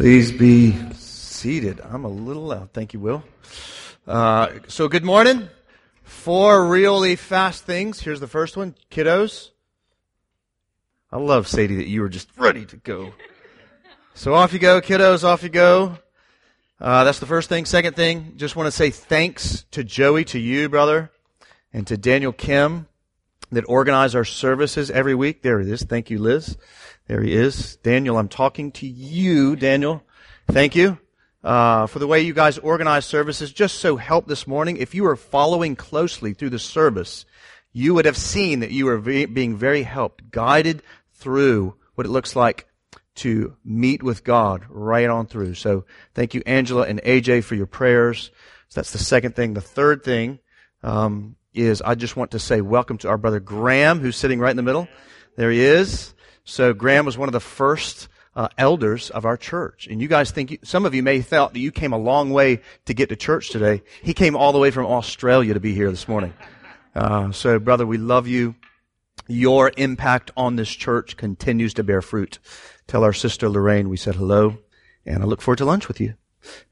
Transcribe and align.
Please 0.00 0.32
be 0.32 0.74
seated. 0.94 1.78
I'm 1.82 2.06
a 2.06 2.08
little 2.08 2.44
loud. 2.44 2.72
Thank 2.72 2.94
you, 2.94 3.00
Will. 3.00 3.22
Uh, 4.06 4.48
so, 4.66 4.88
good 4.88 5.04
morning. 5.04 5.50
Four 6.04 6.68
really 6.68 7.16
fast 7.16 7.64
things. 7.64 8.00
Here's 8.00 8.18
the 8.18 8.26
first 8.26 8.56
one 8.56 8.74
kiddos. 8.90 9.50
I 11.12 11.18
love, 11.18 11.46
Sadie, 11.46 11.76
that 11.76 11.86
you 11.86 12.00
were 12.00 12.08
just 12.08 12.30
ready 12.38 12.64
to 12.64 12.78
go. 12.78 13.12
So, 14.14 14.32
off 14.32 14.54
you 14.54 14.58
go, 14.58 14.80
kiddos, 14.80 15.22
off 15.22 15.42
you 15.42 15.50
go. 15.50 15.98
Uh, 16.80 17.04
that's 17.04 17.18
the 17.18 17.26
first 17.26 17.50
thing. 17.50 17.66
Second 17.66 17.94
thing, 17.94 18.32
just 18.36 18.56
want 18.56 18.68
to 18.68 18.72
say 18.72 18.88
thanks 18.88 19.66
to 19.72 19.84
Joey, 19.84 20.24
to 20.24 20.38
you, 20.38 20.70
brother, 20.70 21.10
and 21.74 21.86
to 21.88 21.98
Daniel 21.98 22.32
Kim 22.32 22.86
that 23.52 23.64
organize 23.68 24.14
our 24.14 24.24
services 24.24 24.90
every 24.90 25.14
week. 25.14 25.42
There 25.42 25.60
it 25.60 25.68
is. 25.68 25.82
Thank 25.82 26.08
you, 26.08 26.20
Liz. 26.20 26.56
There 27.10 27.22
he 27.22 27.34
is. 27.34 27.74
Daniel, 27.82 28.16
I'm 28.18 28.28
talking 28.28 28.70
to 28.70 28.86
you, 28.86 29.56
Daniel. 29.56 30.04
Thank 30.48 30.76
you. 30.76 30.96
Uh, 31.42 31.88
for 31.88 31.98
the 31.98 32.06
way 32.06 32.20
you 32.20 32.32
guys 32.32 32.56
organize 32.56 33.04
services. 33.04 33.52
Just 33.52 33.80
so 33.80 33.96
help 33.96 34.28
this 34.28 34.46
morning. 34.46 34.76
If 34.76 34.94
you 34.94 35.02
were 35.02 35.16
following 35.16 35.74
closely 35.74 36.34
through 36.34 36.50
the 36.50 36.60
service, 36.60 37.24
you 37.72 37.94
would 37.94 38.04
have 38.04 38.16
seen 38.16 38.60
that 38.60 38.70
you 38.70 38.84
were 38.84 38.98
ve- 38.98 39.24
being 39.24 39.56
very 39.56 39.82
helped, 39.82 40.30
guided 40.30 40.84
through 41.14 41.74
what 41.96 42.06
it 42.06 42.10
looks 42.10 42.36
like 42.36 42.68
to 43.16 43.56
meet 43.64 44.04
with 44.04 44.22
God 44.22 44.64
right 44.68 45.10
on 45.10 45.26
through. 45.26 45.54
So 45.54 45.86
thank 46.14 46.34
you, 46.34 46.44
Angela 46.46 46.86
and 46.86 47.02
AJ, 47.02 47.42
for 47.42 47.56
your 47.56 47.66
prayers. 47.66 48.30
So 48.68 48.80
that's 48.80 48.92
the 48.92 48.98
second 48.98 49.34
thing. 49.34 49.54
The 49.54 49.60
third 49.60 50.04
thing 50.04 50.38
um, 50.84 51.34
is 51.54 51.82
I 51.82 51.96
just 51.96 52.14
want 52.14 52.30
to 52.30 52.38
say 52.38 52.60
welcome 52.60 52.98
to 52.98 53.08
our 53.08 53.18
brother 53.18 53.40
Graham, 53.40 53.98
who's 53.98 54.14
sitting 54.14 54.38
right 54.38 54.50
in 54.52 54.56
the 54.56 54.62
middle. 54.62 54.86
There 55.34 55.50
he 55.50 55.60
is. 55.60 56.14
So 56.50 56.74
Graham 56.74 57.06
was 57.06 57.16
one 57.16 57.28
of 57.28 57.32
the 57.32 57.38
first 57.38 58.08
uh, 58.34 58.48
elders 58.58 59.10
of 59.10 59.24
our 59.24 59.36
church. 59.36 59.86
And 59.86 60.02
you 60.02 60.08
guys 60.08 60.32
think, 60.32 60.50
you, 60.50 60.58
some 60.64 60.84
of 60.84 60.94
you 60.94 61.02
may 61.02 61.18
have 61.18 61.26
felt 61.26 61.52
that 61.52 61.60
you 61.60 61.70
came 61.70 61.92
a 61.92 61.98
long 61.98 62.30
way 62.30 62.60
to 62.86 62.94
get 62.94 63.08
to 63.10 63.16
church 63.16 63.50
today. 63.50 63.82
He 64.02 64.14
came 64.14 64.34
all 64.34 64.52
the 64.52 64.58
way 64.58 64.72
from 64.72 64.86
Australia 64.86 65.54
to 65.54 65.60
be 65.60 65.74
here 65.74 65.90
this 65.92 66.08
morning. 66.08 66.34
Uh, 66.92 67.30
so 67.30 67.60
brother, 67.60 67.86
we 67.86 67.98
love 67.98 68.26
you. 68.26 68.56
Your 69.28 69.70
impact 69.76 70.32
on 70.36 70.56
this 70.56 70.70
church 70.70 71.16
continues 71.16 71.72
to 71.74 71.84
bear 71.84 72.02
fruit. 72.02 72.40
Tell 72.88 73.04
our 73.04 73.12
sister 73.12 73.48
Lorraine 73.48 73.88
we 73.88 73.96
said 73.96 74.16
hello, 74.16 74.58
and 75.06 75.22
I 75.22 75.26
look 75.26 75.40
forward 75.40 75.58
to 75.58 75.64
lunch 75.64 75.86
with 75.86 76.00
you 76.00 76.14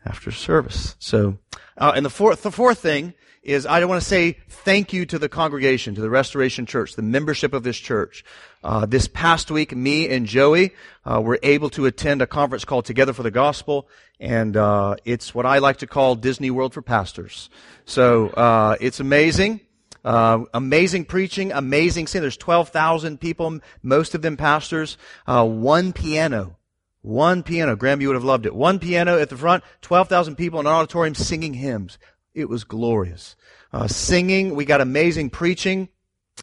after 0.05 0.33
service. 0.33 0.97
So, 0.99 1.39
uh, 1.77 1.93
and 1.95 2.05
the 2.05 2.11
fourth, 2.11 2.43
the 2.43 2.51
fourth 2.51 2.81
thing 2.81 3.15
is 3.43 3.67
I 3.67 3.85
want 3.85 4.03
to 4.03 4.09
say 4.09 4.39
thank 4.49 4.93
you 4.93 5.07
to 5.07 5.19
the 5.19 5.29
congregation, 5.29 5.95
to 5.95 6.01
the 6.01 6.11
Restoration 6.11 6.67
Church, 6.67 6.95
the 6.95 7.03
membership 7.03 7.53
of 7.53 7.63
this 7.63 7.77
church. 7.77 8.25
Uh, 8.63 8.87
this 8.87 9.09
past 9.09 9.51
week, 9.51 9.75
me 9.75 10.09
and 10.09 10.27
Joey 10.27 10.75
uh, 11.05 11.21
were 11.21 11.39
able 11.43 11.71
to 11.71 11.87
attend 11.87 12.23
a 12.23 12.27
conference 12.27 12.65
called 12.65 12.85
Together 12.85 13.13
for 13.13 13.23
the 13.23 13.31
Gospel, 13.31 13.89
and 14.21 14.57
uh, 14.57 14.97
it's 15.05 15.35
what 15.35 15.47
I 15.47 15.59
like 15.59 15.79
to 15.79 15.87
call 15.87 16.17
Disney 16.17 16.51
World 16.51 16.75
for 16.75 16.83
pastors. 16.83 17.51
So 17.85 18.29
uh, 18.29 18.77
it's 18.81 19.01
amazing. 19.01 19.61
Uh, 20.05 20.45
amazing 20.55 21.05
preaching, 21.05 21.53
amazing 21.53 22.07
singing. 22.07 22.23
There's 22.23 22.37
12,000 22.37 23.21
people, 23.21 23.61
most 23.83 24.15
of 24.15 24.23
them 24.23 24.37
pastors. 24.37 24.97
Uh, 25.27 25.45
one 25.45 25.93
piano. 25.93 26.57
One 27.03 27.43
piano. 27.43 27.77
Graham, 27.77 28.01
you 28.01 28.09
would 28.09 28.15
have 28.15 28.25
loved 28.25 28.47
it. 28.47 28.55
One 28.55 28.79
piano 28.79 29.19
at 29.19 29.29
the 29.29 29.37
front, 29.37 29.65
12,000 29.83 30.37
people 30.37 30.61
in 30.61 30.67
an 30.67 30.73
auditorium 30.73 31.15
singing 31.15 31.55
hymns. 31.55 31.99
It 32.39 32.49
was 32.49 32.63
glorious. 32.63 33.35
Uh, 33.73 33.89
singing, 33.89 34.55
we 34.55 34.65
got 34.65 34.81
amazing 34.81 35.31
preaching, 35.31 35.89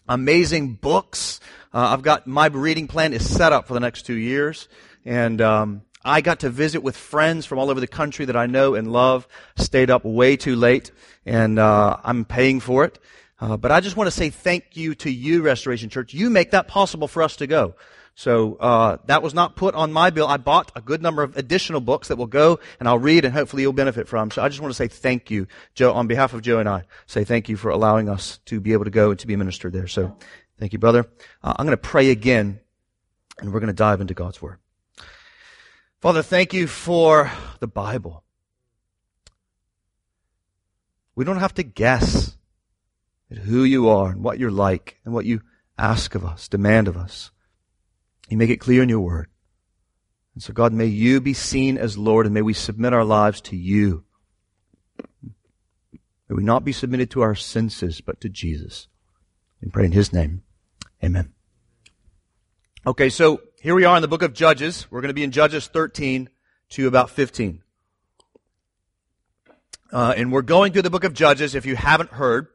amazing 0.09 0.73
books. 0.73 1.39
Uh, 1.73 1.87
I've 1.93 2.01
got 2.01 2.27
my 2.27 2.47
reading 2.47 2.89
plan 2.89 3.13
is 3.13 3.25
set 3.25 3.53
up 3.53 3.65
for 3.65 3.73
the 3.73 3.79
next 3.79 4.01
two 4.01 4.17
years, 4.17 4.67
and 5.05 5.39
um, 5.39 5.83
I 6.03 6.19
got 6.19 6.41
to 6.41 6.49
visit 6.49 6.83
with 6.83 6.97
friends 6.97 7.45
from 7.45 7.59
all 7.59 7.69
over 7.69 7.79
the 7.79 7.87
country 7.87 8.25
that 8.25 8.35
I 8.35 8.45
know 8.45 8.75
and 8.75 8.91
love. 8.91 9.25
Stayed 9.55 9.89
up 9.89 10.03
way 10.03 10.35
too 10.35 10.57
late, 10.57 10.91
and 11.25 11.57
uh, 11.57 11.95
I'm 12.03 12.25
paying 12.25 12.59
for 12.59 12.83
it. 12.83 12.99
Uh, 13.39 13.55
but 13.55 13.71
I 13.71 13.79
just 13.79 13.95
want 13.95 14.07
to 14.07 14.11
say 14.11 14.29
thank 14.29 14.75
you 14.75 14.95
to 14.95 15.09
you, 15.09 15.43
Restoration 15.43 15.89
Church. 15.89 16.13
You 16.13 16.29
make 16.29 16.51
that 16.51 16.67
possible 16.67 17.07
for 17.07 17.23
us 17.23 17.37
to 17.37 17.47
go. 17.47 17.75
So 18.17 18.55
uh, 18.55 18.97
that 19.07 19.21
was 19.21 19.33
not 19.33 19.57
put 19.57 19.75
on 19.75 19.91
my 19.91 20.09
bill. 20.09 20.25
I 20.25 20.37
bought 20.37 20.71
a 20.73 20.81
good 20.81 21.01
number 21.01 21.21
of 21.21 21.35
additional 21.35 21.81
books 21.81 22.07
that 22.07 22.15
will 22.15 22.27
go 22.27 22.59
and 22.79 22.87
I'll 22.87 22.97
read 22.97 23.25
and 23.25 23.33
hopefully 23.33 23.63
you'll 23.63 23.73
benefit 23.73 24.07
from. 24.07 24.31
So 24.31 24.41
I 24.41 24.47
just 24.47 24.61
want 24.61 24.71
to 24.71 24.75
say 24.75 24.87
thank 24.87 25.29
you, 25.29 25.47
Joe, 25.73 25.91
on 25.91 26.07
behalf 26.07 26.33
of 26.33 26.41
Joe 26.41 26.59
and 26.59 26.69
I. 26.69 26.83
Say 27.07 27.25
thank 27.25 27.49
you 27.49 27.57
for 27.57 27.69
allowing 27.69 28.07
us 28.07 28.39
to 28.45 28.61
be 28.61 28.71
able 28.71 28.85
to 28.85 28.89
go 28.89 29.11
and 29.11 29.19
to 29.19 29.27
be 29.27 29.35
ministered 29.35 29.73
there. 29.73 29.87
So 29.87 30.17
thank 30.57 30.71
you, 30.71 30.79
brother. 30.79 31.05
Uh, 31.43 31.53
I'm 31.57 31.65
going 31.65 31.77
to 31.77 31.81
pray 31.81 32.09
again 32.09 32.61
and 33.39 33.53
we're 33.53 33.59
going 33.59 33.67
to 33.67 33.73
dive 33.73 33.99
into 33.99 34.13
God's 34.13 34.41
Word. 34.41 34.59
Father, 35.99 36.21
thank 36.21 36.53
you 36.53 36.67
for 36.67 37.29
the 37.59 37.67
Bible. 37.67 38.23
We 41.15 41.25
don't 41.25 41.39
have 41.39 41.53
to 41.55 41.63
guess 41.63 42.37
at 43.29 43.37
who 43.39 43.65
you 43.65 43.89
are 43.89 44.11
and 44.11 44.23
what 44.23 44.39
you're 44.39 44.51
like 44.51 44.99
and 45.03 45.13
what 45.13 45.25
you 45.25 45.41
ask 45.77 46.15
of 46.15 46.23
us, 46.23 46.47
demand 46.47 46.87
of 46.87 46.95
us. 46.95 47.31
You 48.29 48.37
make 48.37 48.49
it 48.49 48.57
clear 48.57 48.81
in 48.81 48.89
your 48.89 49.01
word. 49.01 49.27
And 50.33 50.43
so, 50.43 50.51
God, 50.51 50.73
may 50.73 50.85
you 50.85 51.21
be 51.21 51.33
seen 51.33 51.77
as 51.77 51.97
Lord 51.97 52.25
and 52.25 52.33
may 52.33 52.41
we 52.41 52.53
submit 52.53 52.93
our 52.93 53.05
lives 53.05 53.39
to 53.41 53.55
you. 53.55 54.03
May 56.27 56.35
we 56.35 56.43
not 56.43 56.65
be 56.65 56.71
submitted 56.71 57.11
to 57.11 57.21
our 57.21 57.35
senses, 57.35 58.01
but 58.01 58.19
to 58.21 58.29
Jesus. 58.29 58.87
And 59.61 59.71
pray 59.71 59.85
in 59.85 59.91
His 59.91 60.11
name. 60.11 60.43
Amen. 61.03 61.33
Okay, 62.85 63.09
so 63.09 63.41
here 63.61 63.75
we 63.75 63.85
are 63.85 63.95
in 63.95 64.01
the 64.01 64.07
book 64.07 64.23
of 64.23 64.33
Judges. 64.33 64.87
We're 64.91 65.01
going 65.01 65.09
to 65.09 65.15
be 65.15 65.23
in 65.23 65.31
Judges 65.31 65.67
13 65.67 66.29
to 66.69 66.87
about 66.87 67.09
15. 67.09 67.61
Uh, 69.91 70.13
and 70.17 70.31
we're 70.31 70.41
going 70.41 70.73
through 70.73 70.81
the 70.81 70.89
book 70.89 71.03
of 71.03 71.13
Judges. 71.13 71.55
If 71.55 71.65
you 71.65 71.75
haven't 71.75 72.11
heard, 72.11 72.47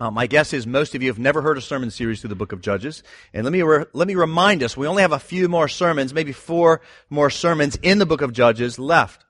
uh, 0.00 0.10
my 0.10 0.26
guess 0.26 0.54
is 0.54 0.66
most 0.66 0.94
of 0.94 1.02
you 1.02 1.08
have 1.08 1.18
never 1.18 1.42
heard 1.42 1.58
a 1.58 1.60
sermon 1.60 1.90
series 1.90 2.20
through 2.20 2.28
the 2.28 2.34
book 2.34 2.52
of 2.52 2.62
Judges. 2.62 3.02
And 3.34 3.44
let 3.44 3.52
me, 3.52 3.60
re- 3.60 3.84
let 3.92 4.08
me 4.08 4.14
remind 4.14 4.62
us, 4.62 4.74
we 4.76 4.86
only 4.86 5.02
have 5.02 5.12
a 5.12 5.18
few 5.18 5.46
more 5.46 5.68
sermons, 5.68 6.14
maybe 6.14 6.32
four 6.32 6.80
more 7.10 7.28
sermons 7.28 7.76
in 7.82 7.98
the 7.98 8.06
book 8.06 8.22
of 8.22 8.32
Judges 8.32 8.78
left. 8.78 9.26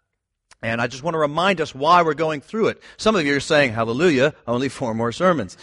And 0.62 0.80
I 0.80 0.86
just 0.86 1.02
want 1.02 1.14
to 1.14 1.18
remind 1.18 1.60
us 1.60 1.74
why 1.74 2.02
we're 2.02 2.14
going 2.14 2.40
through 2.40 2.68
it. 2.68 2.82
Some 2.98 3.16
of 3.16 3.26
you 3.26 3.36
are 3.36 3.40
saying, 3.40 3.72
hallelujah, 3.72 4.34
only 4.46 4.68
four 4.68 4.94
more 4.94 5.10
sermons. 5.10 5.56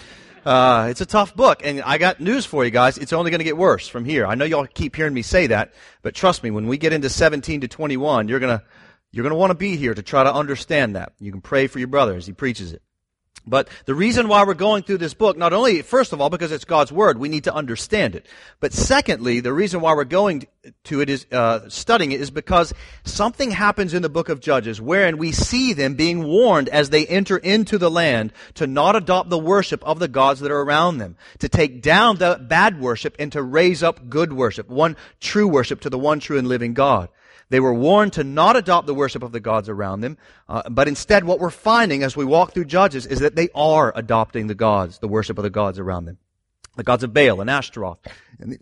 Uh, 0.44 0.88
it's 0.90 1.01
a 1.01 1.06
tough 1.06 1.35
book, 1.35 1.62
and 1.63 1.81
I 1.81 1.97
got 1.97 2.19
news 2.19 2.45
for 2.45 2.66
you 2.66 2.72
guys. 2.72 2.97
It's 2.97 3.13
only 3.13 3.31
going 3.31 3.39
to 3.39 3.45
get 3.45 3.57
worse 3.57 3.88
from 3.88 4.06
here. 4.06 4.25
I 4.25 4.35
know 4.35 4.45
y'all 4.45 4.66
keep 4.66 4.95
hearing 4.95 5.13
me 5.13 5.22
say 5.22 5.47
that, 5.47 5.74
but 6.01 6.16
trust 6.16 6.41
me, 6.44 6.51
when 6.51 6.68
we 6.68 6.78
get 6.78 6.94
into 6.94 7.09
17 7.09 7.62
to 7.62 7.68
21, 7.68 8.28
you're 8.28 8.39
going 8.39 8.57
to, 8.57 8.63
you're 9.12 9.24
going 9.24 9.31
to 9.31 9.38
want 9.38 9.51
to 9.51 9.57
be 9.57 9.78
here 9.78 9.94
to 9.94 10.01
try 10.01 10.24
to 10.24 10.34
understand 10.34 10.95
that. 10.95 11.13
You 11.19 11.31
can 11.31 11.41
pray 11.41 11.68
for 11.68 11.79
your 11.79 11.89
brother 11.89 12.16
as 12.16 12.25
he 12.25 12.34
preaches 12.34 12.74
it. 12.74 12.81
But 13.47 13.69
the 13.85 13.96
reason 13.96 14.28
why 14.28 14.44
we're 14.44 14.53
going 14.53 14.84
through 14.84 14.97
this 14.97 15.13
book, 15.13 15.38
not 15.38 15.53
only, 15.53 15.81
first 15.81 16.12
of 16.12 16.19
all, 16.19 16.30
because 16.30 16.52
it's 16.52 16.66
God's 16.66 16.91
Word, 16.91 17.18
we 17.18 17.30
need 17.30 17.46
to 17.46 17.53
understand 17.53 18.13
it. 18.16 18.25
But 18.59 18.74
secondly, 18.74 19.40
the 19.40 19.53
reason 19.53 19.80
why 19.80 19.94
we're 19.94 20.03
going 20.03 20.47
to 20.84 21.02
it 21.02 21.09
is, 21.09 21.25
uh, 21.31 21.69
studying 21.69 22.12
it 22.12 22.19
is 22.19 22.30
because 22.30 22.74
something 23.06 23.52
happens 23.52 23.94
in 23.94 24.02
the 24.02 24.09
book 24.09 24.28
of 24.28 24.41
Judges 24.41 24.81
wherein 24.81 25.18
we 25.18 25.31
see 25.31 25.72
them 25.72 25.96
being 25.96 26.25
warned 26.25 26.68
as 26.69 26.90
they 26.90 27.07
enter 27.07 27.38
into 27.38 27.78
the 27.78 27.90
land 27.90 28.34
to 28.56 28.68
not 28.68 28.96
adopt 28.96 29.30
the 29.30 29.40
worship 29.40 29.84
of 29.86 30.00
the 30.00 30.09
gods 30.09 30.41
that 30.41 30.52
are 30.52 30.62
around 30.62 30.97
them, 30.97 31.16
to 31.40 31.47
take 31.47 31.81
down 31.81 32.18
the 32.18 32.38
bad 32.41 32.81
worship 32.81 33.16
and 33.18 33.31
to 33.31 33.41
raise 33.41 33.81
up 33.81 34.09
good 34.09 34.34
worship, 34.34 34.68
one 34.69 34.97
true 35.22 35.47
worship 35.47 35.80
to 35.81 35.90
the 35.90 35.97
one 35.97 36.19
true 36.19 36.38
and 36.38 36.47
living 36.47 36.74
God. 36.74 37.09
They 37.50 37.59
were 37.59 37.74
warned 37.74 38.13
to 38.13 38.24
not 38.24 38.58
adopt 38.58 38.88
the 38.88 38.94
worship 38.94 39.24
of 39.24 39.31
the 39.31 39.40
gods 39.40 39.69
around 39.69 40.02
them, 40.02 40.18
uh, 40.50 40.69
but 40.69 40.88
instead 40.88 41.24
what 41.24 41.40
we're 41.40 41.50
finding 41.50 42.03
as 42.03 42.18
we 42.18 42.25
walk 42.25 42.53
through 42.53 42.66
Judges 42.66 43.06
is 43.06 43.19
that 43.19 43.35
they 43.35 43.50
are 43.56 43.94
adopting 43.96 44.47
the 44.47 44.56
gods, 44.56 45.00
the 45.00 45.08
worship 45.08 45.38
of 45.38 45.44
the 45.44 45.50
gods 45.50 45.80
around 45.80 46.06
them. 46.06 46.18
The 46.75 46.84
gods 46.84 47.03
of 47.03 47.13
Baal 47.13 47.41
and 47.41 47.50
Ashtaroth. 47.50 48.00
And, 48.40 48.59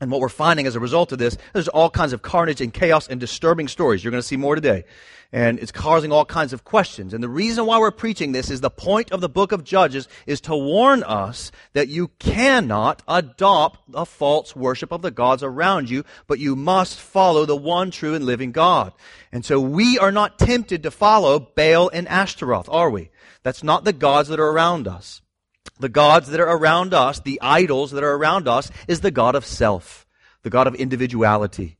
and 0.00 0.10
what 0.10 0.20
we're 0.20 0.28
finding 0.28 0.66
as 0.66 0.76
a 0.76 0.80
result 0.80 1.12
of 1.12 1.18
this, 1.18 1.36
there's 1.52 1.68
all 1.68 1.90
kinds 1.90 2.12
of 2.12 2.22
carnage 2.22 2.60
and 2.60 2.72
chaos 2.72 3.08
and 3.08 3.20
disturbing 3.20 3.68
stories. 3.68 4.02
You're 4.02 4.10
going 4.10 4.22
to 4.22 4.26
see 4.26 4.36
more 4.36 4.54
today 4.54 4.84
and 5.32 5.58
it's 5.58 5.72
causing 5.72 6.10
all 6.10 6.24
kinds 6.24 6.52
of 6.52 6.64
questions. 6.64 7.12
And 7.12 7.22
the 7.22 7.28
reason 7.28 7.66
why 7.66 7.78
we're 7.78 7.90
preaching 7.90 8.32
this 8.32 8.50
is 8.50 8.60
the 8.60 8.70
point 8.70 9.12
of 9.12 9.20
the 9.20 9.28
book 9.28 9.52
of 9.52 9.62
Judges 9.62 10.08
is 10.26 10.40
to 10.42 10.56
warn 10.56 11.02
us 11.02 11.52
that 11.74 11.88
you 11.88 12.08
cannot 12.18 13.02
adopt 13.06 13.80
a 13.92 14.06
false 14.06 14.56
worship 14.56 14.90
of 14.90 15.02
the 15.02 15.10
gods 15.10 15.42
around 15.42 15.90
you, 15.90 16.04
but 16.26 16.38
you 16.38 16.56
must 16.56 16.98
follow 16.98 17.44
the 17.44 17.56
one 17.56 17.90
true 17.90 18.14
and 18.14 18.24
living 18.24 18.52
God. 18.52 18.92
And 19.30 19.44
so 19.44 19.60
we 19.60 19.98
are 19.98 20.12
not 20.12 20.38
tempted 20.38 20.82
to 20.82 20.90
follow 20.90 21.38
Baal 21.38 21.90
and 21.92 22.08
Ashtaroth, 22.08 22.68
are 22.70 22.90
we? 22.90 23.10
That's 23.42 23.62
not 23.62 23.84
the 23.84 23.92
gods 23.92 24.28
that 24.30 24.40
are 24.40 24.50
around 24.50 24.88
us. 24.88 25.20
The 25.80 25.88
gods 25.88 26.28
that 26.28 26.40
are 26.40 26.56
around 26.56 26.94
us, 26.94 27.20
the 27.20 27.40
idols 27.42 27.92
that 27.92 28.04
are 28.04 28.14
around 28.14 28.48
us, 28.48 28.70
is 28.86 29.00
the 29.00 29.10
God 29.10 29.34
of 29.34 29.44
self, 29.44 30.06
the 30.42 30.50
God 30.50 30.66
of 30.66 30.74
individuality. 30.74 31.78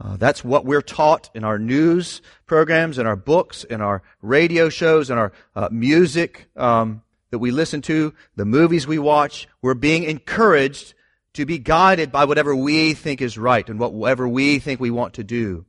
Uh, 0.00 0.16
that's 0.16 0.42
what 0.42 0.64
we're 0.64 0.82
taught 0.82 1.30
in 1.34 1.44
our 1.44 1.58
news 1.58 2.20
programs, 2.46 2.98
in 2.98 3.06
our 3.06 3.16
books, 3.16 3.64
in 3.64 3.80
our 3.80 4.02
radio 4.22 4.68
shows, 4.68 5.08
in 5.08 5.18
our 5.18 5.32
uh, 5.54 5.68
music 5.70 6.48
um, 6.56 7.02
that 7.30 7.38
we 7.38 7.50
listen 7.50 7.80
to, 7.82 8.12
the 8.34 8.44
movies 8.44 8.86
we 8.86 8.98
watch. 8.98 9.46
We're 9.62 9.74
being 9.74 10.04
encouraged 10.04 10.94
to 11.34 11.46
be 11.46 11.58
guided 11.58 12.10
by 12.10 12.24
whatever 12.24 12.54
we 12.56 12.94
think 12.94 13.20
is 13.20 13.38
right 13.38 13.68
and 13.68 13.78
whatever 13.78 14.26
we 14.26 14.58
think 14.58 14.80
we 14.80 14.90
want 14.90 15.14
to 15.14 15.24
do. 15.24 15.64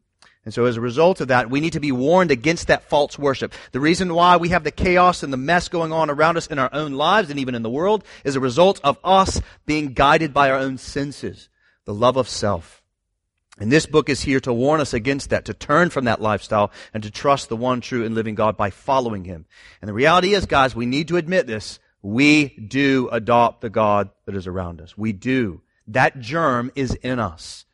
And 0.46 0.54
so 0.54 0.66
as 0.66 0.78
a 0.78 0.82
result 0.82 1.22
of 1.22 1.30
that, 1.30 1.50
we 1.50 1.60
need 1.60 1.74
to 1.74 1.80
be 1.80 1.92
warned 1.92 2.30
against 2.30 2.68
that 2.68 2.84
false 2.84 3.18
worship. 3.18 3.52
The 3.72 3.80
reason 3.80 4.14
why 4.14 4.38
we 4.38 4.50
have 4.50 4.64
the 4.64 4.72
chaos 4.72 5.24
and 5.24 5.34
the 5.34 5.38
mess 5.38 5.68
going 5.70 5.92
on 5.92 6.12
around 6.12 6.38
us 6.38 6.46
in 6.46 6.60
our 6.60 6.70
own 6.72 6.94
lives 6.94 7.32
and 7.32 7.40
even 7.40 7.56
in 7.56 7.64
the 7.64 7.70
world 7.70 8.04
is 8.24 8.36
a 8.36 8.40
result 8.40 8.80
of 8.84 9.00
us 9.04 9.42
being 9.66 9.94
guided 9.94 10.34
by 10.34 10.52
our 10.52 10.60
own 10.60 10.78
senses, 10.78 11.50
the 11.86 11.94
love 11.94 12.16
of 12.16 12.30
self. 12.30 12.84
And 13.58 13.72
this 13.72 13.86
book 13.86 14.10
is 14.10 14.22
here 14.22 14.40
to 14.42 14.54
warn 14.54 14.82
us 14.82 14.94
against 14.94 15.30
that, 15.30 15.46
to 15.46 15.54
turn 15.54 15.90
from 15.90 16.06
that 16.06 16.22
lifestyle 16.22 16.72
and 16.94 17.02
to 17.04 17.12
trust 17.12 17.50
the 17.50 17.56
one 17.56 17.82
true 17.82 18.06
and 18.06 18.14
living 18.14 18.36
God 18.36 18.58
by 18.58 18.70
following 18.70 19.24
Him. 19.24 19.46
And 19.82 19.90
the 19.90 19.94
reality 19.94 20.34
is, 20.34 20.46
guys, 20.46 20.76
we 20.76 20.86
need 20.86 21.08
to 21.08 21.18
admit 21.18 21.48
this. 21.48 21.80
We 22.02 22.50
do 22.50 23.10
adopt 23.12 23.62
the 23.62 23.70
God 23.70 24.10
that 24.26 24.36
is 24.36 24.46
around 24.46 24.82
us. 24.82 24.98
We 24.98 25.14
do. 25.14 25.62
That 25.88 26.20
germ 26.20 26.72
is 26.76 26.94
in 26.96 27.20
us. 27.20 27.66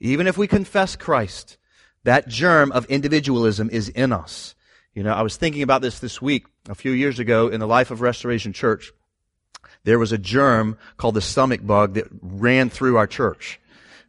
Even 0.00 0.26
if 0.26 0.38
we 0.38 0.46
confess 0.46 0.96
Christ, 0.96 1.58
that 2.06 2.28
germ 2.28 2.70
of 2.70 2.84
individualism 2.86 3.68
is 3.68 3.88
in 3.88 4.12
us. 4.12 4.54
You 4.94 5.02
know, 5.02 5.12
I 5.12 5.22
was 5.22 5.36
thinking 5.36 5.62
about 5.62 5.82
this 5.82 5.98
this 5.98 6.22
week, 6.22 6.46
a 6.68 6.74
few 6.76 6.92
years 6.92 7.18
ago 7.18 7.48
in 7.48 7.58
the 7.58 7.66
life 7.66 7.90
of 7.90 8.00
Restoration 8.00 8.52
Church. 8.52 8.92
There 9.82 9.98
was 9.98 10.12
a 10.12 10.18
germ 10.18 10.78
called 10.98 11.16
the 11.16 11.20
stomach 11.20 11.66
bug 11.66 11.94
that 11.94 12.06
ran 12.22 12.70
through 12.70 12.96
our 12.96 13.08
church. 13.08 13.58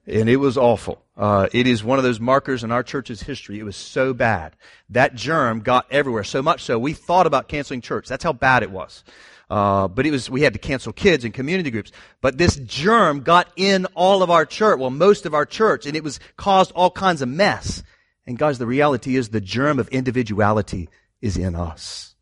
And 0.05 0.29
it 0.29 0.37
was 0.37 0.59
awful. 0.59 1.01
Uh, 1.17 1.47
it 1.51 1.65
is 1.65 1.83
one 1.83 1.97
of 1.97 2.03
those 2.03 2.19
markers 2.19 2.63
in 2.63 2.71
our 2.71 2.83
church's 2.83 3.23
history. 3.23 3.57
It 3.57 3.63
was 3.63 3.75
so 3.75 4.13
bad. 4.13 4.55
That 4.91 5.15
germ 5.15 5.61
got 5.61 5.87
everywhere. 5.89 6.23
So 6.23 6.43
much 6.43 6.63
so, 6.63 6.77
we 6.77 6.93
thought 6.93 7.25
about 7.25 7.47
canceling 7.47 7.81
church. 7.81 8.07
That's 8.07 8.23
how 8.23 8.33
bad 8.33 8.61
it 8.61 8.69
was. 8.69 9.03
Uh, 9.49 9.87
but 9.87 10.05
it 10.05 10.11
was, 10.11 10.29
we 10.29 10.41
had 10.41 10.53
to 10.53 10.59
cancel 10.59 10.91
kids 10.91 11.23
and 11.23 11.33
community 11.33 11.71
groups. 11.71 11.91
But 12.21 12.37
this 12.37 12.57
germ 12.57 13.21
got 13.21 13.49
in 13.55 13.85
all 13.95 14.21
of 14.21 14.29
our 14.29 14.45
church, 14.45 14.79
well, 14.79 14.89
most 14.89 15.25
of 15.25 15.33
our 15.33 15.45
church, 15.45 15.85
and 15.85 15.95
it 15.95 16.03
was 16.03 16.19
caused 16.35 16.71
all 16.73 16.91
kinds 16.91 17.21
of 17.21 17.29
mess. 17.29 17.83
And 18.25 18.37
guys, 18.37 18.57
the 18.57 18.67
reality 18.67 19.15
is 19.15 19.29
the 19.29 19.39
germ 19.39 19.79
of 19.79 19.87
individuality 19.87 20.89
is 21.21 21.37
in 21.37 21.55
us. 21.55 22.15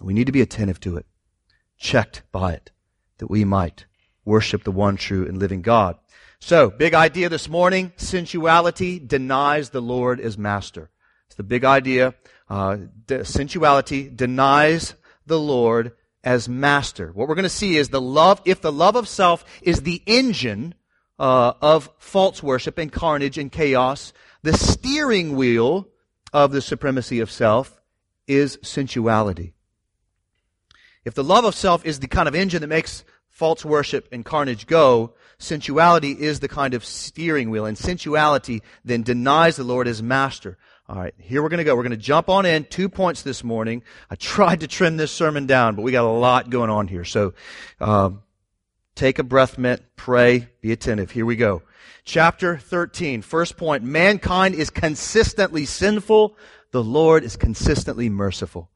We 0.00 0.12
need 0.12 0.26
to 0.26 0.32
be 0.32 0.42
attentive 0.42 0.80
to 0.80 0.96
it, 0.96 1.06
checked 1.78 2.22
by 2.32 2.52
it, 2.52 2.70
that 3.18 3.30
we 3.30 3.44
might 3.44 3.86
worship 4.24 4.64
the 4.64 4.70
one 4.70 4.96
true 4.96 5.26
and 5.26 5.38
living 5.38 5.62
God. 5.62 5.96
So, 6.40 6.70
big 6.70 6.94
idea 6.94 7.28
this 7.28 7.50
morning, 7.50 7.92
sensuality 7.96 8.98
denies 8.98 9.70
the 9.70 9.82
Lord 9.82 10.20
as 10.20 10.38
master. 10.38 10.90
It's 11.26 11.36
the 11.36 11.42
big 11.42 11.64
idea. 11.64 12.14
Uh, 12.48 12.78
sensuality 13.24 14.08
denies 14.08 14.94
the 15.26 15.38
Lord 15.38 15.92
as 16.22 16.48
master. 16.48 17.10
What 17.12 17.28
we're 17.28 17.34
going 17.34 17.42
to 17.44 17.48
see 17.48 17.76
is 17.76 17.88
the 17.88 18.00
love, 18.00 18.40
if 18.44 18.60
the 18.60 18.72
love 18.72 18.96
of 18.96 19.08
self 19.08 19.44
is 19.62 19.82
the 19.82 20.02
engine 20.06 20.74
uh, 21.18 21.54
of 21.60 21.90
false 21.98 22.42
worship 22.42 22.78
and 22.78 22.92
carnage 22.92 23.38
and 23.38 23.50
chaos, 23.50 24.12
the 24.42 24.52
steering 24.52 25.36
wheel 25.36 25.88
of 26.32 26.52
the 26.52 26.62
supremacy 26.62 27.20
of 27.20 27.30
self 27.30 27.80
is 28.26 28.58
sensuality. 28.62 29.54
If 31.04 31.14
the 31.14 31.24
love 31.24 31.44
of 31.44 31.54
self 31.54 31.84
is 31.84 32.00
the 32.00 32.08
kind 32.08 32.28
of 32.28 32.34
engine 32.34 32.60
that 32.60 32.68
makes 32.68 33.04
false 33.28 33.64
worship 33.64 34.08
and 34.12 34.24
carnage 34.24 34.66
go, 34.66 35.14
sensuality 35.38 36.12
is 36.18 36.40
the 36.40 36.48
kind 36.48 36.74
of 36.74 36.84
steering 36.84 37.50
wheel, 37.50 37.64
and 37.64 37.76
sensuality 37.76 38.62
then 38.84 39.02
denies 39.02 39.56
the 39.56 39.64
Lord 39.64 39.88
as 39.88 40.02
master. 40.02 40.58
All 40.90 40.96
right, 40.96 41.14
here 41.18 41.40
we're 41.40 41.50
going 41.50 41.58
to 41.58 41.64
go. 41.64 41.76
We're 41.76 41.84
going 41.84 41.92
to 41.92 41.96
jump 41.96 42.28
on 42.28 42.44
in. 42.44 42.64
Two 42.64 42.88
points 42.88 43.22
this 43.22 43.44
morning. 43.44 43.84
I 44.10 44.16
tried 44.16 44.60
to 44.60 44.66
trim 44.66 44.96
this 44.96 45.12
sermon 45.12 45.46
down, 45.46 45.76
but 45.76 45.82
we 45.82 45.92
got 45.92 46.04
a 46.04 46.10
lot 46.10 46.50
going 46.50 46.68
on 46.68 46.88
here. 46.88 47.04
So, 47.04 47.32
um, 47.80 48.24
take 48.96 49.20
a 49.20 49.22
breath 49.22 49.56
mint, 49.56 49.82
pray, 49.94 50.48
be 50.60 50.72
attentive. 50.72 51.12
Here 51.12 51.24
we 51.24 51.36
go. 51.36 51.62
Chapter 52.02 52.58
13, 52.58 53.22
first 53.22 53.56
point. 53.56 53.84
Mankind 53.84 54.56
is 54.56 54.68
consistently 54.68 55.64
sinful. 55.64 56.36
The 56.72 56.82
Lord 56.82 57.22
is 57.22 57.36
consistently 57.36 58.08
merciful. 58.08 58.68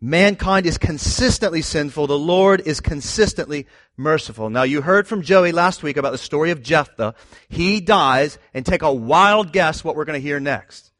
Mankind 0.00 0.64
is 0.64 0.78
consistently 0.78 1.60
sinful. 1.60 2.06
The 2.06 2.18
Lord 2.18 2.62
is 2.62 2.80
consistently 2.80 3.66
merciful. 3.98 4.48
Now 4.48 4.62
you 4.62 4.80
heard 4.80 5.06
from 5.06 5.20
Joey 5.20 5.52
last 5.52 5.82
week 5.82 5.98
about 5.98 6.12
the 6.12 6.18
story 6.18 6.50
of 6.50 6.62
Jephthah. 6.62 7.14
He 7.50 7.82
dies 7.82 8.38
and 8.54 8.64
take 8.64 8.80
a 8.80 8.90
wild 8.90 9.52
guess 9.52 9.84
what 9.84 9.96
we're 9.96 10.06
going 10.06 10.18
to 10.18 10.26
hear 10.26 10.40
next. 10.40 10.92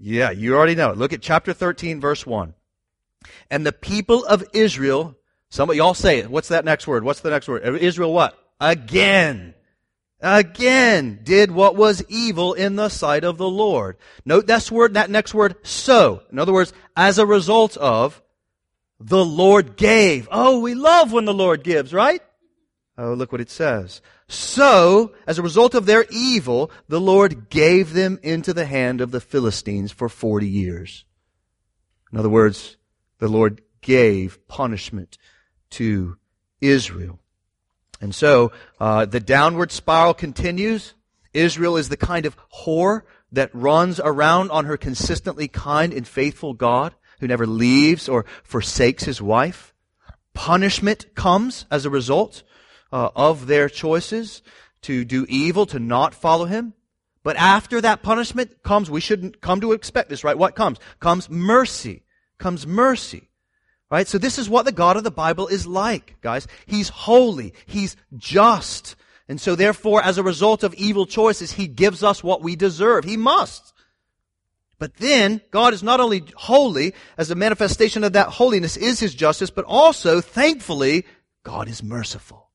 Yeah, 0.00 0.30
you 0.30 0.54
already 0.54 0.76
know. 0.76 0.92
Look 0.92 1.12
at 1.12 1.20
chapter 1.20 1.52
13, 1.52 2.00
verse 2.00 2.24
1. 2.24 2.54
And 3.50 3.66
the 3.66 3.72
people 3.72 4.24
of 4.24 4.44
Israel, 4.52 5.16
some 5.50 5.68
of 5.70 5.76
y'all 5.76 5.94
say 5.94 6.20
it. 6.20 6.30
What's 6.30 6.48
that 6.48 6.64
next 6.64 6.86
word? 6.86 7.02
What's 7.02 7.20
the 7.20 7.30
next 7.30 7.48
word? 7.48 7.64
Israel 7.78 8.12
what? 8.12 8.38
Again. 8.60 9.54
Again 10.20 11.20
did 11.22 11.50
what 11.50 11.76
was 11.76 12.04
evil 12.08 12.54
in 12.54 12.76
the 12.76 12.88
sight 12.88 13.24
of 13.24 13.38
the 13.38 13.48
Lord. 13.48 13.96
Note 14.24 14.46
that 14.46 14.70
word, 14.70 14.94
that 14.94 15.10
next 15.10 15.34
word, 15.34 15.56
so. 15.62 16.22
In 16.30 16.38
other 16.38 16.52
words, 16.52 16.72
as 16.96 17.18
a 17.18 17.26
result 17.26 17.76
of, 17.76 18.22
the 19.00 19.24
Lord 19.24 19.76
gave. 19.76 20.28
Oh, 20.30 20.60
we 20.60 20.74
love 20.74 21.12
when 21.12 21.24
the 21.24 21.34
Lord 21.34 21.62
gives, 21.62 21.92
right? 21.94 22.20
Oh, 23.00 23.14
look 23.14 23.30
what 23.30 23.40
it 23.40 23.48
says. 23.48 24.02
So, 24.26 25.14
as 25.24 25.38
a 25.38 25.42
result 25.42 25.76
of 25.76 25.86
their 25.86 26.04
evil, 26.10 26.72
the 26.88 27.00
Lord 27.00 27.48
gave 27.48 27.92
them 27.92 28.18
into 28.24 28.52
the 28.52 28.66
hand 28.66 29.00
of 29.00 29.12
the 29.12 29.20
Philistines 29.20 29.92
for 29.92 30.08
40 30.08 30.48
years. 30.48 31.04
In 32.12 32.18
other 32.18 32.28
words, 32.28 32.76
the 33.18 33.28
Lord 33.28 33.62
gave 33.82 34.48
punishment 34.48 35.16
to 35.70 36.16
Israel. 36.60 37.20
And 38.00 38.12
so, 38.12 38.50
uh, 38.80 39.04
the 39.06 39.20
downward 39.20 39.70
spiral 39.70 40.12
continues. 40.12 40.94
Israel 41.32 41.76
is 41.76 41.90
the 41.90 41.96
kind 41.96 42.26
of 42.26 42.36
whore 42.64 43.02
that 43.30 43.54
runs 43.54 44.00
around 44.00 44.50
on 44.50 44.64
her 44.64 44.76
consistently 44.76 45.46
kind 45.46 45.92
and 45.92 46.06
faithful 46.06 46.52
God 46.52 46.96
who 47.20 47.28
never 47.28 47.46
leaves 47.46 48.08
or 48.08 48.24
forsakes 48.42 49.04
his 49.04 49.22
wife. 49.22 49.72
Punishment 50.34 51.14
comes 51.14 51.64
as 51.70 51.84
a 51.84 51.90
result 51.90 52.42
uh, 52.92 53.10
of 53.14 53.46
their 53.46 53.68
choices 53.68 54.42
to 54.82 55.04
do 55.04 55.26
evil, 55.28 55.66
to 55.66 55.78
not 55.78 56.14
follow 56.14 56.44
him. 56.44 56.74
But 57.22 57.36
after 57.36 57.80
that 57.80 58.02
punishment 58.02 58.62
comes, 58.62 58.90
we 58.90 59.00
shouldn't 59.00 59.40
come 59.40 59.60
to 59.60 59.72
expect 59.72 60.08
this, 60.08 60.24
right? 60.24 60.38
What 60.38 60.54
comes? 60.54 60.78
Comes 61.00 61.28
mercy. 61.28 62.02
Comes 62.38 62.66
mercy. 62.66 63.28
Right? 63.90 64.06
So 64.06 64.18
this 64.18 64.38
is 64.38 64.48
what 64.48 64.64
the 64.64 64.72
God 64.72 64.96
of 64.96 65.04
the 65.04 65.10
Bible 65.10 65.46
is 65.46 65.66
like, 65.66 66.16
guys. 66.20 66.46
He's 66.66 66.88
holy. 66.88 67.54
He's 67.66 67.96
just. 68.16 68.96
And 69.28 69.40
so 69.40 69.54
therefore, 69.54 70.02
as 70.02 70.18
a 70.18 70.22
result 70.22 70.62
of 70.62 70.74
evil 70.74 71.06
choices, 71.06 71.52
He 71.52 71.66
gives 71.66 72.02
us 72.02 72.22
what 72.22 72.42
we 72.42 72.56
deserve. 72.56 73.04
He 73.04 73.16
must. 73.16 73.72
But 74.78 74.96
then, 74.96 75.40
God 75.50 75.74
is 75.74 75.82
not 75.82 76.00
only 76.00 76.22
holy, 76.36 76.94
as 77.16 77.30
a 77.30 77.34
manifestation 77.34 78.04
of 78.04 78.12
that 78.12 78.28
holiness 78.28 78.76
is 78.76 79.00
His 79.00 79.14
justice, 79.14 79.50
but 79.50 79.64
also, 79.64 80.20
thankfully, 80.20 81.04
God 81.42 81.68
is 81.68 81.82
merciful. 81.82 82.47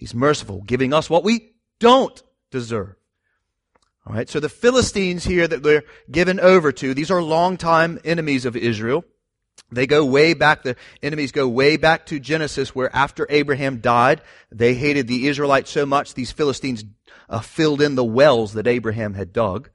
He's 0.00 0.14
merciful, 0.14 0.62
giving 0.62 0.94
us 0.94 1.10
what 1.10 1.24
we 1.24 1.52
don't 1.78 2.22
deserve. 2.50 2.94
All 4.06 4.14
right, 4.14 4.30
so 4.30 4.40
the 4.40 4.48
Philistines 4.48 5.24
here 5.24 5.46
that 5.46 5.62
they're 5.62 5.84
given 6.10 6.40
over 6.40 6.72
to, 6.72 6.94
these 6.94 7.10
are 7.10 7.22
longtime 7.22 8.00
enemies 8.02 8.46
of 8.46 8.56
Israel. 8.56 9.04
They 9.70 9.86
go 9.86 10.02
way 10.06 10.32
back, 10.32 10.62
the 10.62 10.76
enemies 11.02 11.32
go 11.32 11.46
way 11.46 11.76
back 11.76 12.06
to 12.06 12.18
Genesis 12.18 12.74
where 12.74 12.88
after 12.96 13.26
Abraham 13.28 13.82
died, 13.82 14.22
they 14.50 14.72
hated 14.72 15.06
the 15.06 15.28
Israelites 15.28 15.70
so 15.70 15.84
much 15.84 16.14
these 16.14 16.32
Philistines 16.32 16.82
uh, 17.28 17.40
filled 17.40 17.82
in 17.82 17.94
the 17.94 18.02
wells 18.02 18.54
that 18.54 18.66
Abraham 18.66 19.12
had 19.12 19.34
dug. 19.34 19.68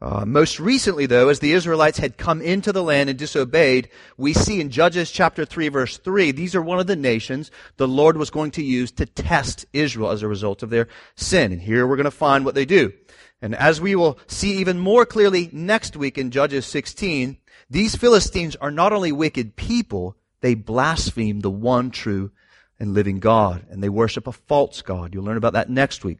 Uh, 0.00 0.26
most 0.26 0.60
recently, 0.60 1.06
though, 1.06 1.30
as 1.30 1.40
the 1.40 1.52
Israelites 1.52 1.98
had 1.98 2.18
come 2.18 2.42
into 2.42 2.70
the 2.70 2.82
land 2.82 3.08
and 3.08 3.18
disobeyed, 3.18 3.88
we 4.18 4.34
see 4.34 4.60
in 4.60 4.68
Judges 4.68 5.10
chapter 5.10 5.46
3, 5.46 5.68
verse 5.68 5.96
3, 5.96 6.32
these 6.32 6.54
are 6.54 6.60
one 6.60 6.78
of 6.78 6.86
the 6.86 6.96
nations 6.96 7.50
the 7.78 7.88
Lord 7.88 8.18
was 8.18 8.28
going 8.28 8.50
to 8.52 8.62
use 8.62 8.92
to 8.92 9.06
test 9.06 9.64
Israel 9.72 10.10
as 10.10 10.22
a 10.22 10.28
result 10.28 10.62
of 10.62 10.68
their 10.68 10.88
sin. 11.14 11.50
And 11.50 11.62
here 11.62 11.86
we're 11.86 11.96
going 11.96 12.04
to 12.04 12.10
find 12.10 12.44
what 12.44 12.54
they 12.54 12.66
do. 12.66 12.92
And 13.40 13.54
as 13.54 13.80
we 13.80 13.94
will 13.94 14.18
see 14.26 14.58
even 14.58 14.78
more 14.78 15.06
clearly 15.06 15.48
next 15.52 15.96
week 15.96 16.18
in 16.18 16.30
Judges 16.30 16.66
16, 16.66 17.38
these 17.70 17.96
Philistines 17.96 18.54
are 18.56 18.70
not 18.70 18.92
only 18.92 19.12
wicked 19.12 19.56
people, 19.56 20.16
they 20.42 20.54
blaspheme 20.54 21.40
the 21.40 21.50
one 21.50 21.90
true 21.90 22.32
and 22.78 22.92
living 22.92 23.18
God, 23.18 23.64
and 23.70 23.82
they 23.82 23.88
worship 23.88 24.26
a 24.26 24.32
false 24.32 24.82
God. 24.82 25.14
You'll 25.14 25.24
learn 25.24 25.38
about 25.38 25.54
that 25.54 25.70
next 25.70 26.04
week. 26.04 26.18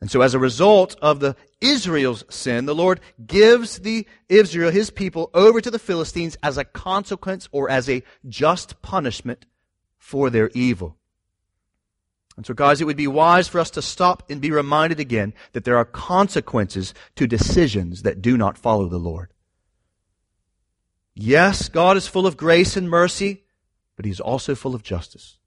And 0.00 0.10
so 0.10 0.20
as 0.20 0.34
a 0.34 0.38
result 0.38 0.94
of 1.02 1.18
the 1.18 1.34
Israel's 1.60 2.24
sin, 2.30 2.66
the 2.66 2.74
Lord 2.74 3.00
gives 3.26 3.80
the 3.80 4.06
Israel, 4.28 4.70
his 4.70 4.90
people, 4.90 5.30
over 5.34 5.60
to 5.60 5.70
the 5.70 5.78
Philistines 5.78 6.36
as 6.42 6.56
a 6.56 6.64
consequence 6.64 7.48
or 7.50 7.68
as 7.68 7.88
a 7.88 8.04
just 8.28 8.80
punishment 8.80 9.44
for 9.98 10.30
their 10.30 10.50
evil. 10.54 10.96
And 12.36 12.46
so 12.46 12.54
guys, 12.54 12.80
it 12.80 12.84
would 12.84 12.96
be 12.96 13.08
wise 13.08 13.48
for 13.48 13.58
us 13.58 13.70
to 13.70 13.82
stop 13.82 14.30
and 14.30 14.40
be 14.40 14.52
reminded 14.52 15.00
again 15.00 15.34
that 15.52 15.64
there 15.64 15.76
are 15.76 15.84
consequences 15.84 16.94
to 17.16 17.26
decisions 17.26 18.02
that 18.02 18.22
do 18.22 18.36
not 18.36 18.56
follow 18.56 18.88
the 18.88 18.98
Lord. 18.98 19.32
Yes, 21.16 21.68
God 21.68 21.96
is 21.96 22.06
full 22.06 22.28
of 22.28 22.36
grace 22.36 22.76
and 22.76 22.88
mercy, 22.88 23.42
but 23.96 24.04
He's 24.04 24.20
also 24.20 24.54
full 24.54 24.76
of 24.76 24.84
justice. 24.84 25.37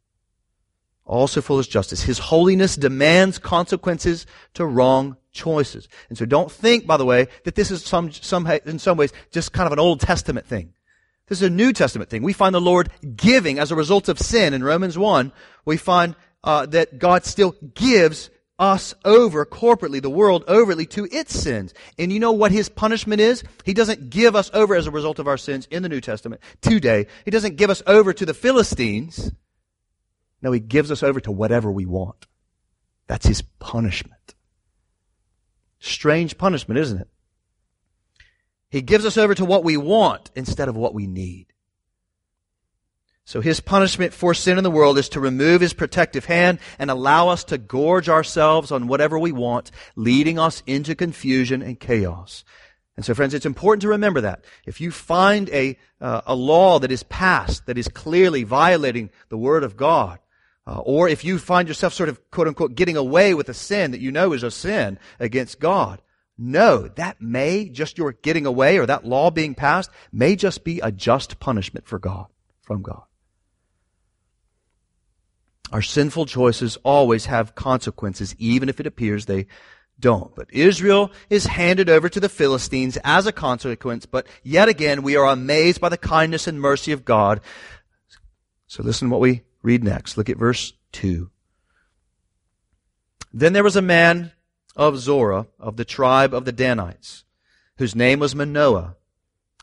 Also 1.12 1.42
full 1.42 1.60
of 1.60 1.70
justice. 1.70 2.04
His 2.04 2.18
holiness 2.18 2.76
demands 2.76 3.38
consequences 3.38 4.26
to 4.54 4.66
wrong 4.66 5.18
choices. 5.32 5.88
And 6.10 6.18
so 6.18 6.26
don't 6.26 6.52
think, 6.52 6.88
by 6.88 6.98
the 6.98 7.06
way, 7.06 7.28
that 7.44 7.56
this 7.56 7.70
is 7.70 7.84
some, 7.84 8.12
some, 8.12 8.48
in 8.66 8.80
some 8.80 8.98
ways 8.98 9.14
just 9.32 9.54
kind 9.54 9.68
of 9.68 9.74
an 9.74 9.80
Old 9.80 10.00
Testament 10.00 10.48
thing. 10.48 10.74
This 11.28 11.42
is 11.42 11.48
a 11.48 11.50
New 11.50 11.74
Testament 11.74 12.10
thing. 12.10 12.24
We 12.24 12.34
find 12.34 12.56
the 12.56 12.62
Lord 12.62 12.90
giving 13.16 13.60
as 13.60 13.72
a 13.72 13.76
result 13.76 14.10
of 14.10 14.20
sin 14.20 14.54
in 14.54 14.64
Romans 14.64 14.98
1. 14.98 15.32
We 15.66 15.78
find 15.78 16.16
uh, 16.44 16.66
that 16.68 16.98
God 16.98 17.26
still 17.26 17.56
gives 17.74 18.30
us 18.58 18.94
over 19.04 19.46
corporately, 19.46 20.02
the 20.02 20.10
world 20.10 20.44
overly 20.48 20.86
to 20.86 21.08
its 21.12 21.38
sins. 21.38 21.74
And 21.98 22.12
you 22.12 22.20
know 22.20 22.32
what 22.32 22.52
his 22.52 22.70
punishment 22.70 23.20
is? 23.20 23.44
He 23.66 23.74
doesn't 23.74 24.10
give 24.10 24.36
us 24.36 24.52
over 24.54 24.76
as 24.76 24.88
a 24.88 24.92
result 24.92 25.20
of 25.20 25.28
our 25.28 25.38
sins 25.38 25.68
in 25.72 25.84
the 25.84 25.90
New 25.90 26.02
Testament 26.02 26.42
today. 26.62 27.08
He 27.26 27.32
doesn't 27.32 27.56
give 27.56 27.70
us 27.70 27.82
over 27.88 28.14
to 28.14 28.26
the 28.26 28.34
Philistines. 28.34 29.32
No, 30.42 30.52
he 30.52 30.60
gives 30.60 30.92
us 30.92 31.04
over 31.04 31.20
to 31.22 31.32
whatever 31.32 31.72
we 31.72 31.86
want. 31.86 32.28
That's 33.08 33.28
his 33.28 33.42
punishment. 33.60 34.36
Strange 35.80 36.38
punishment, 36.38 36.80
isn't 36.80 37.02
it? 37.02 37.08
He 38.70 38.82
gives 38.82 39.06
us 39.06 39.18
over 39.18 39.36
to 39.36 39.46
what 39.46 39.64
we 39.64 39.76
want 39.78 40.32
instead 40.36 40.70
of 40.70 40.78
what 40.78 40.94
we 40.94 41.08
need. 41.08 41.48
So 43.26 43.42
his 43.42 43.60
punishment 43.60 44.14
for 44.14 44.34
sin 44.34 44.58
in 44.58 44.64
the 44.64 44.72
world 44.72 44.98
is 44.98 45.10
to 45.10 45.20
remove 45.20 45.62
his 45.62 45.74
protective 45.74 46.26
hand 46.26 46.60
and 46.80 46.90
allow 46.90 47.30
us 47.30 47.44
to 47.46 47.58
gorge 47.58 48.10
ourselves 48.10 48.72
on 48.72 48.88
whatever 48.88 49.18
we 49.18 49.32
want, 49.32 49.72
leading 49.96 50.40
us 50.40 50.64
into 50.66 50.96
confusion 50.96 51.62
and 51.62 51.80
chaos. 51.80 52.44
And 52.98 53.06
so, 53.06 53.14
friends, 53.14 53.34
it's 53.34 53.46
important 53.46 53.82
to 53.84 53.90
remember 53.90 54.22
that. 54.22 54.44
If 54.66 54.82
you 54.82 54.92
find 54.92 55.50
a, 55.50 55.78
uh, 56.00 56.22
a 56.26 56.36
law 56.36 56.80
that 56.80 56.92
is 56.92 57.04
passed 57.04 57.66
that 57.68 57.78
is 57.78 57.88
clearly 57.88 58.44
violating 58.44 59.10
the 59.30 59.38
Word 59.38 59.64
of 59.64 59.78
God, 59.78 60.20
uh, 60.68 60.80
or 60.80 61.10
if 61.10 61.24
you 61.24 61.40
find 61.40 61.68
yourself 61.68 61.94
sort 61.94 62.10
of, 62.10 62.30
quote 62.30 62.48
unquote, 62.48 62.76
getting 62.76 62.98
away 62.98 63.34
with 63.34 63.50
a 63.50 63.54
sin 63.54 63.92
that 63.92 64.02
you 64.02 64.12
know 64.12 64.34
is 64.34 64.44
a 64.44 64.52
sin 64.52 65.00
against 65.20 65.60
God, 65.60 66.02
no, 66.38 66.88
that 66.88 67.22
may, 67.22 67.70
just 67.70 67.98
your 67.98 68.14
getting 68.14 68.46
away 68.46 68.78
or 68.78 68.86
that 68.86 69.06
law 69.06 69.32
being 69.32 69.56
passed, 69.56 69.92
may 70.12 70.36
just 70.36 70.64
be 70.64 70.80
a 70.80 70.92
just 70.92 71.40
punishment 71.40 71.88
for 71.88 72.00
God, 72.00 72.28
from 72.62 72.82
God. 72.82 73.04
Our 75.72 75.82
sinful 75.82 76.26
choices 76.26 76.78
always 76.84 77.26
have 77.26 77.56
consequences, 77.56 78.36
even 78.38 78.70
if 78.70 78.80
it 78.80 78.88
appears 78.88 79.26
they 79.26 79.48
don't. 80.00 80.36
But 80.36 80.52
Israel 80.52 81.12
is 81.30 81.46
handed 81.46 81.90
over 81.90 82.10
to 82.10 82.20
the 82.20 82.30
Philistines 82.30 82.98
as 83.04 83.26
a 83.26 83.32
consequence, 83.32 84.06
but 84.06 84.28
yet 84.44 84.68
again 84.68 85.02
we 85.04 85.16
are 85.16 85.28
amazed 85.28 85.80
by 85.80 85.90
the 85.90 85.98
kindness 85.98 86.48
and 86.48 86.60
mercy 86.60 86.92
of 86.92 87.06
God. 87.06 87.40
So 88.68 88.84
listen 88.84 89.08
to 89.08 89.12
what 89.12 89.22
we 89.22 89.44
read 89.62 89.84
next. 89.84 90.18
Look 90.18 90.30
at 90.30 90.38
verse 90.38 90.74
2. 90.94 91.30
Then 93.34 93.54
there 93.54 93.64
was 93.64 93.76
a 93.76 93.82
man 93.82 94.32
of 94.76 94.98
Zorah, 94.98 95.48
of 95.60 95.78
the 95.78 95.86
tribe 95.86 96.34
of 96.34 96.46
the 96.46 96.52
Danites, 96.52 97.24
whose 97.78 97.96
name 97.96 98.20
was 98.20 98.36
Manoah, 98.36 98.96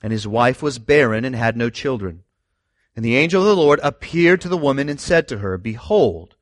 and 0.03 0.13
his 0.13 0.27
wife 0.27 0.63
was 0.63 0.79
barren 0.79 1.25
and 1.25 1.35
had 1.35 1.57
no 1.57 1.71
children. 1.71 2.23
And 2.95 3.05
the 3.05 3.17
angel 3.17 3.43
of 3.43 3.49
the 3.49 3.57
Lord 3.57 3.81
appeared 3.83 4.41
to 4.43 4.49
the 4.49 4.57
woman 4.57 4.89
and 4.89 5.01
said 5.01 5.29
to 5.29 5.39
her, 5.39 5.59
Behold, 5.59 6.37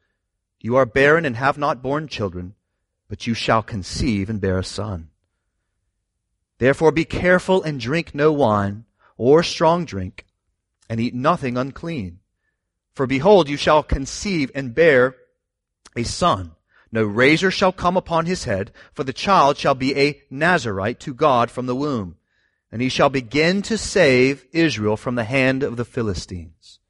you 0.60 0.76
are 0.76 0.86
barren 0.86 1.24
and 1.24 1.36
have 1.36 1.58
not 1.58 1.82
borne 1.82 2.08
children, 2.08 2.54
but 3.08 3.26
you 3.26 3.34
shall 3.34 3.62
conceive 3.62 4.30
and 4.30 4.40
bear 4.40 4.58
a 4.58 4.64
son. 4.64 5.10
Therefore 6.58 6.92
be 6.92 7.04
careful 7.04 7.62
and 7.62 7.78
drink 7.78 8.14
no 8.14 8.32
wine 8.32 8.84
or 9.16 9.42
strong 9.42 9.84
drink, 9.84 10.26
and 10.88 11.00
eat 11.00 11.14
nothing 11.14 11.56
unclean 11.56 12.20
for 12.96 13.06
behold, 13.06 13.50
you 13.50 13.58
shall 13.58 13.82
conceive 13.82 14.50
and 14.54 14.74
bear 14.74 15.14
a 15.94 16.02
son. 16.02 16.52
No 16.90 17.04
razor 17.04 17.50
shall 17.50 17.70
come 17.70 17.94
upon 17.94 18.24
his 18.24 18.44
head, 18.44 18.72
for 18.94 19.04
the 19.04 19.12
child 19.12 19.58
shall 19.58 19.74
be 19.74 19.94
a 19.94 20.22
Nazarite 20.30 20.98
to 21.00 21.12
God 21.12 21.50
from 21.50 21.66
the 21.66 21.76
womb. 21.76 22.16
And 22.72 22.80
he 22.80 22.88
shall 22.88 23.10
begin 23.10 23.60
to 23.62 23.76
save 23.76 24.46
Israel 24.50 24.96
from 24.96 25.14
the 25.14 25.24
hand 25.24 25.62
of 25.62 25.76
the 25.76 25.84
Philistines. 25.84 26.80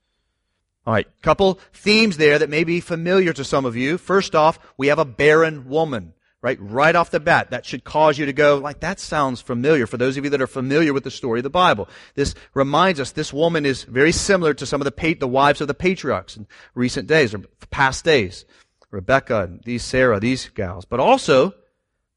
All 0.86 0.94
right, 0.94 1.08
couple 1.22 1.58
themes 1.72 2.18
there 2.18 2.38
that 2.38 2.50
may 2.50 2.62
be 2.62 2.78
familiar 2.78 3.32
to 3.32 3.42
some 3.42 3.64
of 3.64 3.74
you. 3.74 3.98
First 3.98 4.36
off, 4.36 4.60
we 4.76 4.86
have 4.86 5.00
a 5.00 5.04
barren 5.04 5.68
woman 5.68 6.14
right? 6.46 6.58
Right 6.60 6.94
off 6.94 7.10
the 7.10 7.18
bat, 7.18 7.50
that 7.50 7.66
should 7.66 7.82
cause 7.82 8.18
you 8.18 8.26
to 8.26 8.32
go, 8.32 8.58
like, 8.58 8.78
that 8.78 9.00
sounds 9.00 9.40
familiar 9.40 9.84
for 9.88 9.96
those 9.96 10.16
of 10.16 10.22
you 10.22 10.30
that 10.30 10.40
are 10.40 10.46
familiar 10.46 10.92
with 10.92 11.02
the 11.02 11.10
story 11.10 11.40
of 11.40 11.42
the 11.42 11.50
Bible. 11.50 11.88
This 12.14 12.36
reminds 12.54 13.00
us 13.00 13.10
this 13.10 13.32
woman 13.32 13.66
is 13.66 13.82
very 13.82 14.12
similar 14.12 14.54
to 14.54 14.64
some 14.64 14.80
of 14.80 14.84
the, 14.84 15.14
the 15.18 15.26
wives 15.26 15.60
of 15.60 15.66
the 15.66 15.74
patriarchs 15.74 16.36
in 16.36 16.46
recent 16.76 17.08
days 17.08 17.34
or 17.34 17.40
past 17.72 18.04
days. 18.04 18.44
Rebecca 18.92 19.42
and 19.42 19.60
these 19.64 19.82
Sarah, 19.82 20.20
these 20.20 20.48
gals. 20.50 20.84
But 20.84 21.00
also, 21.00 21.52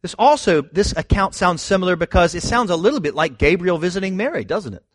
this 0.04 0.14
also, 0.20 0.62
this 0.62 0.96
account 0.96 1.34
sounds 1.34 1.64
similar 1.64 1.96
because 1.96 2.36
it 2.36 2.44
sounds 2.44 2.70
a 2.70 2.76
little 2.76 3.00
bit 3.00 3.16
like 3.16 3.40
Gabriel 3.40 3.80
visiting 3.80 4.16
Mary, 4.16 4.46
doesn't 4.46 4.76
it? 4.76 4.86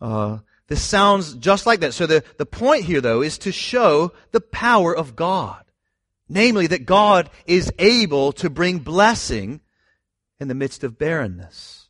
Uh, 0.00 0.38
this 0.68 0.82
sounds 0.82 1.34
just 1.34 1.66
like 1.66 1.80
that. 1.80 1.92
So 1.92 2.06
the, 2.06 2.24
the 2.38 2.46
point 2.46 2.84
here, 2.84 3.02
though, 3.02 3.20
is 3.20 3.36
to 3.38 3.52
show 3.52 4.12
the 4.32 4.40
power 4.40 4.96
of 4.96 5.14
God. 5.14 5.63
Namely, 6.28 6.66
that 6.68 6.86
God 6.86 7.30
is 7.46 7.72
able 7.78 8.32
to 8.32 8.48
bring 8.48 8.78
blessing 8.78 9.60
in 10.40 10.48
the 10.48 10.54
midst 10.54 10.82
of 10.82 10.98
barrenness. 10.98 11.88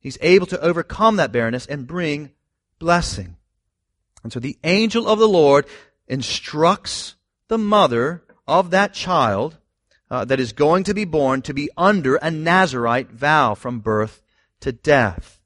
He's 0.00 0.18
able 0.20 0.46
to 0.46 0.60
overcome 0.60 1.16
that 1.16 1.32
barrenness 1.32 1.66
and 1.66 1.86
bring 1.86 2.32
blessing. 2.78 3.36
And 4.22 4.32
so 4.32 4.40
the 4.40 4.58
angel 4.64 5.08
of 5.08 5.18
the 5.18 5.28
Lord 5.28 5.66
instructs 6.08 7.14
the 7.48 7.58
mother 7.58 8.22
of 8.46 8.70
that 8.70 8.92
child 8.92 9.58
uh, 10.10 10.24
that 10.24 10.40
is 10.40 10.52
going 10.52 10.84
to 10.84 10.94
be 10.94 11.04
born 11.04 11.42
to 11.42 11.54
be 11.54 11.70
under 11.76 12.16
a 12.16 12.30
Nazarite 12.30 13.10
vow 13.10 13.54
from 13.54 13.80
birth 13.80 14.22
to 14.60 14.72
death. 14.72 15.40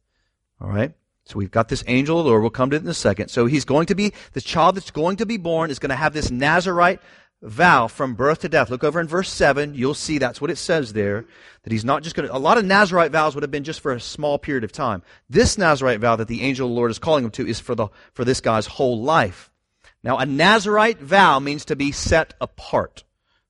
All 0.61 0.69
right? 0.69 0.93
So 1.25 1.39
we've 1.39 1.51
got 1.51 1.69
this 1.69 1.85
angel 1.87 2.19
of 2.19 2.25
the 2.25 2.31
Lord. 2.31 2.43
We'll 2.43 2.51
come 2.51 2.71
to 2.71 2.77
it 2.77 2.83
in 2.83 2.89
a 2.89 2.95
second. 2.95 3.29
So 3.29 3.47
he's 3.47 3.65
going 3.65 3.87
to 3.87 3.95
be, 3.95 4.13
the 4.33 4.41
child 4.41 4.77
that's 4.77 4.91
going 4.91 5.19
to 5.19 5.27
be 5.27 5.37
born 5.37 5.71
is 5.71 5.79
going 5.79 5.91
to 5.91 5.97
have 5.97 6.15
this 6.15 6.31
Nazarite 6.31 7.01
vow 7.43 7.87
from 7.87 8.15
birth 8.15 8.41
to 8.41 8.49
death. 8.49 8.71
Look 8.71 8.85
over 8.85 9.01
in 9.01 9.07
verse 9.07 9.31
7. 9.31 9.75
You'll 9.75 9.95
see 9.95 10.19
that's 10.19 10.41
what 10.41 10.51
it 10.51 10.59
says 10.59 10.93
there. 10.93 11.25
That 11.63 11.73
he's 11.73 11.85
not 11.85 12.03
just 12.03 12.17
going 12.17 12.29
to, 12.29 12.35
a 12.35 12.39
lot 12.39 12.59
of 12.59 12.65
Nazarite 12.65 13.13
vows 13.13 13.35
would 13.35 13.43
have 13.43 13.51
been 13.51 13.65
just 13.65 13.81
for 13.81 13.93
a 13.93 14.01
small 14.01 14.39
period 14.39 14.65
of 14.65 14.73
time. 14.73 15.03
This 15.31 15.59
Nazarite 15.59 16.01
vow 16.01 16.17
that 16.17 16.29
the 16.29 16.43
angel 16.43 16.67
of 16.67 16.71
the 16.73 16.77
Lord 16.77 16.91
is 16.91 16.99
calling 16.99 17.25
him 17.25 17.31
to 17.33 17.47
is 17.47 17.61
for 17.61 17.75
the, 17.75 17.89
for 18.13 18.25
this 18.25 18.41
guy's 18.41 18.67
whole 18.67 19.01
life. 19.01 19.51
Now, 20.03 20.19
a 20.19 20.27
Nazarite 20.27 21.01
vow 21.01 21.39
means 21.39 21.65
to 21.67 21.77
be 21.77 21.93
set 21.93 22.35
apart. 22.41 23.05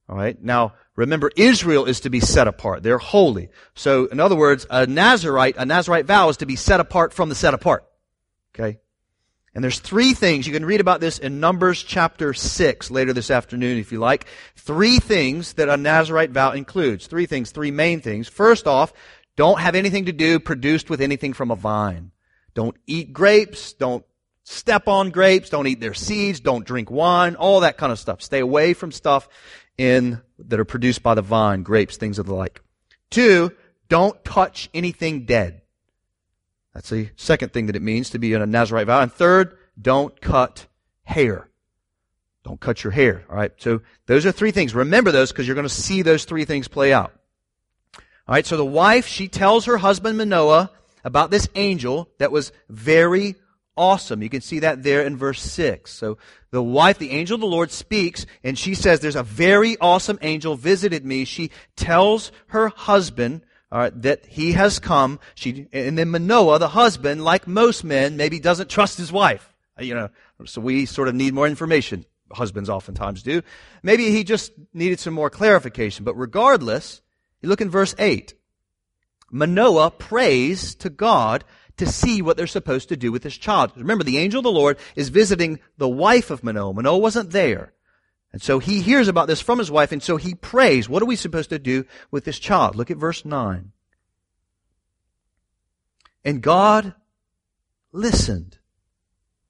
All 0.08 0.16
right. 0.16 0.42
Now, 0.42 0.74
remember, 0.96 1.30
Israel 1.36 1.84
is 1.84 2.00
to 2.00 2.10
be 2.10 2.20
set 2.20 2.48
apart. 2.48 2.82
They're 2.82 2.98
holy. 2.98 3.50
So, 3.74 4.06
in 4.06 4.20
other 4.20 4.36
words, 4.36 4.66
a 4.70 4.86
Nazarite, 4.86 5.56
a 5.58 5.66
Nazarite 5.66 6.06
vow 6.06 6.30
is 6.30 6.38
to 6.38 6.46
be 6.46 6.56
set 6.56 6.80
apart 6.80 7.12
from 7.12 7.28
the 7.28 7.34
set 7.34 7.54
apart. 7.54 7.84
Okay. 8.54 8.78
And 9.58 9.64
there's 9.64 9.80
three 9.80 10.14
things. 10.14 10.46
You 10.46 10.52
can 10.52 10.64
read 10.64 10.80
about 10.80 11.00
this 11.00 11.18
in 11.18 11.40
Numbers 11.40 11.82
chapter 11.82 12.32
6 12.32 12.92
later 12.92 13.12
this 13.12 13.28
afternoon 13.28 13.78
if 13.78 13.90
you 13.90 13.98
like. 13.98 14.26
Three 14.54 15.00
things 15.00 15.54
that 15.54 15.68
a 15.68 15.76
Nazarite 15.76 16.30
vow 16.30 16.52
includes. 16.52 17.08
Three 17.08 17.26
things, 17.26 17.50
three 17.50 17.72
main 17.72 18.00
things. 18.00 18.28
First 18.28 18.68
off, 18.68 18.92
don't 19.34 19.58
have 19.58 19.74
anything 19.74 20.04
to 20.04 20.12
do 20.12 20.38
produced 20.38 20.88
with 20.88 21.00
anything 21.00 21.32
from 21.32 21.50
a 21.50 21.56
vine. 21.56 22.12
Don't 22.54 22.76
eat 22.86 23.12
grapes. 23.12 23.72
Don't 23.72 24.04
step 24.44 24.86
on 24.86 25.10
grapes. 25.10 25.50
Don't 25.50 25.66
eat 25.66 25.80
their 25.80 25.92
seeds. 25.92 26.38
Don't 26.38 26.64
drink 26.64 26.88
wine. 26.88 27.34
All 27.34 27.58
that 27.58 27.78
kind 27.78 27.90
of 27.90 27.98
stuff. 27.98 28.22
Stay 28.22 28.38
away 28.38 28.74
from 28.74 28.92
stuff 28.92 29.28
in, 29.76 30.22
that 30.38 30.60
are 30.60 30.64
produced 30.64 31.02
by 31.02 31.14
the 31.14 31.22
vine, 31.22 31.64
grapes, 31.64 31.96
things 31.96 32.20
of 32.20 32.26
the 32.26 32.34
like. 32.36 32.60
Two, 33.10 33.50
don't 33.88 34.24
touch 34.24 34.70
anything 34.72 35.24
dead. 35.24 35.62
That's 36.78 36.90
the 36.90 37.08
second 37.16 37.52
thing 37.52 37.66
that 37.66 37.74
it 37.74 37.82
means 37.82 38.10
to 38.10 38.20
be 38.20 38.34
in 38.34 38.40
a 38.40 38.46
Nazarite 38.46 38.86
vow. 38.86 39.00
And 39.00 39.12
third, 39.12 39.58
don't 39.82 40.20
cut 40.20 40.68
hair. 41.02 41.48
Don't 42.44 42.60
cut 42.60 42.84
your 42.84 42.92
hair. 42.92 43.24
All 43.28 43.34
right. 43.34 43.50
So 43.56 43.82
those 44.06 44.24
are 44.24 44.30
three 44.30 44.52
things. 44.52 44.76
Remember 44.76 45.10
those 45.10 45.32
because 45.32 45.48
you're 45.48 45.56
going 45.56 45.66
to 45.66 45.74
see 45.74 46.02
those 46.02 46.24
three 46.24 46.44
things 46.44 46.68
play 46.68 46.92
out. 46.92 47.12
All 47.96 48.02
right. 48.36 48.46
So 48.46 48.56
the 48.56 48.64
wife, 48.64 49.08
she 49.08 49.26
tells 49.26 49.64
her 49.64 49.78
husband 49.78 50.18
Manoah 50.18 50.70
about 51.02 51.32
this 51.32 51.48
angel 51.56 52.10
that 52.18 52.30
was 52.30 52.52
very 52.68 53.34
awesome. 53.76 54.22
You 54.22 54.28
can 54.28 54.40
see 54.40 54.60
that 54.60 54.84
there 54.84 55.02
in 55.02 55.16
verse 55.16 55.42
6. 55.42 55.92
So 55.92 56.16
the 56.52 56.62
wife, 56.62 56.98
the 56.98 57.10
angel 57.10 57.34
of 57.34 57.40
the 57.40 57.48
Lord 57.48 57.72
speaks 57.72 58.24
and 58.44 58.56
she 58.56 58.76
says, 58.76 59.00
there's 59.00 59.16
a 59.16 59.24
very 59.24 59.76
awesome 59.80 60.20
angel 60.22 60.54
visited 60.54 61.04
me. 61.04 61.24
She 61.24 61.50
tells 61.74 62.30
her 62.50 62.68
husband 62.68 63.42
that 63.70 64.26
he 64.26 64.52
has 64.52 64.78
come. 64.78 65.20
She, 65.34 65.68
and 65.72 65.98
then 65.98 66.10
Manoah, 66.10 66.58
the 66.58 66.68
husband, 66.68 67.24
like 67.24 67.46
most 67.46 67.84
men, 67.84 68.16
maybe 68.16 68.40
doesn't 68.40 68.70
trust 68.70 68.98
his 68.98 69.12
wife. 69.12 69.54
Uh, 69.78 69.84
you 69.84 69.94
know, 69.94 70.08
so 70.44 70.60
we 70.60 70.86
sort 70.86 71.08
of 71.08 71.14
need 71.14 71.34
more 71.34 71.46
information. 71.46 72.04
Husbands 72.32 72.68
oftentimes 72.68 73.22
do. 73.22 73.42
Maybe 73.82 74.10
he 74.10 74.24
just 74.24 74.52
needed 74.74 75.00
some 75.00 75.14
more 75.14 75.30
clarification. 75.30 76.04
But 76.04 76.14
regardless, 76.14 77.00
you 77.40 77.48
look 77.48 77.60
in 77.60 77.70
verse 77.70 77.94
8. 77.98 78.34
Manoah 79.30 79.90
prays 79.90 80.74
to 80.76 80.90
God 80.90 81.44
to 81.76 81.86
see 81.86 82.22
what 82.22 82.36
they're 82.36 82.46
supposed 82.46 82.88
to 82.88 82.96
do 82.96 83.12
with 83.12 83.22
this 83.22 83.36
child. 83.36 83.72
Remember, 83.76 84.04
the 84.04 84.18
angel 84.18 84.40
of 84.40 84.44
the 84.44 84.50
Lord 84.50 84.78
is 84.96 85.10
visiting 85.10 85.60
the 85.76 85.88
wife 85.88 86.30
of 86.30 86.42
Manoah. 86.42 86.74
Manoah 86.74 86.98
wasn't 86.98 87.30
there. 87.30 87.72
And 88.38 88.42
so 88.44 88.60
he 88.60 88.82
hears 88.82 89.08
about 89.08 89.26
this 89.26 89.40
from 89.40 89.58
his 89.58 89.68
wife, 89.68 89.90
and 89.90 90.00
so 90.00 90.16
he 90.16 90.32
prays. 90.32 90.88
What 90.88 91.02
are 91.02 91.06
we 91.06 91.16
supposed 91.16 91.50
to 91.50 91.58
do 91.58 91.84
with 92.12 92.24
this 92.24 92.38
child? 92.38 92.76
Look 92.76 92.88
at 92.88 92.96
verse 92.96 93.24
9. 93.24 93.72
And 96.24 96.40
God 96.40 96.94
listened 97.90 98.58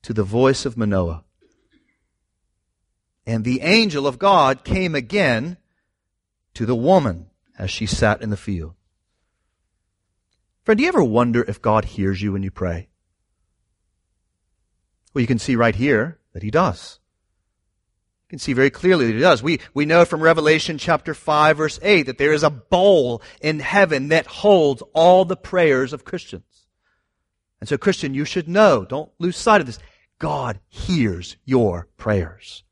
to 0.00 0.14
the 0.14 0.22
voice 0.22 0.64
of 0.64 0.78
Manoah. 0.78 1.22
And 3.26 3.44
the 3.44 3.60
angel 3.60 4.06
of 4.06 4.18
God 4.18 4.64
came 4.64 4.94
again 4.94 5.58
to 6.54 6.64
the 6.64 6.74
woman 6.74 7.26
as 7.58 7.70
she 7.70 7.84
sat 7.84 8.22
in 8.22 8.30
the 8.30 8.38
field. 8.38 8.72
Friend, 10.62 10.78
do 10.78 10.82
you 10.82 10.88
ever 10.88 11.04
wonder 11.04 11.44
if 11.46 11.60
God 11.60 11.84
hears 11.84 12.22
you 12.22 12.32
when 12.32 12.42
you 12.42 12.50
pray? 12.50 12.88
Well, 15.12 15.20
you 15.20 15.28
can 15.28 15.38
see 15.38 15.56
right 15.56 15.76
here 15.76 16.20
that 16.32 16.42
he 16.42 16.50
does. 16.50 16.97
You 18.28 18.32
can 18.32 18.38
see 18.40 18.52
very 18.52 18.68
clearly 18.68 19.06
that 19.06 19.14
he 19.14 19.20
does. 19.20 19.42
We, 19.42 19.58
we 19.72 19.86
know 19.86 20.04
from 20.04 20.20
Revelation 20.20 20.76
chapter 20.76 21.14
5 21.14 21.56
verse 21.56 21.78
8 21.82 22.02
that 22.02 22.18
there 22.18 22.34
is 22.34 22.42
a 22.42 22.50
bowl 22.50 23.22
in 23.40 23.58
heaven 23.58 24.08
that 24.08 24.26
holds 24.26 24.82
all 24.92 25.24
the 25.24 25.34
prayers 25.34 25.94
of 25.94 26.04
Christians. 26.04 26.66
And 27.58 27.66
so 27.66 27.78
Christian, 27.78 28.12
you 28.12 28.26
should 28.26 28.46
know, 28.46 28.84
don't 28.84 29.10
lose 29.18 29.38
sight 29.38 29.62
of 29.62 29.66
this. 29.66 29.78
God 30.18 30.60
hears 30.68 31.36
your 31.46 31.88
prayers. 31.96 32.64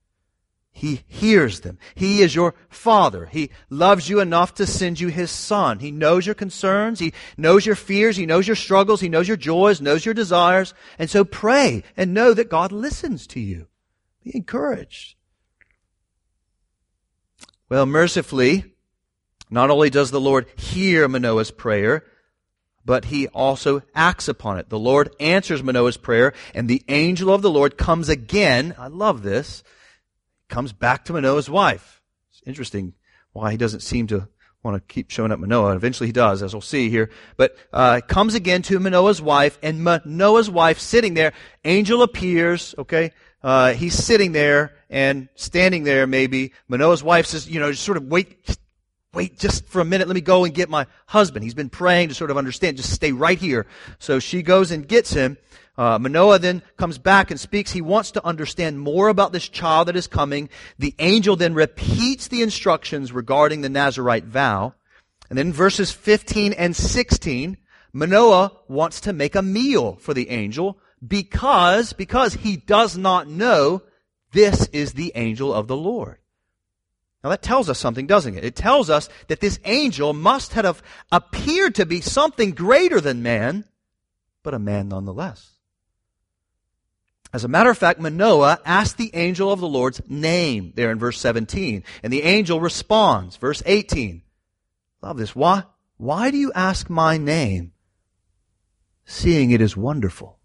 He 0.73 1.05
hears 1.07 1.61
them. 1.61 1.79
He 1.95 2.21
is 2.21 2.35
your 2.35 2.55
father. 2.69 3.25
He 3.25 3.51
loves 3.71 4.11
you 4.11 4.21
enough 4.21 4.53
to 4.57 4.67
send 4.67 5.01
you 5.01 5.09
his 5.09 5.31
son. 5.31 5.79
He 5.79 5.91
knows 5.91 6.27
your 6.27 6.35
concerns. 6.35 6.99
He 6.99 7.15
knows 7.39 7.65
your 7.65 7.77
fears. 7.77 8.19
He 8.19 8.27
knows 8.27 8.47
your 8.47 8.57
struggles. 8.57 9.01
He 9.01 9.09
knows 9.09 9.27
your 9.27 9.39
joys, 9.39 9.81
knows 9.81 10.05
your 10.05 10.13
desires. 10.13 10.75
And 10.99 11.09
so 11.09 11.25
pray 11.25 11.83
and 11.97 12.13
know 12.13 12.35
that 12.35 12.51
God 12.51 12.73
listens 12.73 13.27
to 13.29 13.41
you. 13.41 13.69
Be 14.23 14.37
encouraged. 14.37 15.17
Well, 17.69 17.87
mercifully, 17.87 18.65
not 19.51 19.71
only 19.71 19.91
does 19.91 20.11
the 20.11 20.21
Lord 20.21 20.47
hear 20.57 21.09
Manoah's 21.09 21.51
prayer, 21.51 22.05
but 22.85 23.07
he 23.07 23.27
also 23.29 23.83
acts 23.95 24.29
upon 24.29 24.59
it. 24.59 24.69
The 24.69 24.79
Lord 24.79 25.15
answers 25.19 25.63
Manoah's 25.63 25.97
prayer, 25.97 26.33
and 26.55 26.69
the 26.69 26.85
angel 26.89 27.35
of 27.35 27.43
the 27.43 27.51
Lord 27.51 27.77
comes 27.77 28.09
again. 28.09 28.75
I 28.79 28.87
love 28.87 29.23
this 29.23 29.65
comes 30.49 30.73
back 30.73 31.05
to 31.05 31.13
Manoah's 31.13 31.51
wife. 31.51 32.01
It's 32.31 32.43
interesting 32.47 32.95
why 33.33 33.51
he 33.51 33.57
doesn't 33.57 33.81
seem 33.81 34.07
to 34.09 34.29
want 34.63 34.77
to 34.77 34.93
keep 34.95 35.11
showing 35.11 35.33
up 35.33 35.39
Manoah. 35.39 35.75
Eventually 35.75 36.09
he 36.09 36.13
does, 36.13 36.43
as 36.43 36.55
we'll 36.55 36.61
see 36.61 36.89
here. 36.89 37.11
But 37.37 37.57
uh, 37.73 38.01
comes 38.07 38.35
again 38.35 38.63
to 38.63 38.79
Manoah's 38.79 39.21
wife, 39.21 39.59
and 39.63 39.83
Manoah's 39.83 40.51
wife 40.51 40.79
sitting 40.79 41.15
there. 41.15 41.33
Angel 41.65 42.03
appears. 42.03 42.75
Okay, 42.79 43.13
uh, 43.47 43.75
he's 43.75 43.95
sitting 43.95 44.33
there 44.33 44.75
and 44.91 45.29
standing 45.37 45.85
there. 45.85 46.05
Maybe 46.09 46.53
Manoah's 46.67 47.05
wife 47.05 47.27
says, 47.27 47.49
you 47.49 47.61
know, 47.61 47.71
just 47.71 47.85
sort 47.85 47.97
of 47.97 48.09
wait, 48.09 48.59
wait 49.15 49.39
just 49.39 49.69
for 49.69 49.81
a 49.81 49.85
minute. 49.85 50.09
Let 50.09 50.17
me 50.17 50.21
go 50.21 50.45
and 50.45 50.53
get 50.53 50.69
my 50.69 50.89
husband. 51.07 51.45
He's 51.45 51.55
been 51.55 51.71
praying 51.71 52.09
to 52.09 52.15
sort 52.15 52.33
of 52.33 52.39
understand. 52.39 52.77
Just 52.77 52.91
stay 52.91 53.13
right 53.13 53.39
here. 53.39 53.69
So 54.01 54.19
she 54.19 54.43
goes 54.43 54.73
and 54.73 54.89
gets 54.89 55.13
him. 55.13 55.39
Uh, 55.79 55.97
Manoah 55.97 56.41
then 56.41 56.61
comes 56.77 56.99
back 56.99 57.31
and 57.31 57.39
speaks. 57.39 57.71
He 57.71 57.81
wants 57.81 58.11
to 58.13 58.27
understand 58.27 58.81
more 58.81 59.07
about 59.07 59.31
this 59.31 59.49
child 59.49 59.87
that 59.87 59.95
is 59.95 60.09
coming. 60.09 60.49
The 60.81 60.97
angel 60.99 61.37
then 61.37 61.55
repeats 61.55 62.27
the 62.27 62.43
instructions 62.43 63.13
regarding 63.13 63.61
the 63.61 63.69
Nazarite 63.69 64.25
vow. 64.25 64.75
And 65.31 65.39
then 65.39 65.53
verses 65.53 65.93
15 65.93 66.53
and 66.53 66.75
16, 66.75 67.59
Manoah 67.93 68.51
wants 68.67 69.03
to 69.03 69.13
make 69.13 69.37
a 69.37 69.43
meal 69.43 69.95
for 70.01 70.15
the 70.15 70.31
angel 70.31 70.81
because, 71.07 71.93
because 71.93 72.35
he 72.35 72.57
does 72.57 72.97
not 72.97 73.29
know 73.29 73.83
this 74.33 74.69
is 74.69 74.93
the 74.93 75.13
angel 75.15 75.53
of 75.53 75.67
the 75.67 75.77
Lord. 75.77 76.19
Now 77.23 77.31
that 77.31 77.43
tells 77.43 77.69
us 77.69 77.79
something, 77.79 78.07
doesn't 78.07 78.37
it? 78.37 78.45
It 78.45 78.55
tells 78.55 78.89
us 78.89 79.09
that 79.29 79.41
this 79.41 79.59
angel 79.65 80.13
must 80.13 80.53
have 80.53 80.83
appeared 81.11 81.75
to 81.77 81.87
be 81.87 82.01
something 82.01 82.53
greater 82.53 83.01
than 83.01 83.23
man, 83.23 83.65
but 84.43 84.55
a 84.55 84.59
man 84.59 84.89
nonetheless. 84.89 85.57
As 87.33 87.45
a 87.45 87.49
matter 87.49 87.69
of 87.69 87.77
fact, 87.77 88.01
Manoah 88.01 88.61
asked 88.65 88.97
the 88.97 89.11
angel 89.15 89.51
of 89.53 89.61
the 89.61 89.69
Lord's 89.69 90.01
name 90.09 90.73
there 90.77 90.91
in 90.91 90.99
verse 90.99 91.19
17. 91.19 91.83
And 92.03 92.13
the 92.13 92.23
angel 92.23 92.61
responds, 92.61 93.37
verse 93.37 93.63
18. 93.67 94.23
Love 95.03 95.19
this. 95.19 95.35
Why, 95.35 95.65
why 95.97 96.31
do 96.31 96.39
you 96.39 96.53
ask 96.55 96.89
my 96.89 97.19
name, 97.19 97.73
seeing 99.05 99.51
it 99.51 99.61
is 99.61 99.77
wonderful? 99.77 100.36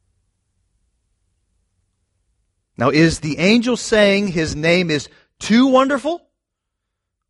Now, 2.81 2.89
is 2.89 3.19
the 3.19 3.37
angel 3.37 3.77
saying 3.77 4.29
his 4.29 4.55
name 4.55 4.89
is 4.89 5.07
too 5.37 5.67
wonderful? 5.67 6.19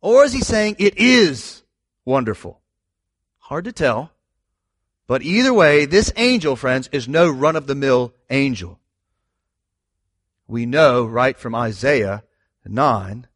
Or 0.00 0.24
is 0.24 0.32
he 0.32 0.40
saying 0.40 0.76
it 0.78 0.96
is 0.96 1.62
wonderful? 2.06 2.62
Hard 3.36 3.66
to 3.66 3.72
tell. 3.72 4.12
But 5.06 5.20
either 5.22 5.52
way, 5.52 5.84
this 5.84 6.10
angel, 6.16 6.56
friends, 6.56 6.88
is 6.90 7.06
no 7.06 7.28
run 7.28 7.54
of 7.54 7.66
the 7.66 7.74
mill 7.74 8.14
angel 8.30 8.80
we 10.52 10.64
know 10.66 11.04
right 11.04 11.36
from 11.36 11.54
Isaiah 11.54 12.24
9 12.66 13.26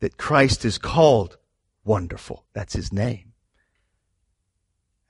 that 0.00 0.16
Christ 0.16 0.64
is 0.64 0.78
called 0.78 1.36
wonderful. 1.84 2.44
That's 2.54 2.74
his 2.74 2.92
name. 2.92 3.34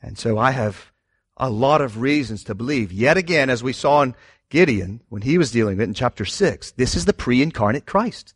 And 0.03 0.19
so 0.19 0.39
I 0.39 0.51
have 0.51 0.93
a 1.37 1.49
lot 1.49 1.81
of 1.81 2.01
reasons 2.01 2.45
to 2.45 2.55
believe, 2.55 2.93
yet 2.93 3.17
again, 3.17 3.49
as 3.51 3.63
we 3.63 3.73
saw 3.73 4.03
in 4.03 4.15
Gideon 4.51 5.01
when 5.09 5.23
he 5.23 5.39
was 5.39 5.51
dealing 5.51 5.79
with 5.79 5.85
it 5.85 5.89
in 5.89 5.95
chapter 5.95 6.25
6, 6.25 6.73
this 6.73 6.95
is 6.95 7.07
the 7.07 7.15
pre 7.15 7.41
incarnate 7.41 7.87
Christ 7.87 8.35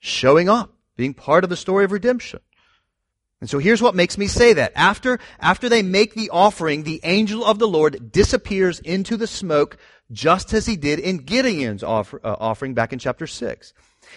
showing 0.00 0.48
up, 0.48 0.74
being 0.96 1.14
part 1.14 1.44
of 1.44 1.50
the 1.50 1.56
story 1.56 1.84
of 1.84 1.92
redemption. 1.92 2.40
And 3.40 3.48
so 3.48 3.58
here's 3.58 3.80
what 3.80 3.94
makes 3.94 4.18
me 4.18 4.26
say 4.26 4.52
that. 4.54 4.72
After, 4.74 5.18
after 5.38 5.68
they 5.68 5.82
make 5.82 6.14
the 6.14 6.28
offering, 6.30 6.82
the 6.82 7.00
angel 7.04 7.44
of 7.44 7.58
the 7.58 7.68
Lord 7.68 8.12
disappears 8.12 8.80
into 8.80 9.16
the 9.16 9.26
smoke 9.26 9.78
just 10.12 10.52
as 10.52 10.66
he 10.66 10.76
did 10.76 10.98
in 10.98 11.18
Gideon's 11.18 11.82
offer, 11.82 12.20
uh, 12.22 12.36
offering 12.38 12.74
back 12.74 12.92
in 12.92 12.98
chapter 12.98 13.26
6. 13.26 13.72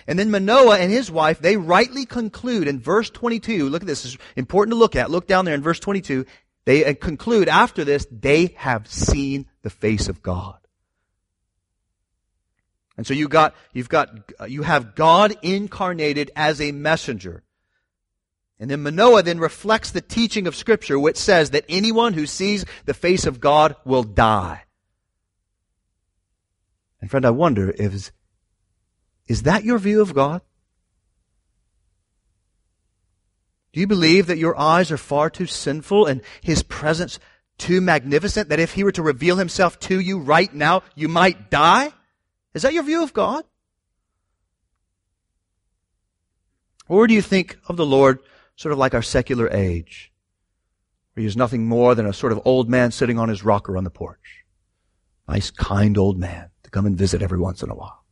And 0.08 0.18
then 0.18 0.32
Manoah 0.32 0.80
and 0.80 0.92
his 0.92 1.12
wife, 1.12 1.40
they 1.40 1.56
rightly 1.56 2.06
conclude 2.06 2.68
in 2.68 2.82
verse 2.82 3.10
22, 3.10 3.70
look 3.70 3.84
at 3.84 3.88
this, 3.88 4.04
it's 4.04 4.18
important 4.36 4.74
to 4.74 4.78
look 4.80 4.96
at, 4.96 5.12
look 5.12 5.28
down 5.28 5.46
there 5.46 5.56
in 5.56 5.62
verse 5.62 5.80
22, 5.80 6.26
they 6.66 6.84
uh, 6.84 6.94
conclude 6.94 7.48
after 7.48 7.84
this, 7.84 8.08
they 8.12 8.56
have 8.58 8.92
seen 8.92 9.46
the 9.62 9.70
face 9.70 10.10
of 10.10 10.22
God. 10.22 10.63
And 12.98 13.08
so 13.08 13.14
you 13.14 13.28
got, 13.28 13.56
you've 13.74 13.90
got, 13.90 14.32
uh, 14.40 14.46
you 14.46 14.64
have 14.64 14.96
God 14.96 15.36
incarnated 15.42 16.32
as 16.36 16.62
a 16.62 16.72
messenger. 16.72 17.44
And 18.60 18.70
then 18.70 18.84
Manoah 18.84 19.24
then 19.24 19.40
reflects 19.40 19.92
the 19.92 20.02
teaching 20.02 20.48
of 20.48 20.56
scripture 20.56 21.00
which 21.00 21.18
says 21.18 21.50
that 21.50 21.66
anyone 21.68 22.14
who 22.14 22.28
sees 22.28 22.66
the 22.86 22.94
face 22.94 23.26
of 23.26 23.40
God 23.40 23.76
will 23.84 24.04
die. 24.04 24.64
And 27.02 27.10
friend, 27.10 27.26
I 27.26 27.32
wonder 27.32 27.74
if, 27.78 28.12
is 29.28 29.44
that 29.44 29.64
your 29.64 29.80
view 29.80 30.02
of 30.02 30.14
God? 30.14 30.42
Do 33.74 33.80
you 33.80 33.88
believe 33.88 34.28
that 34.28 34.38
your 34.38 34.58
eyes 34.58 34.92
are 34.92 34.98
far 34.98 35.32
too 35.32 35.48
sinful 35.48 36.06
and 36.06 36.22
His 36.42 36.62
presence 36.62 37.20
too 37.58 37.82
magnificent 37.82 38.50
that 38.50 38.60
if 38.60 38.74
He 38.74 38.84
were 38.84 38.92
to 38.92 39.02
reveal 39.02 39.38
Himself 39.38 39.80
to 39.82 40.00
you 40.00 40.20
right 40.20 40.54
now, 40.54 40.84
you 40.96 41.10
might 41.10 41.50
die? 41.50 41.92
Is 42.54 42.62
that 42.62 42.74
your 42.74 42.84
view 42.84 43.04
of 43.04 43.14
God? 43.14 43.46
Or 46.88 47.08
do 47.08 47.14
you 47.14 47.22
think 47.22 47.58
of 47.68 47.78
the 47.78 47.86
Lord 47.86 48.20
sort 48.56 48.72
of 48.74 48.78
like 48.78 48.94
our 48.94 49.02
secular 49.02 49.50
age, 49.50 50.12
where 51.14 51.24
He's 51.24 51.38
nothing 51.38 51.66
more 51.68 51.96
than 51.96 52.06
a 52.06 52.14
sort 52.14 52.32
of 52.32 52.42
old 52.46 52.70
man 52.70 52.92
sitting 52.92 53.18
on 53.18 53.30
his 53.30 53.44
rocker 53.44 53.78
on 53.78 53.84
the 53.84 53.90
porch? 53.90 54.44
Nice, 55.28 55.50
kind 55.50 55.98
old 55.98 56.20
man 56.20 56.50
to 56.64 56.70
come 56.70 56.86
and 56.86 56.98
visit 56.98 57.22
every 57.22 57.40
once 57.40 57.64
in 57.64 57.70
a 57.70 57.76
while. 57.76 58.04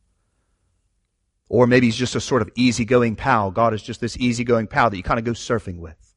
Or 1.48 1.66
maybe 1.66 1.86
he's 1.86 1.96
just 1.96 2.16
a 2.16 2.20
sort 2.20 2.40
of 2.40 2.48
easygoing 2.56 3.14
pal. 3.14 3.50
God 3.50 3.74
is 3.74 3.82
just 3.82 4.00
this 4.00 4.16
easygoing 4.16 4.66
pal 4.66 4.88
that 4.88 4.96
you 4.96 5.02
kind 5.02 5.18
of 5.18 5.26
go 5.26 5.32
surfing 5.32 5.78
with. 5.78 6.14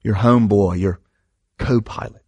Your 0.00 0.14
homeboy, 0.14 0.80
your 0.80 1.00
co-pilot. 1.58 2.21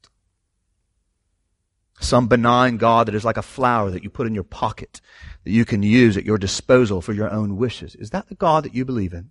Some 2.04 2.28
benign 2.28 2.76
God 2.76 3.08
that 3.08 3.14
is 3.14 3.24
like 3.24 3.38
a 3.38 3.42
flower 3.42 3.90
that 3.90 4.04
you 4.04 4.10
put 4.10 4.26
in 4.26 4.34
your 4.34 4.44
pocket 4.44 5.00
that 5.44 5.50
you 5.50 5.64
can 5.64 5.82
use 5.82 6.16
at 6.16 6.24
your 6.24 6.38
disposal 6.38 7.00
for 7.00 7.12
your 7.12 7.30
own 7.30 7.56
wishes. 7.56 7.94
Is 7.94 8.10
that 8.10 8.28
the 8.28 8.34
God 8.34 8.64
that 8.64 8.74
you 8.74 8.84
believe 8.84 9.12
in? 9.12 9.30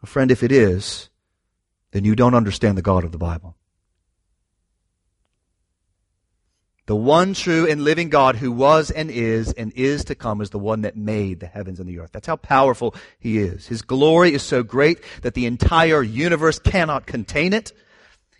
Well, 0.00 0.08
friend, 0.08 0.30
if 0.30 0.42
it 0.42 0.52
is, 0.52 1.08
then 1.90 2.04
you 2.04 2.14
don't 2.14 2.34
understand 2.34 2.78
the 2.78 2.82
God 2.82 3.04
of 3.04 3.12
the 3.12 3.18
Bible. 3.18 3.56
The 6.86 6.96
one 6.96 7.34
true 7.34 7.68
and 7.68 7.84
living 7.84 8.08
God 8.08 8.36
who 8.36 8.50
was 8.50 8.90
and 8.90 9.10
is 9.10 9.52
and 9.52 9.72
is 9.72 10.04
to 10.06 10.14
come 10.14 10.40
is 10.40 10.50
the 10.50 10.58
one 10.58 10.82
that 10.82 10.96
made 10.96 11.40
the 11.40 11.46
heavens 11.46 11.78
and 11.78 11.88
the 11.88 12.00
earth. 12.00 12.10
That's 12.12 12.26
how 12.26 12.36
powerful 12.36 12.94
he 13.20 13.38
is. 13.38 13.68
His 13.68 13.82
glory 13.82 14.34
is 14.34 14.42
so 14.42 14.62
great 14.62 14.98
that 15.22 15.34
the 15.34 15.46
entire 15.46 16.02
universe 16.02 16.58
cannot 16.58 17.06
contain 17.06 17.52
it. 17.52 17.72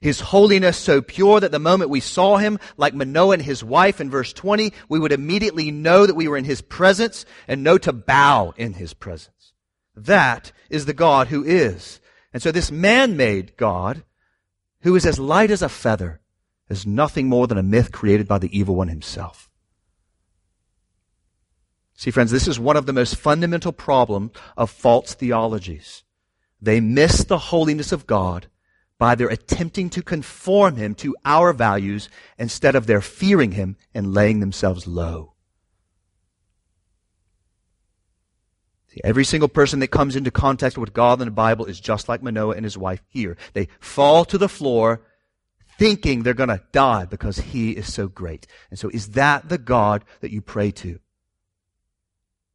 His 0.02 0.18
holiness 0.18 0.76
so 0.76 1.00
pure 1.00 1.38
that 1.38 1.52
the 1.52 1.60
moment 1.60 1.88
we 1.88 2.00
saw 2.00 2.36
him, 2.36 2.58
like 2.76 2.92
Manoah 2.92 3.34
and 3.34 3.42
his 3.42 3.62
wife 3.62 4.00
in 4.00 4.10
verse 4.10 4.32
20, 4.32 4.72
we 4.88 4.98
would 4.98 5.12
immediately 5.12 5.70
know 5.70 6.06
that 6.06 6.16
we 6.16 6.26
were 6.26 6.36
in 6.36 6.44
his 6.44 6.60
presence 6.60 7.24
and 7.46 7.62
know 7.62 7.78
to 7.78 7.92
bow 7.92 8.52
in 8.56 8.74
his 8.74 8.94
presence. 8.94 9.52
That 9.94 10.50
is 10.68 10.86
the 10.86 10.92
God 10.92 11.28
who 11.28 11.44
is. 11.44 12.00
And 12.32 12.42
so 12.42 12.50
this 12.50 12.72
man-made 12.72 13.56
God, 13.56 14.02
who 14.80 14.96
is 14.96 15.06
as 15.06 15.20
light 15.20 15.52
as 15.52 15.62
a 15.62 15.68
feather, 15.68 16.20
is 16.68 16.84
nothing 16.84 17.28
more 17.28 17.46
than 17.46 17.58
a 17.58 17.62
myth 17.62 17.92
created 17.92 18.26
by 18.26 18.38
the 18.38 18.58
evil 18.58 18.74
one 18.74 18.88
himself. 18.88 19.48
See, 21.94 22.10
friends, 22.10 22.32
this 22.32 22.48
is 22.48 22.58
one 22.58 22.76
of 22.76 22.86
the 22.86 22.92
most 22.92 23.14
fundamental 23.14 23.70
problems 23.70 24.32
of 24.56 24.68
false 24.68 25.14
theologies. 25.14 26.02
They 26.60 26.80
miss 26.80 27.22
the 27.22 27.38
holiness 27.38 27.92
of 27.92 28.08
God 28.08 28.48
by 29.02 29.16
their 29.16 29.26
attempting 29.26 29.90
to 29.90 30.00
conform 30.00 30.76
him 30.76 30.94
to 30.94 31.16
our 31.24 31.52
values 31.52 32.08
instead 32.38 32.76
of 32.76 32.86
their 32.86 33.00
fearing 33.00 33.50
him 33.50 33.76
and 33.92 34.14
laying 34.14 34.38
themselves 34.38 34.86
low. 34.86 35.32
See, 38.86 39.00
every 39.02 39.24
single 39.24 39.48
person 39.48 39.80
that 39.80 39.88
comes 39.88 40.14
into 40.14 40.30
contact 40.30 40.78
with 40.78 40.92
God 40.92 41.20
in 41.20 41.26
the 41.26 41.32
Bible 41.32 41.64
is 41.64 41.80
just 41.80 42.08
like 42.08 42.22
Manoah 42.22 42.54
and 42.54 42.64
his 42.64 42.78
wife 42.78 43.02
here. 43.08 43.36
They 43.54 43.66
fall 43.80 44.24
to 44.26 44.38
the 44.38 44.48
floor 44.48 45.02
thinking 45.80 46.22
they're 46.22 46.32
going 46.32 46.48
to 46.50 46.62
die 46.70 47.04
because 47.04 47.38
he 47.38 47.72
is 47.72 47.92
so 47.92 48.06
great. 48.06 48.46
And 48.70 48.78
so 48.78 48.88
is 48.90 49.08
that 49.08 49.48
the 49.48 49.58
God 49.58 50.04
that 50.20 50.30
you 50.30 50.40
pray 50.40 50.70
to? 50.70 51.00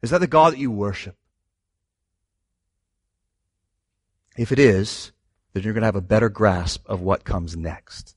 Is 0.02 0.12
that 0.12 0.20
the 0.20 0.28
God 0.28 0.54
that 0.54 0.60
you 0.60 0.72
worship? 0.72 1.18
If 4.38 4.54
it 4.54 4.60
is, 4.60 5.12
then 5.58 5.64
you're 5.64 5.74
going 5.74 5.82
to 5.82 5.88
have 5.88 5.96
a 5.96 6.02
better 6.02 6.30
grasp 6.30 6.88
of 6.88 7.02
what 7.02 7.24
comes 7.24 7.58
next. 7.58 8.16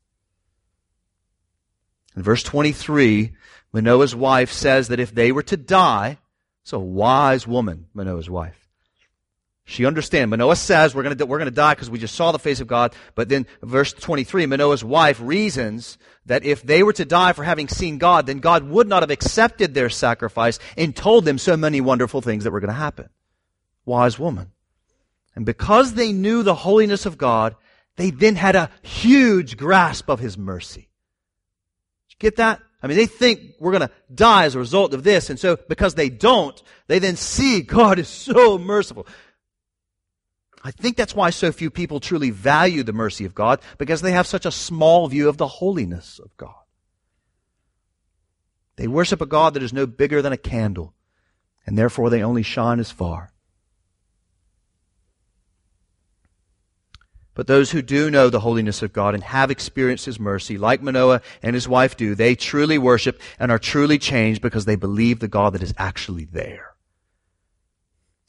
In 2.14 2.22
verse 2.22 2.42
23, 2.42 3.32
Manoah's 3.72 4.14
wife 4.14 4.52
says 4.52 4.88
that 4.88 5.00
if 5.00 5.14
they 5.14 5.32
were 5.32 5.42
to 5.44 5.56
die, 5.56 6.18
it's 6.62 6.74
a 6.74 6.78
wise 6.78 7.46
woman, 7.46 7.86
Manoah's 7.94 8.28
wife. 8.28 8.68
She 9.64 9.86
understands. 9.86 10.28
Manoah 10.28 10.56
says 10.56 10.94
we're 10.94 11.02
going 11.02 11.16
to 11.16 11.24
we're 11.24 11.38
going 11.38 11.46
to 11.46 11.54
die 11.54 11.72
because 11.72 11.88
we 11.88 11.98
just 11.98 12.14
saw 12.14 12.30
the 12.30 12.38
face 12.38 12.60
of 12.60 12.66
God. 12.66 12.92
But 13.14 13.30
then 13.30 13.46
verse 13.62 13.94
23, 13.94 14.44
Manoah's 14.46 14.84
wife 14.84 15.18
reasons 15.22 15.96
that 16.26 16.44
if 16.44 16.62
they 16.62 16.82
were 16.82 16.92
to 16.94 17.04
die 17.06 17.32
for 17.32 17.44
having 17.44 17.68
seen 17.68 17.96
God, 17.96 18.26
then 18.26 18.40
God 18.40 18.64
would 18.64 18.88
not 18.88 19.02
have 19.02 19.10
accepted 19.10 19.72
their 19.72 19.88
sacrifice 19.88 20.58
and 20.76 20.94
told 20.94 21.24
them 21.24 21.38
so 21.38 21.56
many 21.56 21.80
wonderful 21.80 22.20
things 22.20 22.44
that 22.44 22.50
were 22.50 22.60
going 22.60 22.68
to 22.68 22.74
happen. 22.74 23.08
Wise 23.86 24.18
woman. 24.18 24.50
And 25.34 25.46
because 25.46 25.94
they 25.94 26.12
knew 26.12 26.42
the 26.42 26.54
holiness 26.54 27.06
of 27.06 27.18
God, 27.18 27.56
they 27.96 28.10
then 28.10 28.36
had 28.36 28.56
a 28.56 28.70
huge 28.82 29.56
grasp 29.56 30.08
of 30.08 30.20
His 30.20 30.36
mercy. 30.36 30.88
Did 32.08 32.14
you 32.14 32.16
get 32.18 32.36
that? 32.36 32.60
I 32.82 32.86
mean, 32.86 32.96
they 32.96 33.06
think 33.06 33.54
we're 33.58 33.72
going 33.72 33.88
to 33.88 33.94
die 34.12 34.44
as 34.44 34.54
a 34.54 34.58
result 34.58 34.94
of 34.94 35.02
this. 35.02 35.28
And 35.28 35.38
so 35.38 35.56
because 35.68 35.94
they 35.94 36.08
don't, 36.08 36.60
they 36.86 36.98
then 36.98 37.16
see 37.16 37.60
God 37.60 37.98
is 37.98 38.08
so 38.08 38.56
merciful. 38.58 39.06
I 40.62 40.70
think 40.70 40.96
that's 40.96 41.14
why 41.14 41.30
so 41.30 41.52
few 41.52 41.70
people 41.70 42.00
truly 42.00 42.30
value 42.30 42.82
the 42.82 42.92
mercy 42.92 43.24
of 43.24 43.34
God, 43.34 43.60
because 43.78 44.02
they 44.02 44.12
have 44.12 44.26
such 44.26 44.44
a 44.44 44.50
small 44.50 45.08
view 45.08 45.28
of 45.28 45.38
the 45.38 45.46
holiness 45.46 46.18
of 46.18 46.36
God. 46.36 46.54
They 48.76 48.86
worship 48.86 49.20
a 49.20 49.26
God 49.26 49.54
that 49.54 49.62
is 49.62 49.72
no 49.72 49.86
bigger 49.86 50.22
than 50.22 50.32
a 50.32 50.38
candle, 50.38 50.94
and 51.66 51.78
therefore 51.78 52.10
they 52.10 52.22
only 52.22 52.42
shine 52.42 52.78
as 52.78 52.90
far. 52.90 53.29
But 57.34 57.46
those 57.46 57.70
who 57.70 57.80
do 57.80 58.10
know 58.10 58.28
the 58.28 58.40
holiness 58.40 58.82
of 58.82 58.92
God 58.92 59.14
and 59.14 59.22
have 59.22 59.50
experienced 59.50 60.04
His 60.04 60.18
mercy, 60.18 60.58
like 60.58 60.82
Manoah 60.82 61.22
and 61.42 61.54
his 61.54 61.68
wife 61.68 61.96
do, 61.96 62.14
they 62.14 62.34
truly 62.34 62.76
worship 62.76 63.20
and 63.38 63.52
are 63.52 63.58
truly 63.58 63.98
changed 63.98 64.42
because 64.42 64.64
they 64.64 64.76
believe 64.76 65.20
the 65.20 65.28
God 65.28 65.52
that 65.52 65.62
is 65.62 65.74
actually 65.78 66.24
there. 66.24 66.74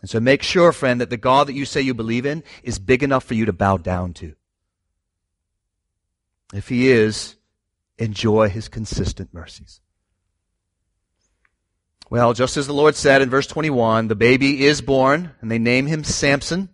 And 0.02 0.10
so 0.10 0.20
make 0.20 0.44
sure, 0.44 0.72
friend, 0.72 1.02
that 1.02 1.10
the 1.10 1.18
God 1.18 1.48
that 1.48 1.54
you 1.54 1.66
say 1.66 1.82
you 1.82 1.94
believe 1.94 2.26
in 2.26 2.44
is 2.64 2.80
big 2.80 3.04
enough 3.04 3.24
for 3.24 3.34
you 3.34 3.46
to 3.46 3.54
bow 3.54 3.78
down 3.78 4.14
to. 4.16 4.34
If 6.54 6.70
He 6.70 6.90
is, 6.90 7.36
enjoy 7.98 8.50
His 8.50 8.68
consistent 8.68 9.34
mercies. 9.34 9.82
Well, 12.12 12.34
just 12.34 12.58
as 12.58 12.68
the 12.68 12.74
Lord 12.74 12.96
said 12.96 13.22
in 13.22 13.30
verse 13.30 13.48
21, 13.48 14.10
the 14.10 14.16
baby 14.16 14.66
is 14.66 14.82
born, 14.82 15.32
and 15.40 15.50
they 15.50 15.60
name 15.60 15.88
him 15.88 16.04
Samson. 16.04 16.68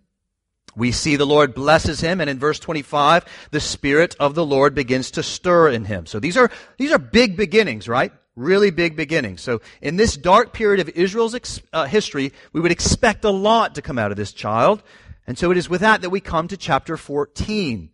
We 0.78 0.92
see 0.92 1.16
the 1.16 1.26
Lord 1.26 1.54
blesses 1.54 2.00
him, 2.00 2.20
and 2.20 2.30
in 2.30 2.38
verse 2.38 2.60
25, 2.60 3.24
the 3.50 3.60
Spirit 3.60 4.14
of 4.20 4.34
the 4.34 4.46
Lord 4.46 4.74
begins 4.74 5.10
to 5.12 5.22
stir 5.22 5.70
in 5.70 5.84
him. 5.84 6.06
So 6.06 6.20
these 6.20 6.36
are, 6.36 6.50
these 6.76 6.92
are 6.92 6.98
big 6.98 7.36
beginnings, 7.36 7.88
right? 7.88 8.12
Really 8.36 8.70
big 8.70 8.96
beginnings. 8.96 9.40
So 9.42 9.60
in 9.82 9.96
this 9.96 10.16
dark 10.16 10.52
period 10.52 10.80
of 10.80 10.88
Israel's 10.90 11.34
ex- 11.34 11.60
uh, 11.72 11.86
history, 11.86 12.32
we 12.52 12.60
would 12.60 12.70
expect 12.70 13.24
a 13.24 13.30
lot 13.30 13.74
to 13.74 13.82
come 13.82 13.98
out 13.98 14.12
of 14.12 14.16
this 14.16 14.32
child. 14.32 14.82
And 15.26 15.36
so 15.36 15.50
it 15.50 15.56
is 15.56 15.68
with 15.68 15.80
that 15.80 16.02
that 16.02 16.10
we 16.10 16.20
come 16.20 16.46
to 16.48 16.56
chapter 16.56 16.96
14. 16.96 17.90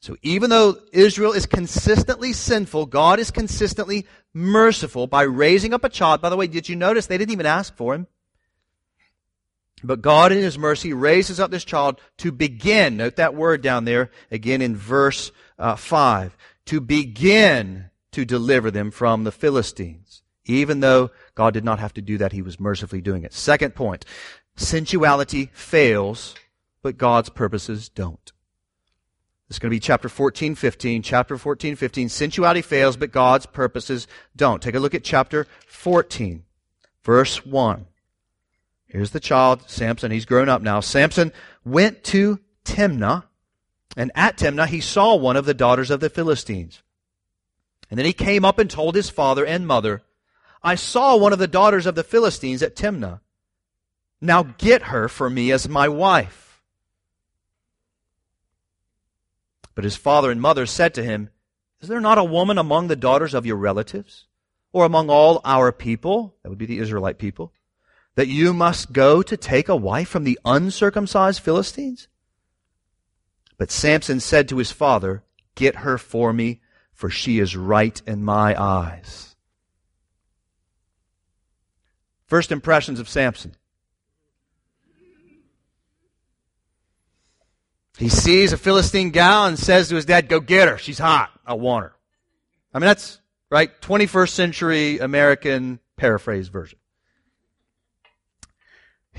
So 0.00 0.16
even 0.22 0.50
though 0.50 0.76
Israel 0.92 1.32
is 1.32 1.46
consistently 1.46 2.34
sinful, 2.34 2.86
God 2.86 3.18
is 3.18 3.30
consistently 3.30 4.06
merciful 4.34 5.06
by 5.06 5.22
raising 5.22 5.72
up 5.72 5.84
a 5.84 5.88
child. 5.88 6.20
By 6.20 6.28
the 6.28 6.36
way, 6.36 6.46
did 6.46 6.68
you 6.68 6.76
notice 6.76 7.06
they 7.06 7.18
didn't 7.18 7.32
even 7.32 7.46
ask 7.46 7.74
for 7.76 7.94
him? 7.94 8.06
But 9.82 10.02
God 10.02 10.32
in 10.32 10.38
His 10.38 10.58
mercy 10.58 10.92
raises 10.92 11.40
up 11.40 11.50
this 11.50 11.64
child 11.64 12.00
to 12.18 12.32
begin. 12.32 12.96
Note 12.96 13.16
that 13.16 13.34
word 13.34 13.62
down 13.62 13.84
there 13.84 14.10
again 14.30 14.62
in 14.62 14.76
verse 14.76 15.32
uh, 15.58 15.76
5. 15.76 16.36
To 16.66 16.80
begin 16.80 17.90
to 18.12 18.24
deliver 18.24 18.70
them 18.70 18.90
from 18.90 19.24
the 19.24 19.32
Philistines. 19.32 20.22
Even 20.44 20.80
though 20.80 21.10
God 21.34 21.54
did 21.54 21.64
not 21.64 21.78
have 21.78 21.94
to 21.94 22.02
do 22.02 22.18
that, 22.18 22.32
He 22.32 22.42
was 22.42 22.60
mercifully 22.60 23.00
doing 23.00 23.22
it. 23.24 23.32
Second 23.32 23.74
point. 23.74 24.04
Sensuality 24.56 25.50
fails, 25.52 26.34
but 26.82 26.98
God's 26.98 27.28
purposes 27.28 27.88
don't. 27.88 28.32
It's 29.48 29.58
going 29.58 29.70
to 29.70 29.74
be 29.74 29.80
chapter 29.80 30.08
14, 30.08 30.54
15. 30.54 31.02
Chapter 31.02 31.36
14, 31.36 31.74
15. 31.74 32.08
Sensuality 32.08 32.62
fails, 32.62 32.96
but 32.96 33.10
God's 33.10 33.46
purposes 33.46 34.06
don't. 34.36 34.62
Take 34.62 34.76
a 34.76 34.80
look 34.80 34.94
at 34.94 35.02
chapter 35.02 35.46
14, 35.66 36.44
verse 37.02 37.44
1. 37.44 37.86
Here's 38.90 39.12
the 39.12 39.20
child, 39.20 39.70
Samson. 39.70 40.10
He's 40.10 40.24
grown 40.24 40.48
up 40.48 40.62
now. 40.62 40.80
Samson 40.80 41.32
went 41.64 42.02
to 42.04 42.40
Timnah, 42.64 43.24
and 43.96 44.10
at 44.16 44.36
Timnah 44.36 44.66
he 44.66 44.80
saw 44.80 45.14
one 45.14 45.36
of 45.36 45.44
the 45.44 45.54
daughters 45.54 45.90
of 45.90 46.00
the 46.00 46.10
Philistines. 46.10 46.82
And 47.88 47.98
then 47.98 48.06
he 48.06 48.12
came 48.12 48.44
up 48.44 48.58
and 48.58 48.68
told 48.68 48.96
his 48.96 49.08
father 49.08 49.46
and 49.46 49.66
mother, 49.66 50.02
I 50.62 50.74
saw 50.74 51.16
one 51.16 51.32
of 51.32 51.38
the 51.38 51.46
daughters 51.46 51.86
of 51.86 51.94
the 51.94 52.04
Philistines 52.04 52.62
at 52.62 52.76
Timnah. 52.76 53.20
Now 54.20 54.42
get 54.42 54.82
her 54.84 55.08
for 55.08 55.30
me 55.30 55.52
as 55.52 55.68
my 55.68 55.88
wife. 55.88 56.60
But 59.74 59.84
his 59.84 59.96
father 59.96 60.30
and 60.30 60.40
mother 60.40 60.66
said 60.66 60.94
to 60.94 61.02
him, 61.02 61.30
Is 61.80 61.88
there 61.88 62.00
not 62.00 62.18
a 62.18 62.24
woman 62.24 62.58
among 62.58 62.88
the 62.88 62.96
daughters 62.96 63.34
of 63.34 63.46
your 63.46 63.56
relatives? 63.56 64.26
Or 64.72 64.84
among 64.84 65.10
all 65.10 65.40
our 65.44 65.72
people? 65.72 66.36
That 66.42 66.50
would 66.50 66.58
be 66.58 66.66
the 66.66 66.78
Israelite 66.78 67.18
people 67.18 67.52
that 68.14 68.28
you 68.28 68.52
must 68.52 68.92
go 68.92 69.22
to 69.22 69.36
take 69.36 69.68
a 69.68 69.76
wife 69.76 70.08
from 70.08 70.24
the 70.24 70.38
uncircumcised 70.44 71.40
Philistines? 71.40 72.08
But 73.56 73.70
Samson 73.70 74.20
said 74.20 74.48
to 74.48 74.56
his 74.56 74.72
father, 74.72 75.22
Get 75.54 75.76
her 75.76 75.98
for 75.98 76.32
me, 76.32 76.60
for 76.94 77.10
she 77.10 77.38
is 77.38 77.56
right 77.56 78.00
in 78.06 78.24
my 78.24 78.60
eyes. 78.60 79.36
First 82.26 82.52
impressions 82.52 83.00
of 83.00 83.08
Samson. 83.08 83.54
He 87.98 88.08
sees 88.08 88.54
a 88.54 88.56
Philistine 88.56 89.10
gal 89.10 89.44
and 89.44 89.58
says 89.58 89.90
to 89.90 89.94
his 89.96 90.06
dad, 90.06 90.28
Go 90.28 90.40
get 90.40 90.68
her. 90.68 90.78
She's 90.78 90.98
hot. 90.98 91.30
I 91.44 91.52
want 91.52 91.84
her. 91.84 91.92
I 92.72 92.78
mean, 92.78 92.86
that's 92.86 93.20
right. 93.50 93.78
21st 93.82 94.30
century 94.30 94.98
American 95.00 95.80
paraphrase 95.96 96.48
version. 96.48 96.78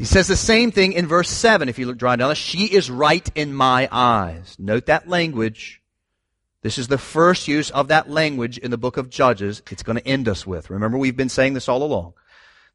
He 0.02 0.06
says 0.06 0.28
the 0.28 0.36
same 0.36 0.72
thing 0.72 0.94
in 0.94 1.06
verse 1.06 1.30
7 1.30 1.70
if 1.70 1.78
you 1.78 1.86
look 1.86 2.00
drawing 2.00 2.18
down. 2.18 2.34
She 2.34 2.66
is 2.66 2.90
right 2.90 3.30
in 3.36 3.54
my 3.54 3.88
eyes. 3.92 4.56
Note 4.58 4.88
that 4.88 5.08
language. 5.08 5.80
This 6.64 6.80
is 6.80 6.88
the 6.88 6.98
first 6.98 7.48
use 7.48 7.70
of 7.70 7.90
that 7.90 8.10
language 8.10 8.58
in 8.58 8.72
the 8.72 8.80
book 8.80 8.98
of 8.98 9.12
Judges. 9.12 9.62
It's 9.70 9.84
going 9.84 10.00
to 10.00 10.08
end 10.08 10.28
us 10.28 10.44
with. 10.44 10.72
Remember, 10.72 10.98
we've 10.98 11.16
been 11.16 11.30
saying 11.30 11.54
this 11.54 11.70
all 11.70 11.84
along. 11.84 12.14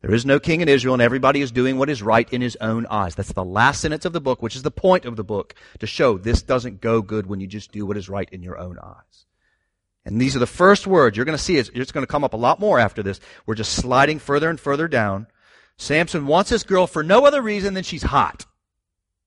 There 0.03 0.15
is 0.15 0.25
no 0.25 0.39
king 0.39 0.61
in 0.61 0.69
Israel, 0.69 0.95
and 0.95 1.03
everybody 1.03 1.41
is 1.41 1.51
doing 1.51 1.79
what 1.79 1.91
is 1.91 2.01
right 2.01 2.33
in 2.33 2.43
his 2.43 2.57
own 2.61 2.87
eyes. 2.87 3.17
That's 3.17 3.33
the 3.33 3.45
last 3.45 3.81
sentence 3.81 4.05
of 4.05 4.13
the 4.13 4.21
book, 4.21 4.41
which 4.41 4.55
is 4.55 4.63
the 4.63 4.71
point 4.71 5.05
of 5.05 5.17
the 5.17 5.25
book, 5.25 5.57
to 5.81 5.87
show 5.89 6.19
this 6.19 6.43
doesn't 6.43 6.81
go 6.81 7.03
good 7.03 7.27
when 7.27 7.41
you 7.41 7.49
just 7.49 7.73
do 7.73 7.85
what 7.85 7.97
is 7.97 8.09
right 8.09 8.29
in 8.31 8.45
your 8.45 8.57
own 8.57 8.79
eyes. 8.79 9.27
And 10.05 10.21
these 10.21 10.37
are 10.37 10.39
the 10.39 10.47
first 10.47 10.87
words. 10.87 11.17
You're 11.17 11.27
going 11.27 11.37
to 11.37 11.43
see 11.43 11.57
it. 11.57 11.71
It's 11.75 11.91
going 11.91 12.07
to 12.07 12.13
come 12.13 12.23
up 12.23 12.35
a 12.35 12.37
lot 12.37 12.61
more 12.61 12.79
after 12.79 13.03
this. 13.03 13.19
We're 13.47 13.57
just 13.57 13.73
sliding 13.73 14.21
further 14.21 14.49
and 14.49 14.61
further 14.61 14.87
down. 14.87 15.27
Samson 15.79 16.27
wants 16.27 16.51
this 16.51 16.63
girl 16.63 16.87
for 16.87 17.03
no 17.03 17.27
other 17.27 17.43
reason 17.43 17.75
than 17.75 17.85
she's 17.85 18.03
hot. 18.03 18.47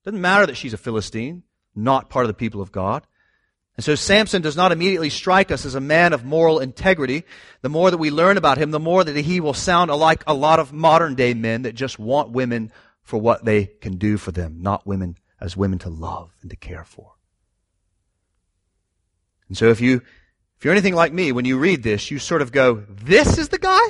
Doesn't 0.04 0.22
matter 0.22 0.46
that 0.46 0.58
she's 0.58 0.74
a 0.74 0.78
Philistine, 0.78 1.44
not 1.76 2.10
part 2.10 2.26
of 2.26 2.28
the 2.28 2.34
people 2.34 2.62
of 2.62 2.72
God. 2.72 3.06
And 3.78 3.84
so 3.84 3.96
Samson 3.96 4.42
does 4.42 4.58
not 4.58 4.74
immediately 4.74 5.10
strike 5.10 5.52
us 5.52 5.66
as 5.66 5.76
a 5.76 5.80
man 5.80 6.12
of 6.12 6.26
moral 6.26 6.60
integrity. 6.60 7.24
The 7.62 7.70
more 7.70 7.90
that 7.90 7.98
we 7.98 8.12
learn 8.12 8.36
about 8.36 8.58
him, 8.58 8.72
the 8.72 8.80
more 8.80 9.04
that 9.04 9.16
he 9.16 9.40
will 9.40 9.54
sound 9.54 9.90
like 9.90 10.24
a 10.28 10.34
lot 10.34 10.60
of 10.60 10.74
modern 10.74 11.16
day 11.16 11.34
men 11.34 11.62
that 11.62 11.76
just 11.76 11.98
want 11.98 12.32
women 12.32 12.74
for 13.04 13.22
what 13.22 13.46
they 13.46 13.66
can 13.66 13.98
do 13.98 14.18
for 14.18 14.32
them, 14.32 14.58
not 14.62 14.86
women 14.86 15.18
as 15.40 15.56
women 15.56 15.80
to 15.80 15.90
love 15.90 16.36
and 16.42 16.50
to 16.50 16.58
care 16.58 16.84
for. 16.84 17.14
And 19.48 19.58
so 19.58 19.70
if 19.70 19.80
you, 19.80 20.02
if 20.58 20.66
you're 20.66 20.74
anything 20.74 20.96
like 20.96 21.14
me, 21.14 21.32
when 21.32 21.46
you 21.46 21.58
read 21.58 21.82
this, 21.82 22.12
you 22.12 22.20
sort 22.20 22.42
of 22.42 22.52
go, 22.52 22.84
this 22.90 23.38
is 23.38 23.48
the 23.48 23.60
guy 23.60 23.88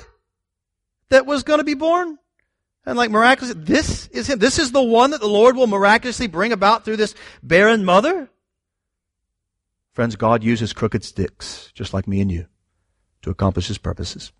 that 1.10 1.26
was 1.26 1.42
going 1.42 1.60
to 1.60 1.64
be 1.64 1.74
born? 1.74 2.20
And 2.86 2.98
like 2.98 3.12
miraculously, 3.12 3.62
this 3.62 4.08
is 4.08 4.30
him. 4.30 4.40
This 4.40 4.58
is 4.58 4.72
the 4.72 4.82
one 4.82 5.12
that 5.12 5.22
the 5.22 5.28
Lord 5.28 5.56
will 5.56 5.68
miraculously 5.68 6.28
bring 6.28 6.52
about 6.52 6.86
through 6.86 6.98
this 6.98 7.14
barren 7.44 7.86
mother? 7.86 8.30
Friends, 9.94 10.16
God 10.16 10.44
uses 10.44 10.74
crooked 10.74 11.04
sticks, 11.04 11.72
just 11.74 11.94
like 11.94 12.08
me 12.08 12.22
and 12.22 12.32
you, 12.32 12.46
to 13.22 13.30
accomplish 13.30 13.68
his 13.68 13.78
purposes. 13.78 14.32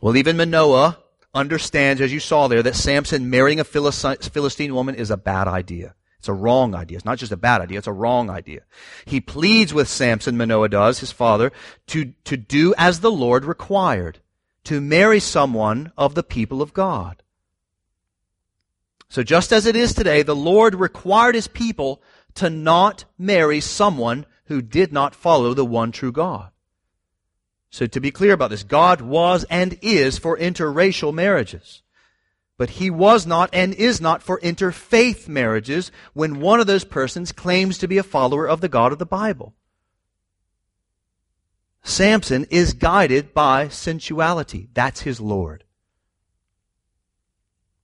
Well, 0.00 0.16
even 0.16 0.36
Manoah 0.36 0.98
understands, 1.34 2.00
as 2.00 2.12
you 2.12 2.20
saw 2.20 2.48
there, 2.48 2.62
that 2.62 2.76
Samson 2.76 3.28
marrying 3.28 3.60
a 3.60 3.64
Philistine 3.64 4.74
woman 4.74 4.94
is 4.94 5.10
a 5.10 5.16
bad 5.16 5.48
idea. 5.48 5.94
It's 6.18 6.28
a 6.28 6.32
wrong 6.32 6.74
idea. 6.74 6.96
It's 6.96 7.04
not 7.04 7.18
just 7.18 7.32
a 7.32 7.36
bad 7.36 7.60
idea, 7.60 7.78
it's 7.78 7.86
a 7.86 7.92
wrong 7.92 8.30
idea. 8.30 8.62
He 9.04 9.20
pleads 9.20 9.74
with 9.74 9.88
Samson, 9.88 10.36
Manoah 10.36 10.68
does, 10.68 11.00
his 11.00 11.12
father, 11.12 11.52
to, 11.88 12.14
to 12.24 12.36
do 12.36 12.74
as 12.78 13.00
the 13.00 13.10
Lord 13.10 13.44
required, 13.44 14.20
to 14.66 14.80
marry 14.80 15.20
someone 15.20 15.92
of 15.96 16.14
the 16.14 16.22
people 16.22 16.60
of 16.60 16.74
God. 16.74 17.22
So 19.08 19.22
just 19.22 19.52
as 19.52 19.66
it 19.66 19.76
is 19.76 19.94
today, 19.94 20.22
the 20.22 20.34
Lord 20.34 20.74
required 20.74 21.36
his 21.36 21.46
people 21.48 22.02
to 22.34 22.50
not 22.50 23.04
marry 23.16 23.60
someone 23.60 24.26
who 24.46 24.60
did 24.60 24.92
not 24.92 25.14
follow 25.14 25.54
the 25.54 25.64
one 25.64 25.92
true 25.92 26.12
God. 26.12 26.50
So 27.70 27.86
to 27.86 28.00
be 28.00 28.10
clear 28.10 28.32
about 28.32 28.50
this, 28.50 28.64
God 28.64 29.00
was 29.00 29.44
and 29.44 29.78
is 29.82 30.18
for 30.18 30.36
interracial 30.36 31.14
marriages. 31.14 31.82
But 32.58 32.70
he 32.70 32.90
was 32.90 33.26
not 33.26 33.50
and 33.52 33.74
is 33.74 34.00
not 34.00 34.22
for 34.22 34.40
interfaith 34.40 35.28
marriages 35.28 35.92
when 36.12 36.40
one 36.40 36.58
of 36.58 36.66
those 36.66 36.84
persons 36.84 37.32
claims 37.32 37.78
to 37.78 37.88
be 37.88 37.98
a 37.98 38.02
follower 38.02 38.48
of 38.48 38.60
the 38.60 38.68
God 38.68 38.92
of 38.92 38.98
the 38.98 39.06
Bible. 39.06 39.54
Samson 41.86 42.46
is 42.50 42.72
guided 42.72 43.32
by 43.32 43.68
sensuality. 43.68 44.68
That's 44.74 45.02
his 45.02 45.20
Lord. 45.20 45.62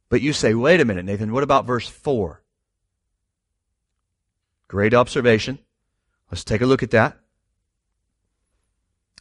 But 0.09 0.21
you 0.21 0.33
say, 0.33 0.55
wait 0.55 0.81
a 0.81 0.85
minute, 0.85 1.05
Nathan, 1.05 1.33
what 1.33 1.45
about 1.45 1.67
verse 1.67 1.88
4? 1.88 2.43
Great 4.67 4.93
observation. 4.93 5.61
Let's 6.33 6.43
take 6.43 6.62
a 6.62 6.67
look 6.67 6.83
at 6.83 6.91
that. 6.91 7.17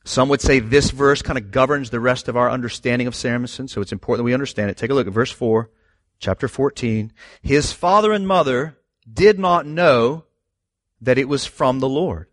Some 0.03 0.29
would 0.29 0.41
say 0.41 0.57
this 0.57 0.89
verse 0.89 1.21
kind 1.21 1.37
of 1.37 1.51
governs 1.51 1.91
the 1.91 1.99
rest 1.99 2.27
of 2.27 2.35
our 2.35 2.49
understanding 2.49 3.07
of 3.07 3.13
Samson, 3.13 3.67
so 3.67 3.81
it's 3.81 3.91
important 3.91 4.21
that 4.21 4.25
we 4.25 4.33
understand 4.33 4.71
it. 4.71 4.77
Take 4.77 4.89
a 4.89 4.95
look 4.95 5.05
at 5.05 5.13
verse 5.13 5.31
4, 5.31 5.69
chapter 6.17 6.47
14. 6.47 7.13
His 7.43 7.71
father 7.71 8.11
and 8.11 8.27
mother 8.27 8.79
did 9.11 9.37
not 9.37 9.67
know 9.67 10.23
that 10.99 11.19
it 11.19 11.29
was 11.29 11.45
from 11.45 11.79
the 11.79 11.89
Lord, 11.89 12.30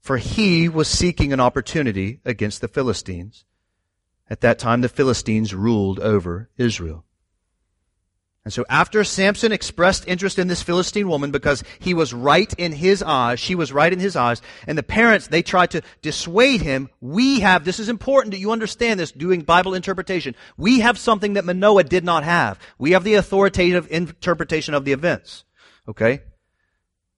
for 0.00 0.16
he 0.16 0.68
was 0.68 0.88
seeking 0.88 1.32
an 1.32 1.40
opportunity 1.40 2.20
against 2.24 2.60
the 2.60 2.68
Philistines. 2.68 3.44
At 4.28 4.40
that 4.40 4.58
time, 4.58 4.80
the 4.80 4.88
Philistines 4.88 5.54
ruled 5.54 5.98
over 5.98 6.48
Israel. 6.56 7.04
And 8.42 8.54
so 8.54 8.64
after 8.70 9.04
Samson 9.04 9.52
expressed 9.52 10.08
interest 10.08 10.38
in 10.38 10.48
this 10.48 10.62
Philistine 10.62 11.08
woman 11.08 11.30
because 11.30 11.62
he 11.78 11.92
was 11.92 12.14
right 12.14 12.50
in 12.54 12.72
his 12.72 13.02
eyes, 13.02 13.38
she 13.38 13.54
was 13.54 13.70
right 13.70 13.92
in 13.92 14.00
his 14.00 14.16
eyes, 14.16 14.40
and 14.66 14.78
the 14.78 14.82
parents, 14.82 15.26
they 15.26 15.42
tried 15.42 15.72
to 15.72 15.82
dissuade 16.00 16.62
him, 16.62 16.88
we 17.02 17.40
have, 17.40 17.66
this 17.66 17.78
is 17.78 17.90
important 17.90 18.32
that 18.32 18.38
you 18.38 18.50
understand 18.50 18.98
this 18.98 19.12
doing 19.12 19.42
Bible 19.42 19.74
interpretation. 19.74 20.34
We 20.56 20.80
have 20.80 20.98
something 20.98 21.34
that 21.34 21.44
Manoah 21.44 21.84
did 21.84 22.02
not 22.02 22.24
have. 22.24 22.58
We 22.78 22.92
have 22.92 23.04
the 23.04 23.14
authoritative 23.14 23.86
interpretation 23.90 24.72
of 24.72 24.86
the 24.86 24.92
events. 24.92 25.44
Okay? 25.86 26.22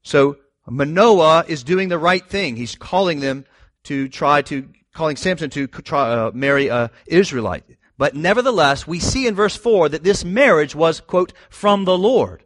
So 0.03 0.38
Manoah 0.68 1.44
is 1.48 1.64
doing 1.64 1.88
the 1.88 1.98
right 1.98 2.27
thing. 2.27 2.57
He's 2.57 2.77
calling 2.77 3.20
them 3.20 3.44
to 3.85 4.09
try 4.09 4.42
to, 4.42 4.68
calling 4.94 5.16
Samson 5.16 5.51
to 5.51 5.66
try, 5.66 6.11
uh, 6.11 6.31
marry 6.33 6.68
a 6.68 6.90
Israelite. 7.07 7.64
But 7.98 8.14
nevertheless, 8.14 8.87
we 8.87 8.98
see 8.98 9.27
in 9.27 9.35
verse 9.35 9.57
4 9.57 9.90
that 9.90 10.03
this 10.03 10.25
marriage 10.25 10.75
was, 10.75 11.01
quote, 11.01 11.33
from 11.51 11.85
the 11.85 11.96
Lord. 11.96 12.44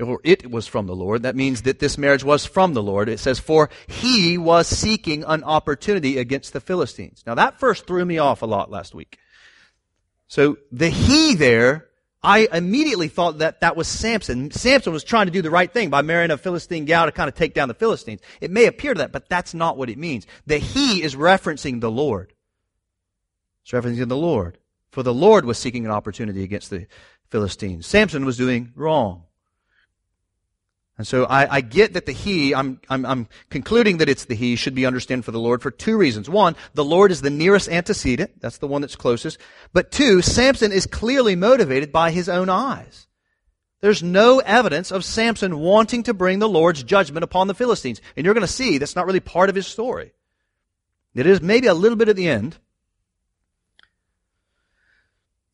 Or 0.00 0.20
it 0.24 0.50
was 0.50 0.66
from 0.66 0.86
the 0.86 0.96
Lord. 0.96 1.22
That 1.22 1.36
means 1.36 1.62
that 1.62 1.78
this 1.78 1.96
marriage 1.96 2.24
was 2.24 2.44
from 2.44 2.74
the 2.74 2.82
Lord. 2.82 3.08
It 3.08 3.20
says, 3.20 3.38
for 3.38 3.70
he 3.86 4.36
was 4.36 4.66
seeking 4.66 5.24
an 5.24 5.44
opportunity 5.44 6.18
against 6.18 6.52
the 6.52 6.60
Philistines. 6.60 7.22
Now 7.26 7.34
that 7.36 7.60
first 7.60 7.86
threw 7.86 8.04
me 8.04 8.18
off 8.18 8.42
a 8.42 8.46
lot 8.46 8.70
last 8.70 8.94
week. 8.94 9.18
So 10.26 10.58
the 10.72 10.88
he 10.88 11.34
there, 11.34 11.86
I 12.24 12.48
immediately 12.50 13.08
thought 13.08 13.38
that 13.38 13.60
that 13.60 13.76
was 13.76 13.86
Samson. 13.86 14.50
Samson 14.50 14.94
was 14.94 15.04
trying 15.04 15.26
to 15.26 15.32
do 15.32 15.42
the 15.42 15.50
right 15.50 15.70
thing 15.70 15.90
by 15.90 16.00
marrying 16.00 16.30
a 16.30 16.38
Philistine 16.38 16.86
gal 16.86 17.04
to 17.04 17.12
kind 17.12 17.28
of 17.28 17.34
take 17.34 17.52
down 17.52 17.68
the 17.68 17.74
Philistines. 17.74 18.20
It 18.40 18.50
may 18.50 18.64
appear 18.64 18.94
to 18.94 18.98
that, 18.98 19.12
but 19.12 19.28
that's 19.28 19.52
not 19.52 19.76
what 19.76 19.90
it 19.90 19.98
means. 19.98 20.26
The 20.46 20.56
he 20.56 21.02
is 21.02 21.16
referencing 21.16 21.82
the 21.82 21.90
Lord. 21.90 22.32
It's 23.62 23.72
referencing 23.72 24.08
the 24.08 24.16
Lord. 24.16 24.58
For 24.90 25.02
the 25.02 25.12
Lord 25.12 25.44
was 25.44 25.58
seeking 25.58 25.84
an 25.84 25.90
opportunity 25.90 26.42
against 26.42 26.70
the 26.70 26.86
Philistines. 27.28 27.86
Samson 27.86 28.24
was 28.24 28.38
doing 28.38 28.72
wrong. 28.74 29.24
And 30.96 31.06
so 31.06 31.24
I, 31.24 31.56
I 31.56 31.60
get 31.60 31.94
that 31.94 32.06
the 32.06 32.12
he, 32.12 32.54
I'm, 32.54 32.80
I'm, 32.88 33.04
I'm, 33.04 33.28
concluding 33.50 33.98
that 33.98 34.08
it's 34.08 34.26
the 34.26 34.36
he, 34.36 34.54
should 34.54 34.76
be 34.76 34.86
understood 34.86 35.24
for 35.24 35.32
the 35.32 35.40
Lord 35.40 35.60
for 35.60 35.72
two 35.72 35.96
reasons. 35.96 36.30
One, 36.30 36.54
the 36.74 36.84
Lord 36.84 37.10
is 37.10 37.20
the 37.20 37.30
nearest 37.30 37.68
antecedent. 37.68 38.40
That's 38.40 38.58
the 38.58 38.68
one 38.68 38.80
that's 38.80 38.94
closest. 38.94 39.38
But 39.72 39.90
two, 39.90 40.22
Samson 40.22 40.70
is 40.70 40.86
clearly 40.86 41.34
motivated 41.34 41.90
by 41.90 42.12
his 42.12 42.28
own 42.28 42.48
eyes. 42.48 43.08
There's 43.80 44.04
no 44.04 44.38
evidence 44.38 44.92
of 44.92 45.04
Samson 45.04 45.58
wanting 45.58 46.04
to 46.04 46.14
bring 46.14 46.38
the 46.38 46.48
Lord's 46.48 46.84
judgment 46.84 47.24
upon 47.24 47.48
the 47.48 47.54
Philistines. 47.54 48.00
And 48.16 48.24
you're 48.24 48.34
going 48.34 48.46
to 48.46 48.52
see 48.52 48.78
that's 48.78 48.96
not 48.96 49.06
really 49.06 49.20
part 49.20 49.50
of 49.50 49.56
his 49.56 49.66
story. 49.66 50.12
It 51.14 51.26
is 51.26 51.42
maybe 51.42 51.66
a 51.66 51.74
little 51.74 51.96
bit 51.96 52.08
at 52.08 52.16
the 52.16 52.28
end. 52.28 52.56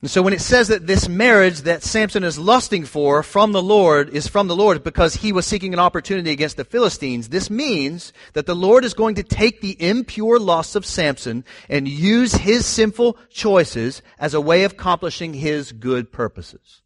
And 0.02 0.10
so 0.10 0.22
when 0.22 0.32
it 0.32 0.40
says 0.40 0.68
that 0.68 0.86
this 0.86 1.08
marriage 1.08 1.60
that 1.62 1.82
Samson 1.82 2.24
is 2.24 2.38
lusting 2.38 2.86
for 2.86 3.22
from 3.22 3.52
the 3.52 3.62
Lord 3.62 4.08
is 4.08 4.26
from 4.26 4.48
the 4.48 4.56
Lord 4.56 4.82
because 4.82 5.16
he 5.16 5.30
was 5.30 5.44
seeking 5.46 5.74
an 5.74 5.78
opportunity 5.78 6.30
against 6.30 6.56
the 6.56 6.64
Philistines, 6.64 7.28
this 7.28 7.50
means 7.50 8.14
that 8.32 8.46
the 8.46 8.54
Lord 8.54 8.82
is 8.86 8.94
going 8.94 9.16
to 9.16 9.22
take 9.22 9.60
the 9.60 9.76
impure 9.78 10.38
lusts 10.38 10.74
of 10.74 10.86
Samson 10.86 11.44
and 11.68 11.86
use 11.86 12.32
his 12.32 12.64
sinful 12.64 13.18
choices 13.28 14.00
as 14.18 14.32
a 14.32 14.40
way 14.40 14.64
of 14.64 14.72
accomplishing 14.72 15.34
his 15.34 15.70
good 15.70 16.10
purposes. 16.10 16.80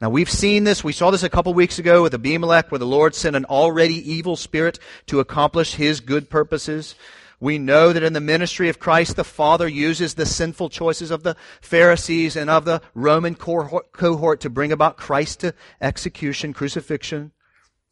Now 0.00 0.10
we've 0.10 0.30
seen 0.30 0.62
this, 0.62 0.84
we 0.84 0.92
saw 0.92 1.10
this 1.10 1.24
a 1.24 1.28
couple 1.28 1.52
weeks 1.52 1.80
ago 1.80 2.04
with 2.04 2.14
Abimelech 2.14 2.70
where 2.70 2.78
the 2.78 2.86
Lord 2.86 3.16
sent 3.16 3.34
an 3.34 3.44
already 3.46 4.12
evil 4.12 4.36
spirit 4.36 4.78
to 5.06 5.18
accomplish 5.18 5.74
his 5.74 5.98
good 5.98 6.30
purposes. 6.30 6.94
We 7.40 7.58
know 7.58 7.92
that 7.92 8.02
in 8.02 8.14
the 8.14 8.20
ministry 8.20 8.68
of 8.68 8.80
Christ, 8.80 9.14
the 9.14 9.22
Father 9.22 9.68
uses 9.68 10.14
the 10.14 10.26
sinful 10.26 10.70
choices 10.70 11.12
of 11.12 11.22
the 11.22 11.36
Pharisees 11.60 12.34
and 12.34 12.50
of 12.50 12.64
the 12.64 12.82
Roman 12.94 13.36
cohort 13.36 14.40
to 14.40 14.50
bring 14.50 14.72
about 14.72 14.96
Christ 14.96 15.40
to 15.40 15.54
execution, 15.80 16.52
crucifixion. 16.52 17.30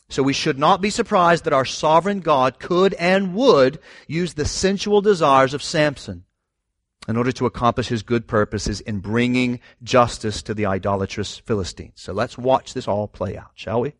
So 0.08 0.22
we 0.22 0.32
should 0.32 0.58
not 0.58 0.80
be 0.80 0.90
surprised 0.90 1.44
that 1.44 1.52
our 1.52 1.64
sovereign 1.64 2.20
God 2.20 2.58
could 2.58 2.94
and 2.94 3.34
would 3.34 3.78
use 4.06 4.34
the 4.34 4.44
sensual 4.44 5.00
desires 5.00 5.54
of 5.54 5.62
Samson 5.62 6.24
in 7.08 7.16
order 7.16 7.30
to 7.32 7.46
accomplish 7.46 7.88
his 7.88 8.02
good 8.02 8.26
purposes 8.26 8.80
in 8.80 8.98
bringing 8.98 9.60
justice 9.82 10.42
to 10.42 10.54
the 10.54 10.66
idolatrous 10.66 11.38
Philistines. 11.38 11.94
So 11.96 12.12
let's 12.12 12.36
watch 12.36 12.74
this 12.74 12.88
all 12.88 13.06
play 13.06 13.36
out, 13.36 13.50
shall 13.54 13.80
we? 13.80 13.94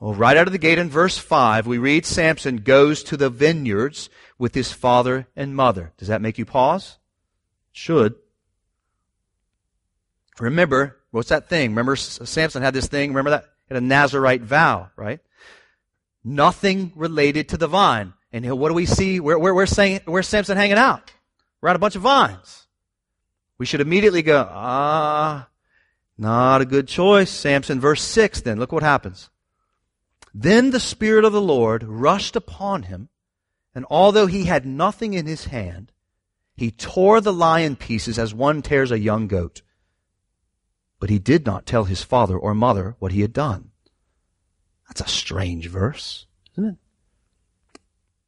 Well, 0.00 0.14
right 0.14 0.36
out 0.36 0.46
of 0.46 0.52
the 0.52 0.58
gate 0.58 0.78
in 0.78 0.88
verse 0.88 1.18
5, 1.18 1.66
we 1.66 1.78
read 1.78 2.06
Samson 2.06 2.58
goes 2.58 3.02
to 3.04 3.16
the 3.16 3.30
vineyards 3.30 4.08
with 4.38 4.54
his 4.54 4.72
father 4.72 5.26
and 5.34 5.56
mother. 5.56 5.92
Does 5.96 6.08
that 6.08 6.22
make 6.22 6.38
you 6.38 6.44
pause? 6.44 6.98
should. 7.78 8.16
Remember, 10.40 10.96
what's 11.10 11.28
that 11.28 11.48
thing? 11.48 11.70
Remember 11.70 11.96
Samson 11.96 12.62
had 12.62 12.74
this 12.74 12.86
thing, 12.86 13.10
remember 13.10 13.30
that? 13.30 13.44
He 13.68 13.74
had 13.74 13.82
a 13.82 13.86
Nazarite 13.86 14.42
vow, 14.42 14.90
right? 14.96 15.20
Nothing 16.24 16.92
related 16.96 17.50
to 17.50 17.56
the 17.56 17.68
vine. 17.68 18.14
And 18.32 18.44
what 18.58 18.68
do 18.68 18.74
we 18.74 18.84
see? 18.84 19.20
Where, 19.20 19.38
where, 19.38 19.54
where's, 19.54 19.70
saying, 19.70 20.00
where's 20.04 20.28
Samson 20.28 20.56
hanging 20.56 20.76
out? 20.76 21.12
We're 21.60 21.70
at 21.70 21.76
a 21.76 21.80
bunch 21.80 21.96
of 21.96 22.02
vines. 22.02 22.66
We 23.58 23.66
should 23.66 23.80
immediately 23.80 24.22
go, 24.22 24.48
ah, 24.50 25.48
not 26.16 26.60
a 26.60 26.66
good 26.66 26.88
choice. 26.88 27.30
Samson, 27.30 27.80
verse 27.80 28.02
6 28.02 28.42
then. 28.42 28.58
Look 28.58 28.72
what 28.72 28.82
happens. 28.82 29.30
Then 30.34 30.70
the 30.70 30.80
Spirit 30.80 31.24
of 31.24 31.32
the 31.32 31.40
Lord 31.40 31.82
rushed 31.82 32.36
upon 32.36 32.84
him, 32.84 33.08
and 33.74 33.84
although 33.90 34.26
he 34.26 34.44
had 34.44 34.66
nothing 34.66 35.14
in 35.14 35.26
his 35.26 35.46
hand, 35.46 35.92
he 36.56 36.70
tore 36.70 37.20
the 37.20 37.32
lion 37.32 37.76
pieces 37.76 38.18
as 38.18 38.34
one 38.34 38.62
tears 38.62 38.90
a 38.90 38.98
young 38.98 39.28
goat. 39.28 39.62
But 41.00 41.10
he 41.10 41.18
did 41.18 41.46
not 41.46 41.66
tell 41.66 41.84
his 41.84 42.02
father 42.02 42.36
or 42.36 42.54
mother 42.54 42.96
what 42.98 43.12
he 43.12 43.20
had 43.20 43.32
done. 43.32 43.70
That's 44.88 45.00
a 45.00 45.08
strange 45.08 45.68
verse, 45.68 46.26
isn't 46.54 46.70
it? 46.70 47.80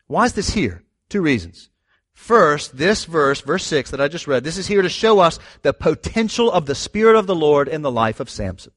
Why 0.06 0.26
is 0.26 0.34
this 0.34 0.50
here? 0.50 0.84
Two 1.08 1.22
reasons. 1.22 1.70
First, 2.12 2.76
this 2.76 3.06
verse, 3.06 3.40
verse 3.40 3.64
6 3.64 3.90
that 3.90 4.00
I 4.00 4.08
just 4.08 4.26
read, 4.26 4.44
this 4.44 4.58
is 4.58 4.66
here 4.66 4.82
to 4.82 4.88
show 4.88 5.20
us 5.20 5.38
the 5.62 5.72
potential 5.72 6.52
of 6.52 6.66
the 6.66 6.74
Spirit 6.74 7.16
of 7.16 7.26
the 7.26 7.34
Lord 7.34 7.66
in 7.66 7.82
the 7.82 7.90
life 7.90 8.20
of 8.20 8.28
Samson. 8.28 8.72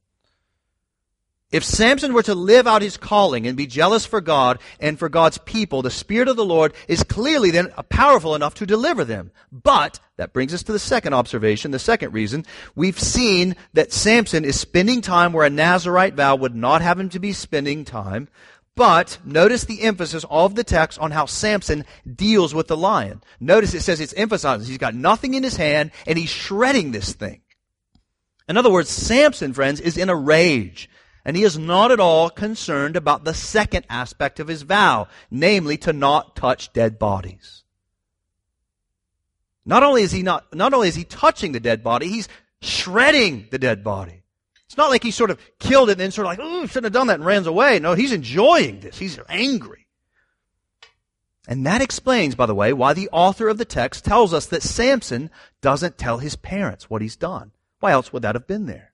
If 1.54 1.64
Samson 1.64 2.14
were 2.14 2.24
to 2.24 2.34
live 2.34 2.66
out 2.66 2.82
his 2.82 2.96
calling 2.96 3.46
and 3.46 3.56
be 3.56 3.68
jealous 3.68 4.04
for 4.04 4.20
God 4.20 4.58
and 4.80 4.98
for 4.98 5.08
God's 5.08 5.38
people, 5.38 5.82
the 5.82 5.88
Spirit 5.88 6.26
of 6.26 6.34
the 6.34 6.44
Lord 6.44 6.74
is 6.88 7.04
clearly 7.04 7.52
then 7.52 7.72
powerful 7.90 8.34
enough 8.34 8.54
to 8.54 8.66
deliver 8.66 9.04
them. 9.04 9.30
But, 9.52 10.00
that 10.16 10.32
brings 10.32 10.52
us 10.52 10.64
to 10.64 10.72
the 10.72 10.80
second 10.80 11.14
observation, 11.14 11.70
the 11.70 11.78
second 11.78 12.12
reason. 12.12 12.44
We've 12.74 12.98
seen 12.98 13.54
that 13.72 13.92
Samson 13.92 14.44
is 14.44 14.58
spending 14.58 15.00
time 15.00 15.32
where 15.32 15.46
a 15.46 15.50
Nazarite 15.50 16.14
vow 16.14 16.34
would 16.34 16.56
not 16.56 16.82
have 16.82 16.98
him 16.98 17.08
to 17.10 17.20
be 17.20 17.32
spending 17.32 17.84
time. 17.84 18.26
But 18.74 19.18
notice 19.24 19.64
the 19.64 19.82
emphasis 19.82 20.24
of 20.28 20.56
the 20.56 20.64
text 20.64 20.98
on 20.98 21.12
how 21.12 21.26
Samson 21.26 21.84
deals 22.12 22.52
with 22.52 22.66
the 22.66 22.76
lion. 22.76 23.22
Notice 23.38 23.74
it 23.74 23.82
says 23.82 24.00
it's 24.00 24.12
emphasized. 24.14 24.66
He's 24.66 24.78
got 24.78 24.96
nothing 24.96 25.34
in 25.34 25.44
his 25.44 25.54
hand 25.54 25.92
and 26.04 26.18
he's 26.18 26.30
shredding 26.30 26.90
this 26.90 27.12
thing. 27.12 27.42
In 28.48 28.56
other 28.56 28.72
words, 28.72 28.90
Samson, 28.90 29.52
friends, 29.52 29.80
is 29.80 29.96
in 29.96 30.10
a 30.10 30.16
rage. 30.16 30.90
And 31.24 31.36
he 31.36 31.42
is 31.42 31.56
not 31.56 31.90
at 31.90 32.00
all 32.00 32.28
concerned 32.28 32.96
about 32.96 33.24
the 33.24 33.32
second 33.32 33.86
aspect 33.88 34.40
of 34.40 34.48
his 34.48 34.62
vow, 34.62 35.08
namely 35.30 35.76
to 35.78 35.92
not 35.92 36.36
touch 36.36 36.72
dead 36.72 36.98
bodies. 36.98 37.62
Not 39.64 39.82
only 39.82 40.02
is 40.02 40.12
he 40.12 40.22
not, 40.22 40.54
not 40.54 40.74
only 40.74 40.88
is 40.88 40.94
he 40.94 41.04
touching 41.04 41.52
the 41.52 41.60
dead 41.60 41.82
body, 41.82 42.08
he's 42.08 42.28
shredding 42.60 43.48
the 43.50 43.58
dead 43.58 43.82
body. 43.82 44.22
It's 44.66 44.76
not 44.76 44.90
like 44.90 45.02
he 45.02 45.10
sort 45.10 45.30
of 45.30 45.38
killed 45.58 45.88
it 45.88 45.92
and 45.92 46.00
then 46.00 46.10
sort 46.10 46.26
of 46.26 46.30
like, 46.30 46.40
oh, 46.42 46.66
shouldn't 46.66 46.84
have 46.84 46.92
done 46.92 47.06
that 47.06 47.20
and 47.20 47.24
runs 47.24 47.46
away. 47.46 47.78
No, 47.78 47.94
he's 47.94 48.12
enjoying 48.12 48.80
this. 48.80 48.98
He's 48.98 49.18
angry. 49.28 49.86
And 51.46 51.66
that 51.66 51.82
explains, 51.82 52.34
by 52.34 52.46
the 52.46 52.54
way, 52.54 52.72
why 52.72 52.94
the 52.94 53.08
author 53.12 53.48
of 53.48 53.58
the 53.58 53.66
text 53.66 54.04
tells 54.04 54.32
us 54.32 54.46
that 54.46 54.62
Samson 54.62 55.30
doesn't 55.60 55.98
tell 55.98 56.18
his 56.18 56.36
parents 56.36 56.88
what 56.88 57.02
he's 57.02 57.16
done. 57.16 57.52
Why 57.80 57.92
else 57.92 58.12
would 58.12 58.22
that 58.22 58.34
have 58.34 58.46
been 58.46 58.66
there? 58.66 58.93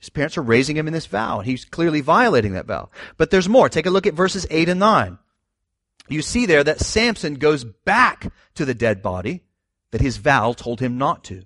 His 0.00 0.10
parents 0.10 0.36
are 0.36 0.42
raising 0.42 0.76
him 0.76 0.86
in 0.86 0.92
this 0.92 1.06
vow, 1.06 1.38
and 1.38 1.46
he's 1.46 1.64
clearly 1.64 2.00
violating 2.00 2.52
that 2.52 2.66
vow. 2.66 2.88
But 3.16 3.30
there's 3.30 3.48
more. 3.48 3.68
Take 3.68 3.86
a 3.86 3.90
look 3.90 4.06
at 4.06 4.14
verses 4.14 4.46
8 4.50 4.68
and 4.68 4.80
9. 4.80 5.18
You 6.08 6.22
see 6.22 6.46
there 6.46 6.64
that 6.64 6.80
Samson 6.80 7.34
goes 7.34 7.64
back 7.64 8.32
to 8.54 8.64
the 8.64 8.74
dead 8.74 9.02
body 9.02 9.42
that 9.92 10.00
his 10.00 10.16
vow 10.16 10.52
told 10.52 10.80
him 10.80 10.98
not 10.98 11.22
to 11.24 11.44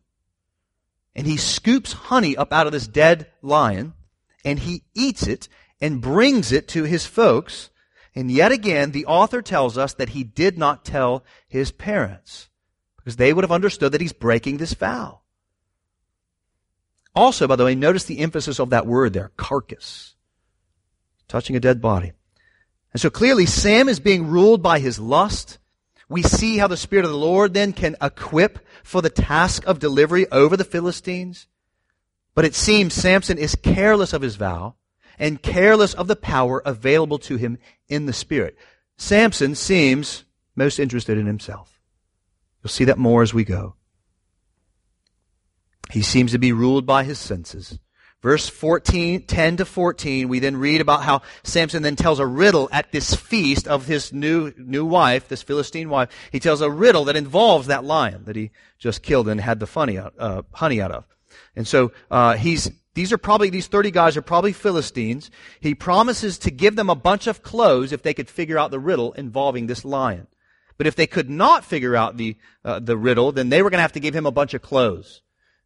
and 1.14 1.27
he 1.27 1.37
scoops 1.37 1.93
honey 1.93 2.37
up 2.37 2.53
out 2.53 2.67
of 2.67 2.73
this 2.73 2.87
dead 2.87 3.29
lion 3.40 3.95
and 4.45 4.59
he 4.59 4.83
eats 4.95 5.27
it 5.27 5.49
and 5.81 6.03
brings 6.03 6.53
it 6.53 6.69
to 6.69 6.85
his 6.85 7.07
folks. 7.07 7.71
And 8.14 8.31
yet 8.31 8.53
again, 8.53 8.90
the 8.90 9.07
author 9.07 9.43
tells 9.43 9.79
us 9.79 9.95
that 9.95 10.11
he 10.11 10.25
did 10.25 10.59
not 10.59 10.85
tell 10.85 11.25
his 11.49 11.73
parents 11.73 12.49
because 12.97 13.17
they 13.17 13.33
would 13.33 13.45
have 13.45 13.53
understood 13.53 13.93
that 13.93 14.01
he's 14.01 14.12
breaking 14.12 14.57
this 14.57 14.75
vow. 14.75 15.21
Also, 17.14 17.46
by 17.46 17.57
the 17.57 17.64
way, 17.64 17.74
notice 17.74 18.05
the 18.05 18.18
emphasis 18.18 18.59
of 18.59 18.70
that 18.70 18.87
word 18.87 19.12
there, 19.12 19.31
carcass. 19.37 20.14
Touching 21.29 21.57
a 21.57 21.61
dead 21.61 21.81
body. 21.81 22.12
And 22.92 23.00
so 23.00 23.11
clearly 23.11 23.46
Sam 23.46 23.88
is 23.88 24.00
being 24.00 24.27
ruled 24.27 24.62
by 24.62 24.79
his 24.79 24.98
lust 24.98 25.59
we 26.09 26.22
see 26.22 26.59
how 26.59 26.66
the 26.66 26.77
Spirit 26.77 27.05
of 27.05 27.11
the 27.11 27.16
Lord 27.16 27.55
then 27.55 27.72
can 27.72 27.96
equip 28.03 28.59
for 28.83 29.00
the 29.00 29.11
task 29.11 29.66
of 29.66 29.79
delivery 29.79 30.27
over 30.31 30.57
the 30.57 30.64
Philistines. 30.64 31.46
But 32.35 32.44
it 32.44 32.55
seems 32.55 32.94
Samson 32.94 33.38
is 33.38 33.55
careless 33.55 34.12
of 34.12 34.22
his 34.22 34.37
vow 34.37 34.74
and 35.18 35.42
careless 35.42 35.94
of 35.94 36.09
the 36.09 36.16
power 36.16 36.62
available 36.64 37.18
to 37.20 37.37
him 37.37 37.59
in 37.88 38.07
the 38.07 38.12
Spirit. 38.12 38.57
Samson 38.96 39.55
seems 39.55 40.24
most 40.55 40.79
interested 40.79 41.16
in 41.16 41.27
himself. 41.27 41.81
You'll 42.62 42.70
see 42.70 42.85
that 42.85 42.98
more 42.98 43.22
as 43.22 43.33
we 43.33 43.44
go. 43.44 43.77
He 45.94 46.02
seems 46.02 46.33
to 46.33 46.38
be 46.38 46.50
ruled 46.50 46.87
by 46.87 47.04
his 47.04 47.20
senses. 47.20 47.78
Verse 48.20 48.48
14, 48.48 49.26
10 49.26 49.59
to 49.59 49.64
14, 49.64 50.26
we 50.26 50.40
then 50.40 50.57
read 50.57 50.80
about 50.80 51.04
how 51.04 51.22
Samson 51.44 51.85
then 51.85 51.94
tells 51.94 52.18
a 52.18 52.26
riddle 52.26 52.68
at 52.72 52.90
this 52.90 53.14
feast 53.14 53.68
of 53.68 53.87
his 53.87 54.12
new, 54.12 54.52
new 54.57 54.85
wife, 54.85 55.28
this 55.28 55.44
Philistine 55.44 55.88
wife. 55.88 56.11
He 56.33 56.40
tells 56.40 56.62
a 56.62 56.68
riddle 56.68 57.04
that 57.04 57.14
involves 57.14 57.68
that 57.68 57.85
lion 57.85 58.24
that 58.24 58.35
he 58.35 58.50
just 58.76 59.04
killed 59.04 59.28
and 59.28 59.40
had 59.40 59.61
the 59.61 59.68
funny 59.68 59.96
out, 59.96 60.14
uh, 60.18 60.42
honey 60.52 60.80
out 60.80 60.90
of. 60.90 61.04
And 61.54 61.64
so, 61.64 61.92
uh, 62.11 62.33
he's, 62.38 62.72
these 62.94 63.12
are 63.12 63.18
probably, 63.18 63.50
these 63.50 63.68
30 63.68 63.92
guys 63.92 64.16
are 64.16 64.22
probably 64.22 64.52
Philistines. 64.52 65.30
He 65.61 65.76
promises 65.76 66.38
to 66.38 66.50
give 66.50 66.74
them 66.74 66.90
a 66.90 66.96
bunch 66.96 67.28
of 67.28 67.44
clothes 67.44 67.92
if 67.92 68.02
they 68.02 68.14
could 68.14 68.28
figure 68.28 68.59
out 68.59 68.72
the 68.72 68.80
riddle 68.80 69.12
involving 69.12 69.68
this 69.68 69.85
lion. 69.85 70.26
But 70.76 70.88
if 70.88 70.96
they 70.96 71.07
could 71.07 71.30
not 71.30 71.64
figure 71.64 71.94
out 71.94 72.16
the, 72.16 72.37
uh, 72.64 72.80
the 72.80 72.96
riddle, 72.96 73.30
then 73.30 73.48
they 73.48 73.62
were 73.62 73.70
going 73.70 73.78
to 73.78 73.83
have 73.83 73.92
to 73.92 74.00
give 74.00 74.16
him 74.16 74.26
a 74.26 74.33
bunch 74.33 74.54
of 74.54 74.61
clothes. 74.61 75.20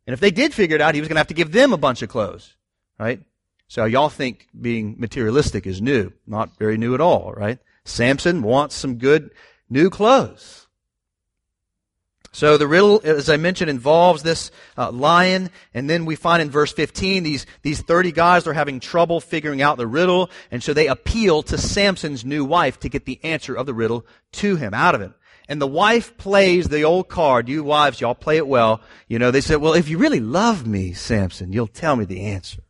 And 0.08 0.14
if 0.14 0.20
they 0.20 0.30
did 0.30 0.54
figure 0.54 0.74
it 0.74 0.80
out, 0.80 0.94
he 0.94 1.02
was 1.02 1.08
going 1.08 1.16
to 1.16 1.20
have 1.20 1.26
to 1.26 1.34
give 1.34 1.52
them 1.52 1.74
a 1.74 1.76
bunch 1.76 2.00
of 2.00 2.08
clothes, 2.08 2.56
right? 2.98 3.20
So 3.66 3.84
y'all 3.84 4.08
think 4.08 4.48
being 4.58 4.96
materialistic 4.98 5.66
is 5.66 5.82
new. 5.82 6.14
Not 6.26 6.56
very 6.56 6.78
new 6.78 6.94
at 6.94 7.02
all, 7.02 7.34
right? 7.36 7.58
Samson 7.84 8.40
wants 8.40 8.74
some 8.74 8.94
good 8.94 9.32
new 9.68 9.90
clothes. 9.90 10.66
So 12.32 12.56
the 12.56 12.66
riddle, 12.66 13.02
as 13.04 13.28
I 13.28 13.36
mentioned, 13.36 13.68
involves 13.68 14.22
this 14.22 14.50
uh, 14.78 14.90
lion, 14.90 15.50
and 15.74 15.90
then 15.90 16.06
we 16.06 16.16
find 16.16 16.40
in 16.40 16.48
verse 16.48 16.72
15 16.72 17.22
these 17.22 17.44
these 17.60 17.82
30 17.82 18.10
guys 18.12 18.46
are 18.46 18.54
having 18.54 18.80
trouble 18.80 19.20
figuring 19.20 19.60
out 19.60 19.76
the 19.76 19.86
riddle, 19.86 20.30
and 20.50 20.62
so 20.62 20.72
they 20.72 20.86
appeal 20.86 21.42
to 21.42 21.58
Samson's 21.58 22.24
new 22.24 22.46
wife 22.46 22.80
to 22.80 22.88
get 22.88 23.04
the 23.04 23.22
answer 23.22 23.54
of 23.54 23.66
the 23.66 23.74
riddle 23.74 24.06
to 24.32 24.56
him, 24.56 24.72
out 24.72 24.94
of 24.94 25.02
him. 25.02 25.14
And 25.48 25.62
the 25.62 25.66
wife 25.66 26.16
plays 26.18 26.68
the 26.68 26.82
old 26.84 27.08
card. 27.08 27.48
You 27.48 27.64
wives, 27.64 28.00
y'all 28.00 28.14
play 28.14 28.36
it 28.36 28.46
well. 28.46 28.82
You 29.08 29.18
know, 29.18 29.30
they 29.30 29.40
said, 29.40 29.56
well, 29.56 29.72
if 29.72 29.88
you 29.88 29.96
really 29.96 30.20
love 30.20 30.66
me, 30.66 30.92
Samson, 30.92 31.52
you'll 31.52 31.66
tell 31.66 31.96
me 31.96 32.04
the 32.04 32.20
answer. 32.20 32.62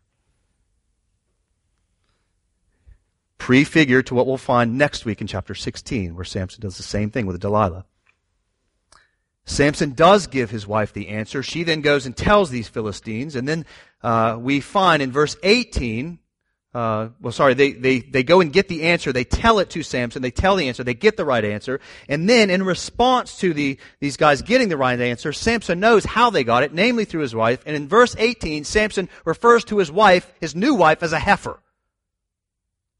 Prefigure 3.38 4.03
to 4.03 4.14
what 4.14 4.27
we'll 4.27 4.37
find 4.37 4.79
next 4.79 5.05
week 5.05 5.21
in 5.21 5.27
chapter 5.27 5.55
16, 5.55 6.14
where 6.14 6.25
Samson 6.25 6.61
does 6.61 6.77
the 6.77 6.83
same 6.85 7.11
thing 7.11 7.27
with 7.27 7.41
Delilah. 7.41 7.85
Samson 9.45 9.93
does 9.93 10.27
give 10.27 10.51
his 10.51 10.67
wife 10.67 10.93
the 10.93 11.09
answer. 11.09 11.43
She 11.43 11.64
then 11.64 11.81
goes 11.81 12.07
and 12.07 12.17
tells 12.17 12.51
these 12.51 12.69
Philistines, 12.69 13.35
and 13.35 13.49
then 13.49 13.64
uh, 14.03 14.37
we 14.38 14.61
find 14.61 15.03
in 15.03 15.11
verse 15.11 15.37
18 15.43 16.19
uh, 16.79 17.09
well, 17.21 17.33
sorry, 17.33 17.55
they, 17.55 17.73
they, 17.73 17.99
they 17.99 18.23
go 18.23 18.41
and 18.41 18.53
get 18.53 18.69
the 18.69 18.85
answer. 18.85 19.12
They 19.12 19.25
tell 19.25 19.59
it 19.59 19.69
to 19.71 19.83
Samson. 19.83 20.23
They 20.23 20.31
tell 20.31 20.55
the 20.55 20.69
answer. 20.69 20.85
They 20.85 20.95
get 20.95 21.17
the 21.17 21.25
right 21.25 21.45
answer. 21.45 21.81
And 22.09 22.31
then 22.31 22.51
in 22.51 22.62
response 22.62 23.41
to 23.41 23.53
the, 23.53 23.81
these 23.99 24.17
guys 24.17 24.43
getting 24.43 24.69
the 24.69 24.77
right 24.77 25.01
answer, 25.01 25.33
Samson 25.33 25.81
knows 25.81 26.05
how 26.05 26.31
they 26.31 26.45
got 26.45 26.62
it, 26.62 26.73
namely 26.73 27.05
through 27.05 27.23
his 27.23 27.35
wife. 27.35 27.64
And 27.67 27.75
in 27.75 27.88
verse 27.88 28.14
18, 28.17 28.62
Samson 28.62 29.09
refers 29.25 29.64
to 29.64 29.79
his 29.79 29.91
wife, 29.91 30.33
his 30.41 30.55
new 30.55 30.73
wife, 30.73 31.03
as 31.03 31.12
a 31.12 31.19
heifer. 31.19 31.59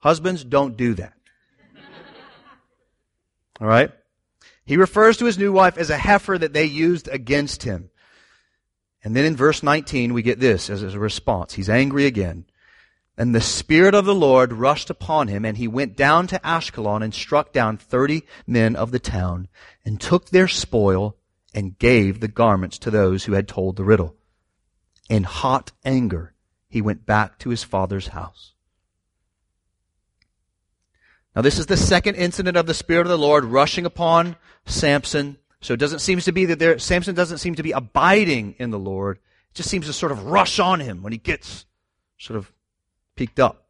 Husbands, 0.01 0.43
don't 0.43 0.77
do 0.77 0.95
that. 0.95 1.15
All 3.61 3.69
right? 3.69 3.93
He 4.65 4.77
refers 4.77 5.19
to 5.19 5.27
his 5.27 5.39
new 5.39 5.53
wife 5.53 5.79
as 5.79 5.91
a 5.91 5.97
heifer 5.97 6.37
that 6.37 6.53
they 6.53 6.65
used 6.65 7.07
against 7.07 7.63
him. 7.63 7.91
And 9.05 9.15
then 9.15 9.25
in 9.25 9.37
verse 9.37 9.63
19, 9.63 10.15
we 10.15 10.23
get 10.23 10.41
this 10.41 10.69
as 10.69 10.83
a 10.83 10.99
response. 10.99 11.55
He's 11.55 11.71
angry 11.71 12.07
again. 12.07 12.45
And 13.19 13.35
the 13.35 13.41
Spirit 13.41 13.97
of 13.97 14.05
the 14.05 14.15
Lord 14.15 14.53
rushed 14.53 14.91
upon 14.91 15.27
him, 15.27 15.45
and 15.45 15.57
he 15.57 15.67
went 15.67 15.97
down 15.97 16.29
to 16.29 16.39
Ashkelon 16.39 17.03
and 17.03 17.13
struck 17.13 17.53
down 17.53 17.77
thirty 17.77 18.23
men 18.47 18.77
of 18.77 18.93
the 18.93 19.01
town, 19.01 19.49
and 19.85 20.01
took 20.01 20.31
their 20.31 20.47
spoil, 20.47 21.17
and 21.53 21.77
gave 21.79 22.21
the 22.21 22.29
garments 22.29 22.79
to 22.79 22.93
those 22.93 23.25
who 23.25 23.33
had 23.33 23.49
told 23.49 23.75
the 23.75 23.83
riddle. 23.83 24.15
In 25.11 25.25
hot 25.25 25.73
anger, 25.85 26.33
he 26.69 26.81
went 26.81 27.07
back 27.07 27.41
to 27.41 27.51
his 27.51 27.65
father's 27.65 28.09
house. 28.09 28.53
Now, 31.35 31.43
this 31.43 31.59
is 31.59 31.67
the 31.67 31.77
second 31.77 32.15
incident 32.15 32.57
of 32.57 32.67
the 32.67 32.75
Spirit 32.75 33.07
of 33.07 33.11
the 33.11 33.19
Lord 33.19 33.45
rushing 33.45 33.85
upon 33.85 34.37
Samson. 34.65 35.39
So 35.61 35.75
it 35.75 35.81
doesn't 35.81 36.01
seem 36.01 36.21
to 36.21 36.31
be 36.31 36.45
that 36.45 36.61
there, 36.61 36.79
Samson 36.79 37.17
doesn't 37.17 37.39
seem 37.39 37.57
to 37.57 37.65
be 37.65 37.73
abiding 37.73 38.55
in 38.61 38.71
the 38.71 38.79
Lord. 38.79 39.17
It 39.51 39.55
just 39.55 39.71
seems 39.71 39.87
to 39.87 39.93
sort 39.93 40.13
of 40.13 40.27
rush 40.27 40.61
on 40.61 40.79
him 40.79 41.03
when 41.03 41.13
he 41.13 41.19
gets 41.19 41.67
sort 42.17 42.37
of 42.37 42.53
peaked 43.19 43.41
up. 43.41 43.67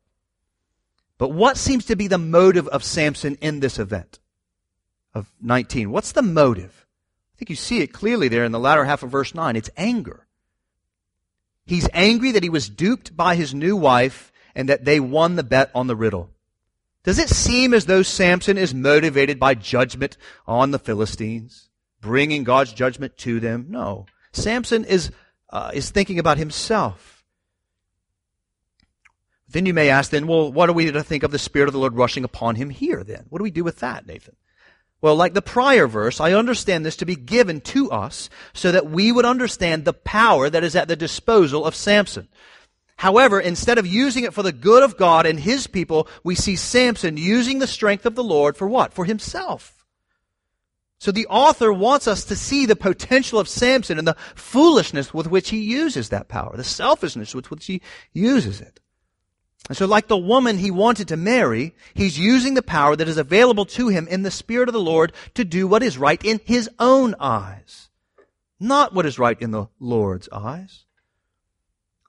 But 1.17 1.31
what 1.31 1.57
seems 1.57 1.87
to 1.87 1.97
be 1.97 2.07
the 2.07 2.19
motive 2.19 2.69
of 2.69 2.85
Samson 2.85 3.37
in 3.41 3.59
this 3.59 3.79
event 3.79 4.21
of 5.15 5.33
19? 5.41 5.91
What's 5.91 6.13
the 6.13 6.23
motive? 6.23 6.87
I 7.35 7.39
think 7.39 7.51
you 7.51 7.57
see 7.57 7.81
it 7.81 7.93
clearly 7.93 8.29
there 8.29 8.45
in 8.45 8.53
the 8.53 8.59
latter 8.61 8.85
half 8.85 9.03
of 9.03 9.11
verse 9.11 9.35
9. 9.35 9.57
It's 9.57 9.71
anger. 9.77 10.27
He's 11.65 11.89
angry 11.93 12.33
that 12.33 12.43
he 12.43 12.51
was 12.51 12.69
duped 12.69 13.17
by 13.17 13.35
his 13.35 13.55
new 13.55 13.77
wife 13.77 14.31
and 14.55 14.69
that 14.69 14.85
they 14.85 15.01
won 15.01 15.37
the 15.37 15.43
bet 15.43 15.71
on 15.75 15.87
the 15.87 15.97
riddle. 15.97 16.31
Does 17.05 17.19
it 17.19 17.31
seem 17.31 17.73
as 17.73 17.87
though 17.87 18.03
Samson 18.03 18.59
is 18.59 18.75
motivated 18.75 19.41
by 19.41 19.55
judgment 19.55 20.19
on 20.47 20.73
the 20.73 20.79
Philistines, 20.79 21.71
bringing 22.01 22.45
God's 22.45 22.73
judgment 22.73 23.17
to 23.19 23.41
them? 23.41 23.67
No. 23.71 24.07
Samson 24.33 24.85
is, 24.85 25.11
uh, 25.51 25.71
is 25.73 25.91
thinking 25.91 26.19
about 26.19 26.37
himself. 26.37 27.18
Then 29.49 29.67
you 29.67 29.73
may 29.73 29.89
ask, 29.89 30.11
then, 30.11 30.27
well, 30.27 30.53
what 30.53 30.69
are 30.69 30.75
we 30.75 30.91
to 30.91 31.03
think 31.03 31.23
of 31.23 31.31
the 31.31 31.39
Spirit 31.39 31.69
of 31.69 31.73
the 31.73 31.79
Lord 31.79 31.95
rushing 31.95 32.25
upon 32.25 32.57
him 32.57 32.71
here 32.71 33.03
then? 33.03 33.27
What 33.31 33.39
do 33.39 33.45
we 33.45 33.51
do 33.51 33.65
with 33.65 33.79
that, 33.81 34.07
Nathan? 34.07 34.37
Well, 35.01 35.15
like 35.17 35.33
the 35.33 35.43
prior 35.43 35.87
verse, 35.87 36.21
I 36.21 36.33
understand 36.33 36.85
this 36.85 36.97
to 36.97 37.07
be 37.07 37.15
given 37.15 37.61
to 37.63 37.91
us 37.91 38.29
so 38.53 38.73
that 38.73 38.91
we 38.91 39.13
would 39.13 39.25
understand 39.25 39.85
the 39.85 39.93
power 39.93 40.51
that 40.51 40.65
is 40.65 40.75
at 40.75 40.89
the 40.89 40.97
disposal 40.97 41.65
of 41.65 41.75
Samson. 41.75 42.29
However, 42.97 43.39
instead 43.39 43.79
of 43.79 43.87
using 43.87 44.25
it 44.25 44.35
for 44.35 44.43
the 44.43 44.53
good 44.53 44.83
of 44.83 44.97
God 44.97 45.25
and 45.25 45.39
his 45.39 45.69
people, 45.69 46.09
we 46.25 46.35
see 46.35 46.57
Samson 46.57 47.17
using 47.17 47.61
the 47.61 47.69
strength 47.69 48.07
of 48.07 48.17
the 48.17 48.25
Lord 48.25 48.57
for 48.57 48.67
what? 48.67 48.93
For 48.93 49.05
himself. 49.05 49.87
So 50.99 51.13
the 51.13 51.29
author 51.29 51.73
wants 51.73 52.09
us 52.09 52.25
to 52.25 52.35
see 52.35 52.67
the 52.67 52.75
potential 52.75 53.39
of 53.39 53.49
Samson 53.49 53.99
and 53.99 54.09
the 54.09 54.17
foolishness 54.35 55.15
with 55.15 55.29
which 55.29 55.51
he 55.51 55.59
uses 55.59 56.09
that 56.09 56.27
power, 56.27 56.57
the 56.57 56.65
selfishness 56.65 57.37
with 57.37 57.53
which 57.53 57.67
he 57.67 57.81
uses 58.13 58.61
it. 58.61 58.81
And 59.69 59.77
so 59.77 59.87
like 59.87 60.09
the 60.09 60.17
woman 60.17 60.59
he 60.59 60.71
wanted 60.71 61.09
to 61.09 61.17
marry, 61.17 61.75
he's 61.93 62.19
using 62.19 62.55
the 62.55 62.63
power 62.63 62.97
that 62.97 63.09
is 63.09 63.19
available 63.19 63.67
to 63.67 63.89
him 63.89 64.09
in 64.09 64.23
the 64.23 64.31
Spirit 64.31 64.69
of 64.69 64.73
the 64.73 64.81
Lord 64.81 65.13
to 65.35 65.45
do 65.45 65.67
what 65.67 65.83
is 65.83 65.99
right 65.99 66.23
in 66.25 66.41
his 66.45 66.71
own 66.79 67.15
eyes. 67.21 67.91
Not 68.59 68.95
what 68.95 69.07
is 69.07 69.19
right 69.19 69.41
in 69.41 69.51
the 69.51 69.69
Lord's 69.79 70.29
eyes. 70.31 70.87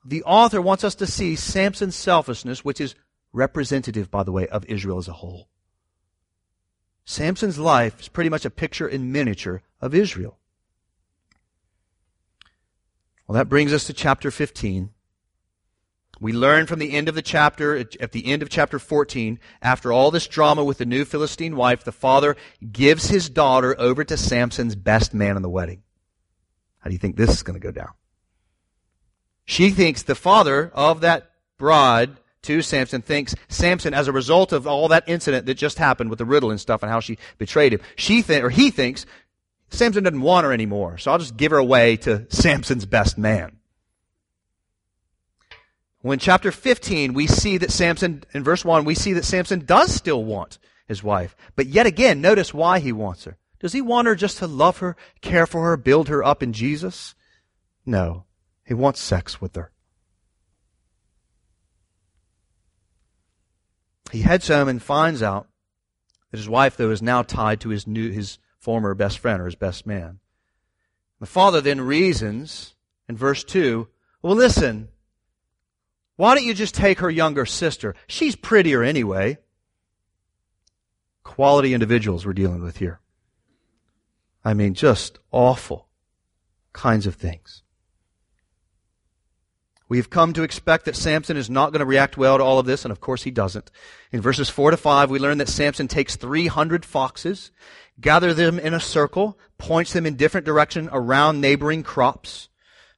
The 0.05 0.23
author 0.23 0.61
wants 0.61 0.85
us 0.85 0.95
to 0.95 1.05
see 1.05 1.35
Samson's 1.35 1.95
selfishness, 1.95 2.63
which 2.63 2.79
is 2.79 2.95
representative, 3.33 4.09
by 4.09 4.23
the 4.23 4.31
way, 4.31 4.47
of 4.47 4.65
Israel 4.65 4.97
as 4.97 5.09
a 5.09 5.13
whole. 5.13 5.49
Samson's 7.03 7.59
life 7.59 7.99
is 7.99 8.07
pretty 8.07 8.29
much 8.29 8.45
a 8.45 8.49
picture 8.49 8.87
in 8.87 9.11
miniature 9.11 9.61
of 9.81 9.93
Israel. 9.93 10.37
Well, 13.27 13.35
that 13.35 13.49
brings 13.49 13.73
us 13.73 13.83
to 13.85 13.93
chapter 13.93 14.31
15. 14.31 14.91
We 16.19 16.33
learn 16.33 16.65
from 16.65 16.79
the 16.79 16.93
end 16.93 17.07
of 17.07 17.15
the 17.15 17.21
chapter, 17.21 17.77
at 17.77 18.11
the 18.11 18.25
end 18.25 18.41
of 18.41 18.49
chapter 18.49 18.77
14, 18.77 19.39
after 19.61 19.93
all 19.93 20.11
this 20.11 20.27
drama 20.27 20.63
with 20.63 20.77
the 20.77 20.85
new 20.85 21.05
Philistine 21.05 21.55
wife, 21.55 21.83
the 21.83 21.91
father 21.91 22.35
gives 22.71 23.07
his 23.09 23.29
daughter 23.29 23.75
over 23.79 24.03
to 24.03 24.17
Samson's 24.17 24.75
best 24.75 25.13
man 25.13 25.37
in 25.37 25.41
the 25.41 25.49
wedding. 25.49 25.83
How 26.79 26.89
do 26.89 26.93
you 26.93 26.99
think 26.99 27.15
this 27.15 27.29
is 27.29 27.43
going 27.43 27.59
to 27.59 27.65
go 27.65 27.71
down? 27.71 27.91
She 29.45 29.71
thinks 29.71 30.03
the 30.03 30.15
father 30.15 30.71
of 30.73 31.01
that 31.01 31.31
bride 31.57 32.17
to 32.43 32.61
Samson 32.61 33.01
thinks 33.01 33.35
Samson, 33.47 33.93
as 33.93 34.07
a 34.07 34.11
result 34.11 34.53
of 34.53 34.67
all 34.67 34.87
that 34.89 35.03
incident 35.07 35.45
that 35.45 35.55
just 35.55 35.77
happened 35.77 36.09
with 36.09 36.19
the 36.19 36.25
riddle 36.25 36.51
and 36.51 36.59
stuff 36.59 36.83
and 36.83 36.91
how 36.91 36.99
she 36.99 37.17
betrayed 37.37 37.73
him, 37.73 37.81
she 37.95 38.21
th- 38.23 38.43
or 38.43 38.49
he 38.49 38.71
thinks 38.71 39.05
Samson 39.69 40.03
doesn't 40.03 40.21
want 40.21 40.45
her 40.45 40.53
anymore, 40.53 40.97
so 40.97 41.11
I'll 41.11 41.19
just 41.19 41.37
give 41.37 41.51
her 41.51 41.57
away 41.57 41.97
to 41.97 42.25
Samson's 42.29 42.85
best 42.85 43.17
man. 43.17 43.58
When 46.01 46.19
chapter 46.19 46.51
15, 46.51 47.13
we 47.13 47.27
see 47.27 47.57
that 47.57 47.71
Samson, 47.71 48.23
in 48.33 48.43
verse 48.43 48.63
1, 48.63 48.85
we 48.85 48.95
see 48.95 49.13
that 49.13 49.25
Samson 49.25 49.65
does 49.65 49.93
still 49.93 50.23
want 50.23 50.57
his 50.87 51.03
wife. 51.03 51.35
But 51.55 51.67
yet 51.67 51.85
again, 51.85 52.21
notice 52.21 52.53
why 52.53 52.79
he 52.79 52.91
wants 52.91 53.25
her. 53.25 53.37
Does 53.59 53.73
he 53.73 53.81
want 53.81 54.07
her 54.07 54.15
just 54.15 54.37
to 54.37 54.47
love 54.47 54.77
her, 54.77 54.95
care 55.21 55.45
for 55.45 55.65
her, 55.65 55.75
build 55.75 56.07
her 56.07 56.23
up 56.23 56.41
in 56.41 56.53
Jesus? 56.53 57.15
No. 57.85 58.23
He 58.65 58.73
wants 58.73 59.01
sex 59.01 59.41
with 59.41 59.55
her. 59.55 59.71
He 64.11 64.21
heads 64.21 64.47
home 64.47 64.69
and 64.69 64.81
finds 64.81 65.21
out 65.21 65.47
that 66.31 66.37
his 66.37 66.49
wife, 66.49 66.77
though, 66.77 66.91
is 66.91 67.01
now 67.01 67.23
tied 67.23 67.59
to 67.61 67.69
his 67.69 67.85
new, 67.85 68.09
his 68.09 68.39
former 68.57 68.95
best 68.95 69.19
friend 69.19 69.41
or 69.41 69.45
his 69.45 69.55
best 69.55 69.85
man. 69.85 70.19
The 71.19 71.25
father 71.25 71.59
then 71.59 71.81
reasons 71.81 72.75
in 73.09 73.17
verse 73.17 73.43
2, 73.43 73.87
well, 74.21 74.35
listen, 74.35 74.89
why 76.19 76.35
don't 76.35 76.43
you 76.43 76.53
just 76.53 76.75
take 76.75 76.99
her 76.99 77.09
younger 77.09 77.45
sister? 77.45 77.95
She's 78.05 78.35
prettier 78.35 78.83
anyway. 78.83 79.37
Quality 81.23 81.73
individuals 81.73 82.25
we're 82.25 82.33
dealing 82.33 82.61
with 82.61 82.75
here. 82.75 82.99
I 84.43 84.53
mean, 84.53 84.73
just 84.73 85.17
awful 85.31 85.87
kinds 86.73 87.07
of 87.07 87.15
things. 87.15 87.63
We've 89.87 90.09
come 90.09 90.33
to 90.33 90.43
expect 90.43 90.83
that 90.83 90.97
Samson 90.97 91.37
is 91.37 91.49
not 91.49 91.71
going 91.71 91.79
to 91.79 91.85
react 91.85 92.17
well 92.17 92.37
to 92.37 92.43
all 92.43 92.59
of 92.59 92.65
this, 92.65 92.83
and 92.83 92.91
of 92.91 92.99
course 92.99 93.23
he 93.23 93.31
doesn't. 93.31 93.71
In 94.11 94.19
verses 94.19 94.49
4 94.49 94.71
to 94.71 94.77
5, 94.77 95.09
we 95.09 95.19
learn 95.19 95.37
that 95.37 95.47
Samson 95.47 95.87
takes 95.87 96.17
300 96.17 96.83
foxes, 96.83 97.49
gathers 98.01 98.35
them 98.35 98.59
in 98.59 98.73
a 98.73 98.81
circle, 98.81 99.39
points 99.57 99.93
them 99.93 100.05
in 100.05 100.17
different 100.17 100.45
direction 100.45 100.89
around 100.91 101.39
neighboring 101.39 101.81
crops, 101.81 102.49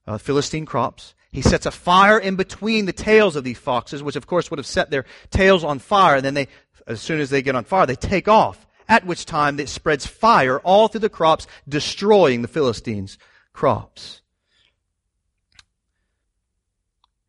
uh, 0.07 0.17
Philistine 0.17 0.65
crops. 0.65 1.13
He 1.31 1.41
sets 1.41 1.65
a 1.65 1.71
fire 1.71 2.19
in 2.19 2.35
between 2.35 2.85
the 2.85 2.93
tails 2.93 3.35
of 3.35 3.43
these 3.43 3.57
foxes, 3.57 4.03
which 4.03 4.15
of 4.15 4.27
course 4.27 4.51
would 4.51 4.59
have 4.59 4.65
set 4.65 4.91
their 4.91 5.05
tails 5.29 5.63
on 5.63 5.79
fire, 5.79 6.15
and 6.15 6.25
then 6.25 6.33
they, 6.33 6.47
as 6.87 6.99
soon 7.01 7.19
as 7.19 7.29
they 7.29 7.41
get 7.41 7.55
on 7.55 7.63
fire, 7.63 7.85
they 7.85 7.95
take 7.95 8.27
off, 8.27 8.67
at 8.89 9.05
which 9.05 9.25
time 9.25 9.59
it 9.59 9.69
spreads 9.69 10.05
fire 10.05 10.59
all 10.59 10.87
through 10.87 10.99
the 10.99 11.09
crops, 11.09 11.47
destroying 11.67 12.41
the 12.41 12.47
Philistines' 12.47 13.17
crops. 13.53 14.21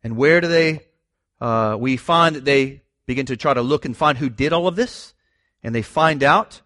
And 0.03 0.17
where 0.17 0.41
do 0.41 0.49
they, 0.49 0.81
uh, 1.39 1.77
we 1.79 1.95
find 1.95 2.35
that 2.35 2.43
they 2.43 2.83
begin 3.05 3.25
to 3.27 3.37
try 3.37 3.53
to 3.53 3.61
look 3.61 3.85
and 3.85 3.95
find 3.95 4.17
who 4.17 4.29
did 4.29 4.53
all 4.53 4.67
of 4.67 4.75
this. 4.75 5.13
And 5.63 5.73
they 5.73 5.81
find 5.81 6.23
out 6.23 6.61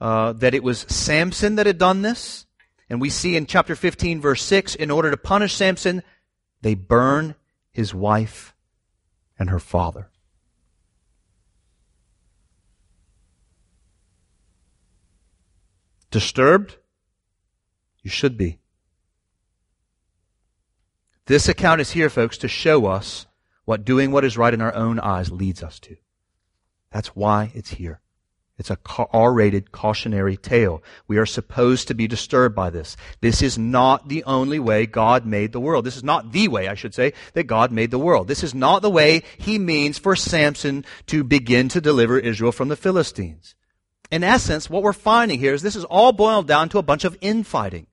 uh, 0.00 0.32
that 0.34 0.54
it 0.54 0.62
was 0.62 0.80
Samson 0.80 1.56
that 1.56 1.66
had 1.66 1.78
done 1.78 2.02
this. 2.02 2.46
And 2.88 3.00
we 3.00 3.10
see 3.10 3.36
in 3.36 3.46
chapter 3.46 3.74
15, 3.74 4.20
verse 4.20 4.42
6, 4.42 4.74
in 4.74 4.90
order 4.90 5.10
to 5.10 5.16
punish 5.16 5.54
Samson, 5.54 6.02
they 6.62 6.74
burn 6.74 7.34
his 7.70 7.94
wife 7.94 8.54
and 9.38 9.50
her 9.50 9.58
father. 9.58 10.08
Disturbed? 16.10 16.76
You 18.02 18.10
should 18.10 18.36
be. 18.36 18.58
This 21.26 21.48
account 21.48 21.80
is 21.80 21.92
here, 21.92 22.10
folks, 22.10 22.36
to 22.38 22.48
show 22.48 22.86
us 22.86 23.26
what 23.64 23.84
doing 23.84 24.10
what 24.10 24.24
is 24.24 24.36
right 24.36 24.52
in 24.52 24.60
our 24.60 24.74
own 24.74 24.98
eyes 25.00 25.30
leads 25.30 25.62
us 25.62 25.78
to. 25.80 25.96
That's 26.90 27.16
why 27.16 27.52
it's 27.54 27.70
here. 27.70 28.00
It's 28.62 28.70
a 28.70 28.78
R-rated 29.12 29.72
cautionary 29.72 30.36
tale. 30.36 30.84
We 31.08 31.18
are 31.18 31.26
supposed 31.26 31.88
to 31.88 31.94
be 31.94 32.06
disturbed 32.06 32.54
by 32.54 32.70
this. 32.70 32.96
This 33.20 33.42
is 33.42 33.58
not 33.58 34.08
the 34.08 34.22
only 34.22 34.60
way 34.60 34.86
God 34.86 35.26
made 35.26 35.50
the 35.50 35.58
world. 35.58 35.84
This 35.84 35.96
is 35.96 36.04
not 36.04 36.30
the 36.30 36.46
way, 36.46 36.68
I 36.68 36.74
should 36.74 36.94
say, 36.94 37.12
that 37.32 37.48
God 37.48 37.72
made 37.72 37.90
the 37.90 37.98
world. 37.98 38.28
This 38.28 38.44
is 38.44 38.54
not 38.54 38.80
the 38.80 38.88
way 38.88 39.24
He 39.36 39.58
means 39.58 39.98
for 39.98 40.14
Samson 40.14 40.84
to 41.06 41.24
begin 41.24 41.68
to 41.70 41.80
deliver 41.80 42.20
Israel 42.20 42.52
from 42.52 42.68
the 42.68 42.76
Philistines. 42.76 43.56
In 44.12 44.22
essence, 44.22 44.70
what 44.70 44.84
we're 44.84 44.92
finding 44.92 45.40
here 45.40 45.54
is 45.54 45.62
this 45.62 45.74
is 45.74 45.84
all 45.86 46.12
boiled 46.12 46.46
down 46.46 46.68
to 46.68 46.78
a 46.78 46.84
bunch 46.84 47.02
of 47.02 47.18
infighting. 47.20 47.88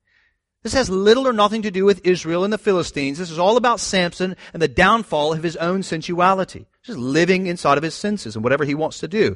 This 0.62 0.74
has 0.74 0.88
little 0.88 1.28
or 1.28 1.34
nothing 1.34 1.64
to 1.64 1.72
do 1.72 1.84
with 1.84 2.06
Israel 2.06 2.44
and 2.44 2.54
the 2.54 2.60
Philistines. 2.60 3.18
This 3.18 3.32
is 3.32 3.40
all 3.40 3.58
about 3.58 3.80
Samson 3.80 4.36
and 4.54 4.62
the 4.62 4.68
downfall 4.68 5.34
of 5.34 5.42
his 5.42 5.56
own 5.56 5.82
sensuality. 5.82 6.68
Just 6.84 7.00
living 7.00 7.48
inside 7.48 7.80
of 7.80 7.84
his 7.84 7.96
senses 7.96 8.36
and 8.36 8.44
whatever 8.44 8.66
he 8.66 8.76
wants 8.76 9.00
to 9.00 9.08
do. 9.08 9.36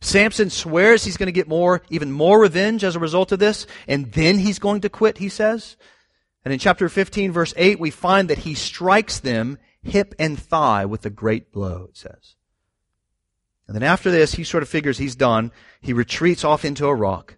Samson 0.00 0.50
swears 0.50 1.04
he's 1.04 1.16
going 1.16 1.26
to 1.26 1.32
get 1.32 1.48
more, 1.48 1.82
even 1.88 2.12
more 2.12 2.40
revenge 2.40 2.84
as 2.84 2.96
a 2.96 3.00
result 3.00 3.32
of 3.32 3.38
this, 3.38 3.66
and 3.88 4.12
then 4.12 4.38
he's 4.38 4.58
going 4.58 4.82
to 4.82 4.88
quit, 4.88 5.18
he 5.18 5.28
says. 5.28 5.76
And 6.44 6.52
in 6.52 6.58
chapter 6.58 6.88
15, 6.88 7.32
verse 7.32 7.54
8, 7.56 7.80
we 7.80 7.90
find 7.90 8.28
that 8.30 8.38
he 8.38 8.54
strikes 8.54 9.20
them 9.20 9.58
hip 9.82 10.14
and 10.18 10.38
thigh 10.38 10.84
with 10.84 11.04
a 11.06 11.10
great 11.10 11.52
blow, 11.52 11.86
it 11.88 11.96
says. 11.96 12.36
And 13.66 13.74
then 13.74 13.82
after 13.82 14.10
this, 14.10 14.34
he 14.34 14.44
sort 14.44 14.62
of 14.62 14.68
figures 14.68 14.98
he's 14.98 15.16
done. 15.16 15.50
He 15.80 15.92
retreats 15.92 16.44
off 16.44 16.64
into 16.64 16.86
a 16.86 16.94
rock. 16.94 17.36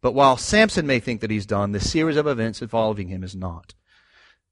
But 0.00 0.12
while 0.12 0.36
Samson 0.36 0.86
may 0.86 1.00
think 1.00 1.20
that 1.20 1.30
he's 1.30 1.46
done, 1.46 1.72
the 1.72 1.80
series 1.80 2.16
of 2.16 2.26
events 2.26 2.62
involving 2.62 3.08
him 3.08 3.22
is 3.22 3.34
not. 3.34 3.74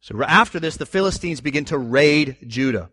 So 0.00 0.22
after 0.22 0.58
this, 0.58 0.76
the 0.76 0.86
Philistines 0.86 1.40
begin 1.40 1.64
to 1.66 1.78
raid 1.78 2.36
Judah. 2.46 2.90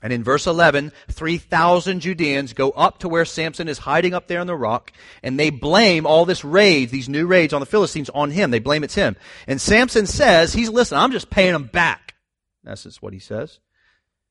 And 0.00 0.12
in 0.12 0.22
verse 0.22 0.46
11, 0.46 0.92
3,000 1.10 2.00
Judeans 2.00 2.52
go 2.52 2.70
up 2.70 2.98
to 2.98 3.08
where 3.08 3.24
Samson 3.24 3.68
is 3.68 3.78
hiding 3.78 4.14
up 4.14 4.28
there 4.28 4.40
on 4.40 4.46
the 4.46 4.54
rock, 4.54 4.92
and 5.22 5.38
they 5.38 5.50
blame 5.50 6.06
all 6.06 6.24
this 6.24 6.44
raids, 6.44 6.92
these 6.92 7.08
new 7.08 7.26
raids 7.26 7.52
on 7.52 7.60
the 7.60 7.66
Philistines 7.66 8.08
on 8.10 8.30
him. 8.30 8.52
They 8.52 8.60
blame 8.60 8.84
it's 8.84 8.94
him. 8.94 9.16
And 9.48 9.60
Samson 9.60 10.06
says, 10.06 10.52
he's, 10.52 10.68
listen, 10.68 10.98
I'm 10.98 11.10
just 11.10 11.30
paying 11.30 11.52
them 11.52 11.64
back. 11.64 12.14
That's 12.62 12.84
just 12.84 13.02
what 13.02 13.12
he 13.12 13.18
says. 13.18 13.58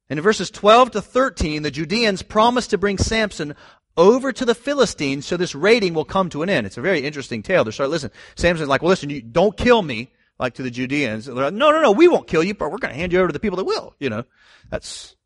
And 0.10 0.20
in 0.20 0.24
verses 0.24 0.50
12 0.50 0.92
to 0.92 1.02
13, 1.02 1.64
the 1.64 1.72
Judeans 1.72 2.22
promise 2.22 2.68
to 2.68 2.78
bring 2.78 2.98
Samson 2.98 3.54
over 3.98 4.32
to 4.32 4.46
the 4.46 4.56
Philistines 4.56 5.26
so 5.26 5.36
this 5.36 5.56
raiding 5.56 5.94
will 5.94 6.06
come 6.06 6.30
to 6.30 6.44
an 6.44 6.50
end. 6.50 6.66
It's 6.66 6.78
a 6.78 6.82
very 6.82 7.02
interesting 7.02 7.44
tale. 7.44 7.66
They 7.66 7.72
start, 7.72 7.90
listen, 7.90 8.12
Samson's 8.36 8.70
like, 8.70 8.82
well, 8.82 8.90
listen, 8.90 9.10
you 9.10 9.22
don't 9.22 9.58
kill 9.58 9.82
me, 9.82 10.14
like 10.40 10.54
to 10.54 10.64
the 10.64 10.72
Judeans. 10.72 11.28
Like, 11.28 11.54
no, 11.54 11.72
no, 11.72 11.82
no, 11.82 11.92
we 11.92 12.08
won't 12.08 12.28
kill 12.28 12.44
you, 12.44 12.54
but 12.54 12.72
we're 12.72 12.78
going 12.78 12.94
to 12.94 13.00
hand 13.00 13.12
you 13.12 13.20
over 13.20 13.28
to 13.28 13.34
the 13.34 13.40
people 13.40 13.58
that 13.58 13.66
will, 13.66 13.96
you 14.00 14.10
know. 14.10 14.24
That's, 14.70 15.17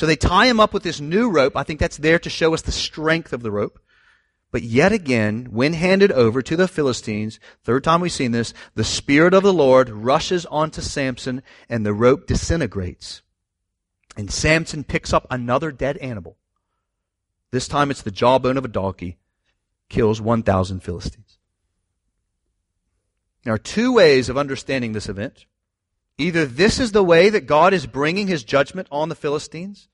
so 0.00 0.06
they 0.06 0.16
tie 0.16 0.46
him 0.46 0.60
up 0.60 0.72
with 0.72 0.82
this 0.82 0.98
new 0.98 1.28
rope. 1.28 1.54
I 1.54 1.62
think 1.62 1.78
that's 1.78 1.98
there 1.98 2.18
to 2.20 2.30
show 2.30 2.54
us 2.54 2.62
the 2.62 2.72
strength 2.72 3.34
of 3.34 3.42
the 3.42 3.50
rope. 3.50 3.78
But 4.50 4.62
yet 4.62 4.92
again, 4.92 5.48
when 5.50 5.74
handed 5.74 6.10
over 6.10 6.40
to 6.40 6.56
the 6.56 6.68
Philistines, 6.68 7.38
third 7.64 7.84
time 7.84 8.00
we've 8.00 8.10
seen 8.10 8.32
this, 8.32 8.54
the 8.74 8.82
Spirit 8.82 9.34
of 9.34 9.42
the 9.42 9.52
Lord 9.52 9.90
rushes 9.90 10.46
onto 10.46 10.80
Samson 10.80 11.42
and 11.68 11.84
the 11.84 11.92
rope 11.92 12.26
disintegrates 12.26 13.20
And 14.16 14.30
Samson 14.30 14.84
picks 14.84 15.12
up 15.12 15.26
another 15.30 15.70
dead 15.70 15.98
animal. 15.98 16.38
This 17.50 17.68
time 17.68 17.90
it's 17.90 18.00
the 18.00 18.10
jawbone 18.10 18.56
of 18.56 18.64
a 18.64 18.68
donkey, 18.68 19.18
kills 19.90 20.18
1,000 20.18 20.80
Philistines. 20.80 21.36
There 23.42 23.52
are 23.52 23.58
two 23.58 23.92
ways 23.92 24.30
of 24.30 24.38
understanding 24.38 24.92
this 24.92 25.10
event. 25.10 25.44
Either 26.20 26.44
this 26.44 26.78
is 26.78 26.92
the 26.92 27.02
way 27.02 27.30
that 27.30 27.46
God 27.46 27.72
is 27.72 27.86
bringing 27.86 28.26
his 28.26 28.44
judgment 28.44 28.86
on 28.90 29.08
the 29.08 29.14
Philistines, 29.14 29.88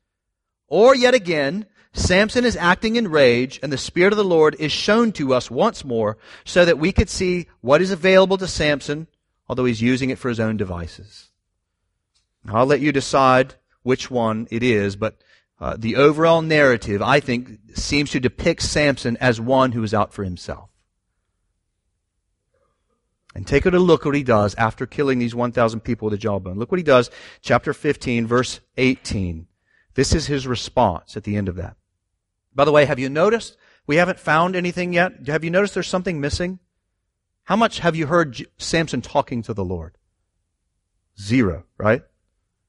or 0.66 0.94
yet 0.94 1.14
again, 1.14 1.66
Samson 1.92 2.44
is 2.44 2.56
acting 2.56 2.96
in 2.96 3.08
rage 3.08 3.60
and 3.62 3.72
the 3.72 3.78
Spirit 3.78 4.12
of 4.12 4.16
the 4.16 4.24
Lord 4.24 4.56
is 4.58 4.72
shown 4.72 5.12
to 5.12 5.32
us 5.32 5.50
once 5.50 5.84
more 5.84 6.18
so 6.44 6.64
that 6.64 6.78
we 6.78 6.90
could 6.90 7.08
see 7.08 7.46
what 7.60 7.80
is 7.80 7.92
available 7.92 8.36
to 8.38 8.48
Samson, 8.48 9.06
although 9.48 9.64
he's 9.64 9.80
using 9.80 10.10
it 10.10 10.18
for 10.18 10.28
his 10.28 10.40
own 10.40 10.56
devices. 10.56 11.30
I'll 12.48 12.66
let 12.66 12.80
you 12.80 12.90
decide 12.90 13.54
which 13.84 14.10
one 14.10 14.48
it 14.50 14.64
is, 14.64 14.96
but 14.96 15.16
uh, 15.60 15.76
the 15.78 15.94
overall 15.94 16.42
narrative, 16.42 17.00
I 17.02 17.20
think, 17.20 17.58
seems 17.74 18.10
to 18.10 18.20
depict 18.20 18.62
Samson 18.62 19.16
as 19.18 19.40
one 19.40 19.72
who 19.72 19.82
is 19.84 19.94
out 19.94 20.12
for 20.12 20.24
himself. 20.24 20.70
And 23.36 23.46
take 23.46 23.66
a 23.66 23.70
look 23.70 24.06
what 24.06 24.14
he 24.14 24.22
does 24.22 24.54
after 24.54 24.86
killing 24.86 25.18
these 25.18 25.34
1,000 25.34 25.80
people 25.80 26.06
with 26.06 26.14
a 26.14 26.18
jawbone. 26.18 26.58
Look 26.58 26.72
what 26.72 26.78
he 26.78 26.82
does, 26.82 27.10
chapter 27.42 27.74
15, 27.74 28.26
verse 28.26 28.60
18. 28.78 29.46
This 29.92 30.14
is 30.14 30.26
his 30.26 30.46
response 30.46 31.18
at 31.18 31.24
the 31.24 31.36
end 31.36 31.50
of 31.50 31.56
that. 31.56 31.76
By 32.54 32.64
the 32.64 32.72
way, 32.72 32.86
have 32.86 32.98
you 32.98 33.10
noticed 33.10 33.58
we 33.86 33.96
haven't 33.96 34.18
found 34.18 34.56
anything 34.56 34.94
yet? 34.94 35.26
Have 35.26 35.44
you 35.44 35.50
noticed 35.50 35.74
there's 35.74 35.86
something 35.86 36.18
missing? 36.18 36.60
How 37.44 37.56
much 37.56 37.80
have 37.80 37.94
you 37.94 38.06
heard 38.06 38.46
Samson 38.56 39.02
talking 39.02 39.42
to 39.42 39.52
the 39.52 39.66
Lord? 39.66 39.98
Zero, 41.20 41.64
right? 41.76 42.04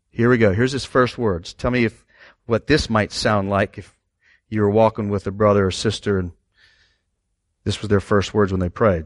Here 0.09 0.30
we 0.30 0.38
go. 0.38 0.51
Here's 0.51 0.74
his 0.74 0.84
first 0.84 1.18
words. 1.18 1.53
Tell 1.53 1.72
me 1.72 1.86
if 1.86 2.05
what 2.45 2.68
this 2.68 2.89
might 2.89 3.13
sound 3.13 3.49
like 3.49 3.78
if 3.78 3.97
you 4.49 4.59
were 4.59 4.70
walking 4.70 5.07
with 5.07 5.28
a 5.28 5.32
brother 5.32 5.68
or 5.68 5.72
sister 5.72 6.20
and 6.20 6.34
this 7.63 7.82
was 7.82 7.88
their 7.88 8.01
first 8.01 8.34
words 8.34 8.51
when 8.51 8.59
they 8.59 8.68
prayed. 8.68 9.05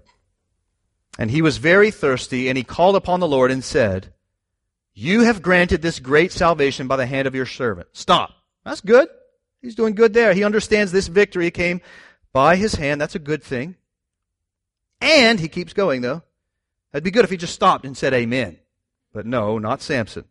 And 1.18 1.30
he 1.30 1.42
was 1.42 1.58
very 1.58 1.92
thirsty, 1.92 2.48
and 2.48 2.58
he 2.58 2.64
called 2.64 2.96
upon 2.96 3.20
the 3.20 3.28
Lord 3.28 3.52
and 3.52 3.64
said, 3.64 4.14
You 4.94 5.22
have 5.22 5.42
granted 5.42 5.82
this 5.82 6.00
great 6.00 6.32
salvation 6.32 6.88
by 6.88 6.96
the 6.96 7.06
hand 7.06 7.28
of 7.28 7.36
your 7.36 7.46
servant. 7.46 7.90
Stop. 7.94 8.32
That's 8.64 8.82
good. 8.82 9.10
He's 9.62 9.76
doing 9.76 9.94
good 9.94 10.14
there. 10.14 10.34
He 10.34 10.44
understands 10.44 10.92
this 10.92 11.08
victory 11.08 11.52
came 11.52 11.82
by 12.34 12.56
his 12.56 12.76
hand. 12.76 13.00
That's 13.00 13.16
a 13.16 13.20
good 13.20 13.44
thing. 13.44 13.76
And 15.00 15.40
he 15.40 15.48
keeps 15.48 15.74
going, 15.74 16.02
though. 16.02 16.24
It'd 16.94 17.04
be 17.04 17.12
good 17.12 17.26
if 17.26 17.32
he 17.32 17.38
just 17.38 17.56
stopped 17.56 17.86
and 17.86 17.96
said 17.96 18.14
amen. 18.14 18.58
But 19.14 19.26
no, 19.26 19.58
not 19.58 19.82
Samson. 19.82 20.26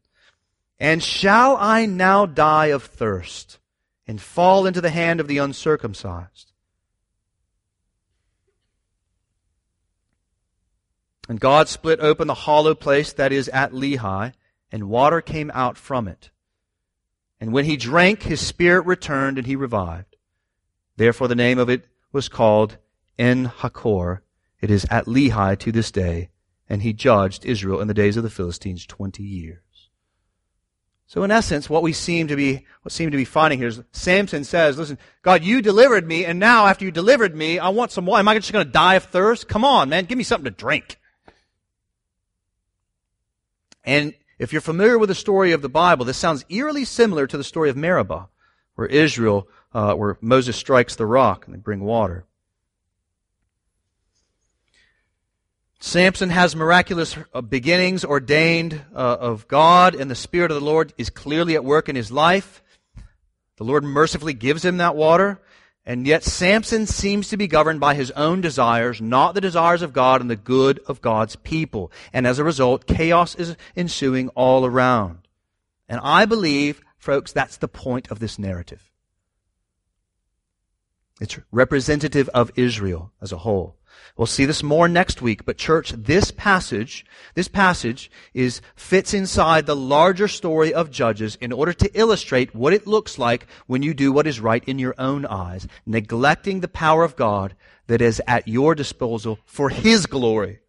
And 0.78 1.02
shall 1.02 1.56
I 1.58 1.86
now 1.86 2.26
die 2.26 2.66
of 2.66 2.84
thirst 2.84 3.58
and 4.06 4.20
fall 4.20 4.66
into 4.66 4.80
the 4.80 4.90
hand 4.90 5.20
of 5.20 5.28
the 5.28 5.38
uncircumcised? 5.38 6.49
And 11.30 11.38
God 11.38 11.68
split 11.68 12.00
open 12.00 12.26
the 12.26 12.34
hollow 12.34 12.74
place 12.74 13.12
that 13.12 13.30
is 13.30 13.48
at 13.50 13.70
Lehi, 13.70 14.32
and 14.72 14.88
water 14.88 15.20
came 15.20 15.52
out 15.54 15.78
from 15.78 16.08
it. 16.08 16.30
And 17.40 17.52
when 17.52 17.66
he 17.66 17.76
drank, 17.76 18.24
his 18.24 18.44
spirit 18.44 18.84
returned, 18.84 19.38
and 19.38 19.46
he 19.46 19.54
revived. 19.54 20.16
Therefore 20.96 21.28
the 21.28 21.36
name 21.36 21.60
of 21.60 21.70
it 21.70 21.86
was 22.10 22.28
called 22.28 22.78
En 23.16 23.46
Hakkore. 23.46 24.22
It 24.60 24.72
is 24.72 24.84
at 24.90 25.06
Lehi 25.06 25.56
to 25.60 25.70
this 25.70 25.92
day, 25.92 26.30
and 26.68 26.82
he 26.82 26.92
judged 26.92 27.46
Israel 27.46 27.80
in 27.80 27.86
the 27.86 27.94
days 27.94 28.16
of 28.16 28.24
the 28.24 28.28
Philistines 28.28 28.84
twenty 28.84 29.22
years. 29.22 29.62
So 31.06 31.22
in 31.22 31.30
essence, 31.30 31.70
what 31.70 31.84
we 31.84 31.92
seem 31.92 32.26
to 32.26 32.34
be, 32.34 32.66
what 32.82 32.90
seem 32.90 33.12
to 33.12 33.16
be 33.16 33.24
finding 33.24 33.60
here 33.60 33.68
is 33.68 33.80
Samson 33.92 34.42
says, 34.42 34.78
listen, 34.78 34.98
God, 35.22 35.44
you 35.44 35.62
delivered 35.62 36.08
me, 36.08 36.24
and 36.24 36.40
now 36.40 36.66
after 36.66 36.84
you 36.84 36.90
delivered 36.90 37.36
me, 37.36 37.60
I 37.60 37.68
want 37.68 37.92
some 37.92 38.04
water. 38.04 38.18
Am 38.18 38.26
I 38.26 38.34
just 38.34 38.52
going 38.52 38.66
to 38.66 38.72
die 38.72 38.94
of 38.96 39.04
thirst? 39.04 39.46
Come 39.46 39.64
on, 39.64 39.88
man, 39.88 40.06
give 40.06 40.18
me 40.18 40.24
something 40.24 40.50
to 40.50 40.50
drink. 40.50 40.96
And 43.84 44.14
if 44.38 44.52
you're 44.52 44.60
familiar 44.60 44.98
with 44.98 45.08
the 45.08 45.14
story 45.14 45.52
of 45.52 45.62
the 45.62 45.68
Bible, 45.68 46.04
this 46.04 46.16
sounds 46.16 46.44
eerily 46.48 46.84
similar 46.84 47.26
to 47.26 47.36
the 47.36 47.44
story 47.44 47.70
of 47.70 47.76
Meribah, 47.76 48.28
where 48.74 48.86
Israel, 48.86 49.48
uh, 49.74 49.94
where 49.94 50.16
Moses 50.20 50.56
strikes 50.56 50.96
the 50.96 51.06
rock 51.06 51.46
and 51.46 51.54
they 51.54 51.58
bring 51.58 51.80
water. 51.80 52.24
Samson 55.82 56.28
has 56.28 56.54
miraculous 56.54 57.16
uh, 57.32 57.40
beginnings 57.40 58.04
ordained 58.04 58.82
uh, 58.94 59.16
of 59.20 59.48
God, 59.48 59.94
and 59.94 60.10
the 60.10 60.14
Spirit 60.14 60.50
of 60.50 60.60
the 60.60 60.66
Lord 60.66 60.92
is 60.98 61.08
clearly 61.08 61.54
at 61.54 61.64
work 61.64 61.88
in 61.88 61.96
his 61.96 62.12
life. 62.12 62.62
The 63.56 63.64
Lord 63.64 63.82
mercifully 63.82 64.34
gives 64.34 64.62
him 64.62 64.76
that 64.76 64.94
water. 64.94 65.40
And 65.90 66.06
yet 66.06 66.22
Samson 66.22 66.86
seems 66.86 67.30
to 67.30 67.36
be 67.36 67.48
governed 67.48 67.80
by 67.80 67.96
his 67.96 68.12
own 68.12 68.40
desires, 68.40 69.00
not 69.00 69.34
the 69.34 69.40
desires 69.40 69.82
of 69.82 69.92
God 69.92 70.20
and 70.20 70.30
the 70.30 70.36
good 70.36 70.78
of 70.86 71.00
God's 71.00 71.34
people. 71.34 71.90
And 72.12 72.28
as 72.28 72.38
a 72.38 72.44
result, 72.44 72.86
chaos 72.86 73.34
is 73.34 73.56
ensuing 73.74 74.28
all 74.36 74.64
around. 74.64 75.26
And 75.88 76.00
I 76.04 76.26
believe, 76.26 76.80
folks, 76.96 77.32
that's 77.32 77.56
the 77.56 77.66
point 77.66 78.08
of 78.08 78.20
this 78.20 78.38
narrative. 78.38 78.88
It's 81.20 81.40
representative 81.50 82.28
of 82.28 82.52
Israel 82.54 83.10
as 83.20 83.32
a 83.32 83.38
whole. 83.38 83.74
We'll 84.16 84.26
see 84.26 84.44
this 84.44 84.62
more 84.62 84.88
next 84.88 85.22
week, 85.22 85.44
but 85.44 85.56
church, 85.56 85.92
this 85.92 86.30
passage, 86.30 87.04
this 87.34 87.48
passage 87.48 88.10
is, 88.34 88.60
fits 88.74 89.14
inside 89.14 89.66
the 89.66 89.76
larger 89.76 90.28
story 90.28 90.74
of 90.74 90.90
Judges 90.90 91.36
in 91.36 91.52
order 91.52 91.72
to 91.72 91.90
illustrate 91.98 92.54
what 92.54 92.72
it 92.72 92.86
looks 92.86 93.18
like 93.18 93.46
when 93.66 93.82
you 93.82 93.94
do 93.94 94.12
what 94.12 94.26
is 94.26 94.40
right 94.40 94.62
in 94.64 94.78
your 94.78 94.94
own 94.98 95.24
eyes, 95.26 95.66
neglecting 95.86 96.60
the 96.60 96.68
power 96.68 97.04
of 97.04 97.16
God 97.16 97.54
that 97.86 98.02
is 98.02 98.20
at 98.26 98.46
your 98.46 98.74
disposal 98.74 99.38
for 99.46 99.70
His 99.70 100.06
glory. 100.06 100.60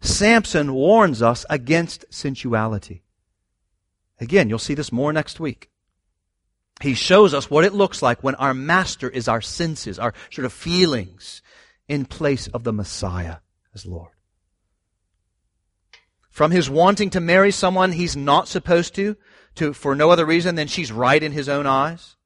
Samson 0.00 0.74
warns 0.74 1.22
us 1.22 1.46
against 1.48 2.04
sensuality. 2.10 3.02
Again, 4.20 4.48
you'll 4.48 4.58
see 4.58 4.74
this 4.74 4.92
more 4.92 5.12
next 5.12 5.40
week 5.40 5.70
he 6.82 6.94
shows 6.94 7.32
us 7.32 7.50
what 7.50 7.64
it 7.64 7.72
looks 7.72 8.02
like 8.02 8.22
when 8.22 8.34
our 8.34 8.54
master 8.54 9.08
is 9.08 9.28
our 9.28 9.40
senses, 9.40 9.98
our 9.98 10.12
sort 10.30 10.44
of 10.44 10.52
feelings, 10.52 11.42
in 11.88 12.04
place 12.04 12.48
of 12.48 12.64
the 12.64 12.72
Messiah 12.72 13.36
as 13.74 13.86
Lord. 13.86 14.12
From 16.28 16.50
his 16.50 16.68
wanting 16.68 17.10
to 17.10 17.20
marry 17.20 17.50
someone 17.50 17.92
he's 17.92 18.16
not 18.16 18.48
supposed 18.48 18.94
to, 18.96 19.16
to 19.54 19.72
for 19.72 19.94
no 19.94 20.10
other 20.10 20.26
reason 20.26 20.54
than 20.54 20.68
she's 20.68 20.92
right 20.92 21.22
in 21.22 21.32
his 21.32 21.48
own 21.48 21.66
eyes, 21.66 22.16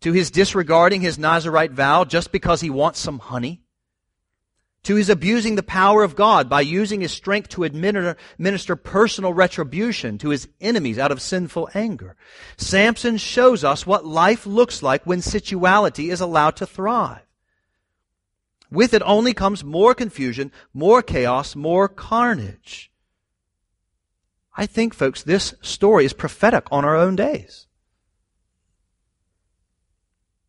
to 0.00 0.12
his 0.12 0.32
disregarding 0.32 1.00
his 1.00 1.18
Nazarite 1.18 1.70
vow 1.70 2.04
just 2.04 2.32
because 2.32 2.60
he 2.60 2.70
wants 2.70 2.98
some 2.98 3.20
honey, 3.20 3.62
to 4.86 4.94
his 4.94 5.08
abusing 5.08 5.56
the 5.56 5.64
power 5.64 6.04
of 6.04 6.14
God 6.14 6.48
by 6.48 6.60
using 6.60 7.00
his 7.00 7.10
strength 7.10 7.48
to 7.48 7.64
administer 7.64 8.76
personal 8.76 9.34
retribution 9.34 10.16
to 10.18 10.28
his 10.28 10.46
enemies 10.60 10.96
out 10.96 11.10
of 11.10 11.20
sinful 11.20 11.68
anger. 11.74 12.14
Samson 12.56 13.16
shows 13.16 13.64
us 13.64 13.84
what 13.84 14.06
life 14.06 14.46
looks 14.46 14.84
like 14.84 15.04
when 15.04 15.22
sensuality 15.22 16.10
is 16.10 16.20
allowed 16.20 16.54
to 16.56 16.66
thrive. 16.66 17.26
With 18.70 18.94
it 18.94 19.02
only 19.04 19.34
comes 19.34 19.64
more 19.64 19.92
confusion, 19.92 20.52
more 20.72 21.02
chaos, 21.02 21.56
more 21.56 21.88
carnage. 21.88 22.92
I 24.56 24.66
think, 24.66 24.94
folks, 24.94 25.24
this 25.24 25.52
story 25.62 26.04
is 26.04 26.12
prophetic 26.12 26.68
on 26.70 26.84
our 26.84 26.94
own 26.94 27.16
days. 27.16 27.66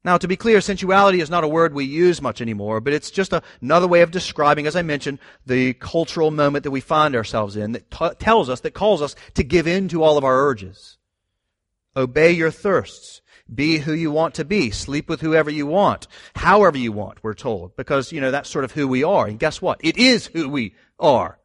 Now, 0.07 0.17
to 0.17 0.27
be 0.29 0.37
clear, 0.37 0.61
sensuality 0.61 1.19
is 1.19 1.29
not 1.29 1.43
a 1.43 1.49
word 1.49 1.73
we 1.73 1.83
use 1.83 2.21
much 2.21 2.39
anymore, 2.39 2.79
but 2.79 2.93
it's 2.93 3.11
just 3.11 3.33
another 3.61 3.89
way 3.89 4.03
of 4.03 4.09
describing, 4.09 4.65
as 4.65 4.73
I 4.73 4.81
mentioned, 4.81 5.19
the 5.45 5.73
cultural 5.73 6.31
moment 6.31 6.63
that 6.63 6.71
we 6.71 6.79
find 6.79 7.13
ourselves 7.13 7.57
in 7.57 7.73
that 7.73 7.91
t- 7.91 8.15
tells 8.17 8.47
us, 8.47 8.61
that 8.61 8.73
calls 8.73 9.01
us 9.01 9.17
to 9.33 9.43
give 9.43 9.67
in 9.67 9.89
to 9.89 10.03
all 10.03 10.17
of 10.17 10.23
our 10.23 10.47
urges. 10.47 10.97
Obey 11.93 12.31
your 12.31 12.51
thirsts. 12.51 13.21
Be 13.53 13.79
who 13.79 13.91
you 13.91 14.09
want 14.09 14.35
to 14.35 14.45
be. 14.45 14.71
Sleep 14.71 15.09
with 15.09 15.19
whoever 15.19 15.49
you 15.49 15.65
want. 15.65 16.07
However 16.37 16.77
you 16.77 16.93
want, 16.93 17.21
we're 17.21 17.33
told. 17.33 17.75
Because, 17.75 18.13
you 18.13 18.21
know, 18.21 18.31
that's 18.31 18.49
sort 18.49 18.63
of 18.63 18.71
who 18.71 18.87
we 18.87 19.03
are. 19.03 19.27
And 19.27 19.37
guess 19.37 19.61
what? 19.61 19.81
It 19.83 19.97
is 19.97 20.27
who 20.27 20.47
we 20.47 20.73
are. 21.01 21.37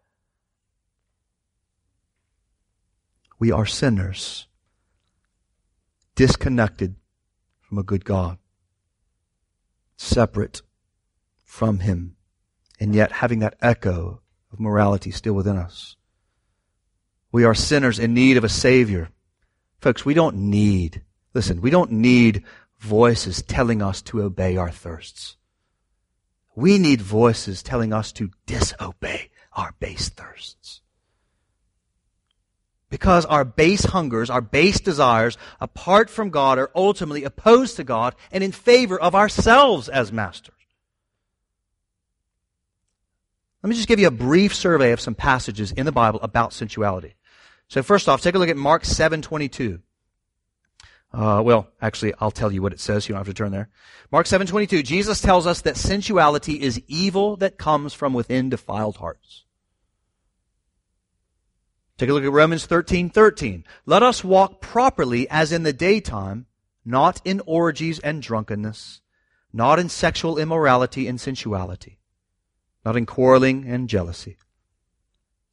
We 3.41 3.51
are 3.51 3.67
sinners. 3.67 4.47
Disconnected 6.15 6.95
from 7.63 7.79
a 7.79 7.83
good 7.83 8.05
God 8.05 8.39
separate 10.03 10.63
from 11.45 11.81
Him, 11.81 12.17
and 12.79 12.95
yet 12.95 13.13
having 13.13 13.39
that 13.39 13.57
echo 13.63 14.21
of 14.53 14.61
morality 14.61 15.11
still 15.11 15.35
within 15.35 15.57
us. 15.57 15.97
We 17.31 17.45
are 17.45 17.55
sinners 17.55 17.99
in 17.99 18.13
need 18.13 18.37
of 18.37 18.45
a 18.45 18.49
Savior. 18.49 19.09
Folks, 19.81 20.05
we 20.05 20.15
don't 20.15 20.37
need, 20.37 21.03
listen, 21.33 21.63
we 21.63 21.71
don't 21.71 21.93
need 21.93 22.45
voices 22.79 23.43
telling 23.43 23.81
us 23.81 24.03
to 24.03 24.23
obey 24.23 24.57
our 24.57 24.71
thirsts. 24.71 25.37
We 26.55 26.77
need 26.77 27.01
voices 27.01 27.63
telling 27.63 27.93
us 27.93 28.13
to 28.13 28.31
disobey 28.45 29.31
our 29.55 29.75
base 29.81 30.11
thirsts. 30.11 30.82
Because 32.93 33.25
our 33.25 33.43
base 33.43 33.87
hungers, 33.87 34.29
our 34.29 34.43
base 34.43 34.79
desires, 34.79 35.39
apart 35.63 36.11
from 36.11 36.29
God, 36.29 36.59
are 36.59 36.71
ultimately 36.75 37.25
opposed 37.25 37.77
to 37.77 37.85
God 37.85 38.15
and 38.31 38.45
in 38.45 38.53
favor 38.53 39.01
of 39.01 39.15
ourselves 39.15 39.89
as 39.89 40.13
masters. 40.13 40.55
Let 43.63 43.71
me 43.71 43.77
just 43.77 43.89
give 43.89 43.99
you 43.99 44.09
a 44.09 44.11
brief 44.11 44.55
survey 44.55 44.93
of 44.93 45.01
some 45.01 45.15
passages 45.15 45.73
in 45.73 45.87
the 45.87 45.91
Bible 45.91 46.21
about 46.21 46.53
sensuality. 46.53 47.15
So 47.67 47.83
first 47.83 48.11
off, 48.11 48.21
take 48.21 48.35
a 48.35 48.39
look 48.39 48.51
at 48.51 48.59
Mark 48.59 48.85
7:22. 48.85 49.81
Uh, 51.15 51.41
well, 51.43 51.69
actually, 51.81 52.13
I'll 52.21 52.31
tell 52.31 52.53
you 52.53 52.61
what 52.61 52.75
it 52.75 52.81
says. 52.81 53.09
You 53.09 53.15
don't 53.15 53.21
have 53.21 53.27
to 53.27 53.33
turn 53.33 53.53
there. 53.53 53.71
Mark 54.11 54.27
7:22. 54.27 54.83
Jesus 54.83 55.23
tells 55.23 55.47
us 55.47 55.63
that 55.63 55.79
sensuality 55.79 56.61
is 56.61 56.83
evil 56.89 57.39
that 57.39 57.57
comes 57.57 57.95
from 57.95 58.13
within 58.13 58.51
defiled 58.51 58.99
hearts. 58.99 59.45
Take 62.03 62.11
a 62.11 62.15
look 62.15 62.25
at 62.25 62.33
Romans 62.33 62.67
13, 62.67 63.11
13. 63.11 63.63
Let 63.87 64.03
us 64.03 64.25
walk 64.25 64.61
properly 64.61 65.31
as 65.31 65.53
in 65.53 65.63
the 65.63 65.73
daytime, 65.73 66.47
not 66.85 67.21
in 67.25 67.41
orgies 67.47 68.01
and 68.01 68.21
drunkenness, 68.21 69.03
not 69.53 69.79
in 69.79 69.89
sexual 69.89 70.37
immorality 70.37 71.07
and 71.07 71.21
sensuality, 71.21 72.01
not 72.85 72.97
in 72.97 73.07
quarreling 73.07 73.69
and 73.69 73.89
jealousy. 73.89 74.37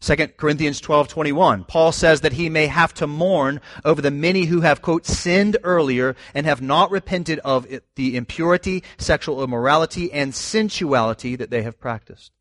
2 0.01 0.15
Corinthians 0.37 0.81
12:21 0.81 1.67
Paul 1.67 1.91
says 1.91 2.21
that 2.21 2.33
he 2.33 2.49
may 2.49 2.65
have 2.65 2.95
to 2.95 3.05
mourn 3.05 3.61
over 3.85 4.01
the 4.01 4.09
many 4.09 4.45
who 4.45 4.61
have 4.61 4.81
quote 4.81 5.05
sinned 5.05 5.55
earlier 5.63 6.15
and 6.33 6.47
have 6.47 6.63
not 6.63 6.89
repented 6.89 7.37
of 7.45 7.67
the 7.93 8.17
impurity, 8.17 8.83
sexual 8.97 9.43
immorality 9.43 10.11
and 10.11 10.33
sensuality 10.33 11.35
that 11.35 11.51
they 11.51 11.61
have 11.61 11.79
practiced. 11.79 12.31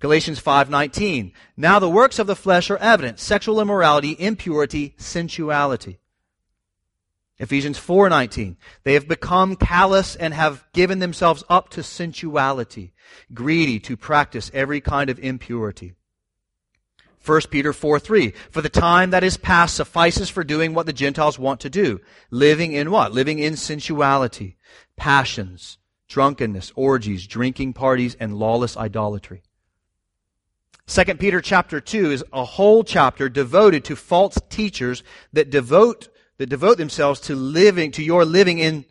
Galatians 0.00 0.40
5:19. 0.40 1.32
Now 1.56 1.78
the 1.78 1.88
works 1.88 2.18
of 2.18 2.26
the 2.26 2.34
flesh 2.34 2.70
are 2.70 2.78
evident: 2.78 3.20
sexual 3.20 3.60
immorality, 3.60 4.16
impurity, 4.18 4.94
sensuality. 4.98 5.98
Ephesians 7.38 7.78
4:19. 7.78 8.56
They 8.82 8.94
have 8.94 9.06
become 9.06 9.56
callous 9.56 10.16
and 10.16 10.34
have 10.34 10.64
given 10.72 10.98
themselves 10.98 11.44
up 11.48 11.68
to 11.70 11.82
sensuality, 11.82 12.92
greedy 13.32 13.78
to 13.80 13.96
practice 13.96 14.50
every 14.54 14.80
kind 14.80 15.10
of 15.10 15.18
impurity. 15.18 15.94
1 17.24 17.42
Peter 17.50 17.74
4 17.74 17.98
3. 17.98 18.32
For 18.50 18.62
the 18.62 18.70
time 18.70 19.10
that 19.10 19.22
is 19.22 19.36
past 19.36 19.74
suffices 19.74 20.30
for 20.30 20.42
doing 20.42 20.72
what 20.72 20.86
the 20.86 20.92
Gentiles 20.94 21.38
want 21.38 21.60
to 21.60 21.68
do. 21.68 22.00
Living 22.30 22.72
in 22.72 22.90
what? 22.90 23.12
Living 23.12 23.38
in 23.38 23.56
sensuality, 23.56 24.56
passions, 24.96 25.76
drunkenness, 26.08 26.72
orgies, 26.74 27.26
drinking 27.26 27.74
parties, 27.74 28.16
and 28.18 28.38
lawless 28.38 28.76
idolatry. 28.78 29.42
Second 30.90 31.20
Peter 31.20 31.40
chapter 31.40 31.80
2 31.80 32.10
is 32.10 32.24
a 32.32 32.44
whole 32.44 32.82
chapter 32.82 33.28
devoted 33.28 33.84
to 33.84 33.94
false 33.94 34.36
teachers 34.48 35.04
that 35.32 35.48
devote, 35.48 36.08
that 36.38 36.48
devote 36.48 36.78
themselves 36.78 37.20
to 37.20 37.36
living, 37.36 37.92
to 37.92 38.02
your 38.02 38.24
living 38.24 38.58
in 38.58 38.84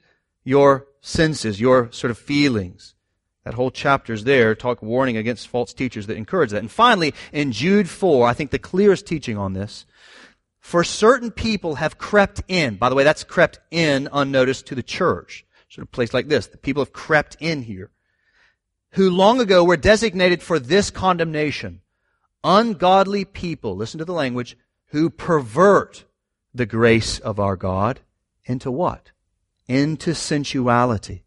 your 0.45 0.87
senses, 1.01 1.59
your 1.59 1.91
sort 1.91 2.09
of 2.09 2.17
feelings. 2.17 2.95
That 3.43 3.55
whole 3.55 3.69
chapter 3.69 4.13
is 4.13 4.23
there, 4.23 4.55
talk 4.55 4.81
warning 4.81 5.17
against 5.17 5.49
false 5.49 5.73
teachers 5.73 6.07
that 6.07 6.15
encourage 6.15 6.51
that. 6.51 6.59
And 6.59 6.71
finally, 6.71 7.13
in 7.33 7.51
Jude 7.51 7.89
4, 7.89 8.25
I 8.25 8.33
think 8.33 8.51
the 8.51 8.59
clearest 8.59 9.05
teaching 9.05 9.37
on 9.37 9.51
this, 9.51 9.85
for 10.61 10.85
certain 10.85 11.31
people 11.31 11.75
have 11.75 11.97
crept 11.97 12.41
in. 12.47 12.77
By 12.77 12.87
the 12.87 12.95
way, 12.95 13.03
that's 13.03 13.25
crept 13.25 13.59
in 13.71 14.07
unnoticed 14.13 14.67
to 14.67 14.75
the 14.75 14.83
church. 14.83 15.45
Sort 15.67 15.85
of 15.85 15.91
place 15.91 16.13
like 16.13 16.29
this. 16.29 16.47
The 16.47 16.57
people 16.57 16.81
have 16.81 16.93
crept 16.93 17.35
in 17.41 17.63
here. 17.63 17.91
Who 18.91 19.09
long 19.09 19.41
ago 19.41 19.65
were 19.65 19.75
designated 19.75 20.41
for 20.41 20.59
this 20.59 20.91
condemnation 20.91 21.81
ungodly 22.43 23.25
people, 23.25 23.75
listen 23.75 23.97
to 23.97 24.05
the 24.05 24.13
language, 24.13 24.57
who 24.87 25.09
pervert 25.09 26.05
the 26.53 26.65
grace 26.65 27.19
of 27.19 27.39
our 27.39 27.55
God 27.55 27.99
into 28.45 28.71
what? 28.71 29.11
Into 29.67 30.15
sensuality 30.15 31.23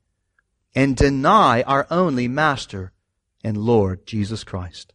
and 0.75 0.97
deny 0.97 1.63
our 1.63 1.87
only 1.91 2.29
Master 2.29 2.93
and 3.45 3.57
Lord, 3.57 4.07
Jesus 4.07 4.45
Christ. 4.45 4.93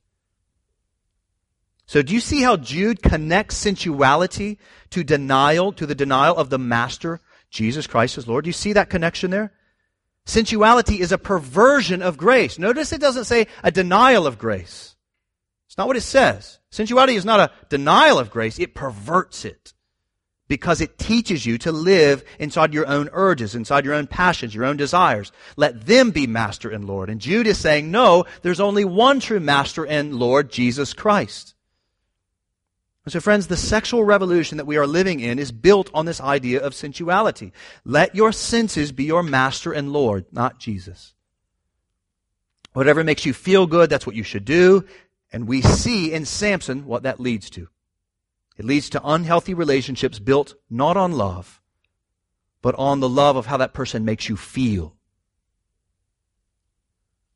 So 1.85 2.01
do 2.01 2.13
you 2.13 2.19
see 2.19 2.41
how 2.41 2.57
Jude 2.57 3.01
connects 3.01 3.55
sensuality 3.55 4.57
to 4.89 5.03
denial, 5.05 5.71
to 5.73 5.85
the 5.85 5.95
denial 5.95 6.35
of 6.35 6.49
the 6.49 6.59
Master, 6.59 7.21
Jesus 7.49 7.87
Christ 7.87 8.17
as 8.17 8.27
Lord? 8.27 8.43
Do 8.43 8.49
you 8.49 8.53
see 8.53 8.73
that 8.73 8.89
connection 8.89 9.31
there? 9.31 9.53
Sensuality 10.25 10.99
is 10.99 11.13
a 11.13 11.17
perversion 11.17 12.01
of 12.01 12.17
grace. 12.17 12.59
Notice 12.59 12.91
it 12.91 12.99
doesn't 12.99 13.23
say 13.23 13.47
a 13.63 13.71
denial 13.71 14.27
of 14.27 14.37
grace. 14.37 14.96
It's 15.77 15.79
not 15.79 15.89
what 15.89 15.97
it 15.97 16.01
says. 16.01 16.57
Sensuality 16.71 17.13
is 17.13 17.23
not 17.23 17.39
a 17.39 17.51
denial 17.69 18.17
of 18.17 18.31
grace, 18.31 18.57
it 18.57 18.73
perverts 18.73 19.45
it. 19.45 19.73
Because 20.47 20.81
it 20.81 20.97
teaches 20.97 21.45
you 21.45 21.59
to 21.59 21.71
live 21.71 22.23
inside 22.39 22.73
your 22.73 22.87
own 22.87 23.09
urges, 23.13 23.53
inside 23.53 23.85
your 23.85 23.93
own 23.93 24.07
passions, 24.07 24.55
your 24.55 24.65
own 24.65 24.75
desires. 24.75 25.31
Let 25.55 25.85
them 25.85 26.09
be 26.09 26.25
master 26.25 26.71
and 26.71 26.85
Lord. 26.85 27.11
And 27.11 27.21
Jude 27.21 27.45
is 27.45 27.59
saying, 27.59 27.91
no, 27.91 28.25
there's 28.41 28.59
only 28.59 28.85
one 28.85 29.19
true 29.19 29.39
master 29.39 29.85
and 29.85 30.15
Lord, 30.15 30.49
Jesus 30.49 30.93
Christ. 30.93 31.53
And 33.05 33.13
so 33.13 33.19
friends, 33.19 33.45
the 33.45 33.55
sexual 33.55 34.03
revolution 34.03 34.57
that 34.57 34.65
we 34.65 34.77
are 34.77 34.87
living 34.87 35.19
in 35.19 35.37
is 35.37 35.51
built 35.51 35.91
on 35.93 36.07
this 36.07 36.19
idea 36.19 36.59
of 36.59 36.73
sensuality. 36.73 37.53
Let 37.85 38.15
your 38.15 38.31
senses 38.31 38.91
be 38.91 39.03
your 39.03 39.21
master 39.21 39.73
and 39.73 39.93
Lord, 39.93 40.25
not 40.31 40.59
Jesus. 40.59 41.13
Whatever 42.73 43.03
makes 43.03 43.27
you 43.27 43.33
feel 43.33 43.67
good, 43.67 43.91
that's 43.91 44.07
what 44.07 44.15
you 44.15 44.23
should 44.23 44.45
do. 44.45 44.85
And 45.31 45.47
we 45.47 45.61
see 45.61 46.13
in 46.13 46.25
Samson 46.25 46.85
what 46.85 47.03
that 47.03 47.19
leads 47.19 47.49
to. 47.51 47.67
It 48.57 48.65
leads 48.65 48.89
to 48.91 49.01
unhealthy 49.03 49.53
relationships 49.53 50.19
built 50.19 50.55
not 50.69 50.97
on 50.97 51.11
love, 51.11 51.61
but 52.61 52.75
on 52.75 52.99
the 52.99 53.09
love 53.09 53.35
of 53.35 53.45
how 53.45 53.57
that 53.57 53.73
person 53.73 54.03
makes 54.05 54.29
you 54.29 54.35
feel. 54.35 54.95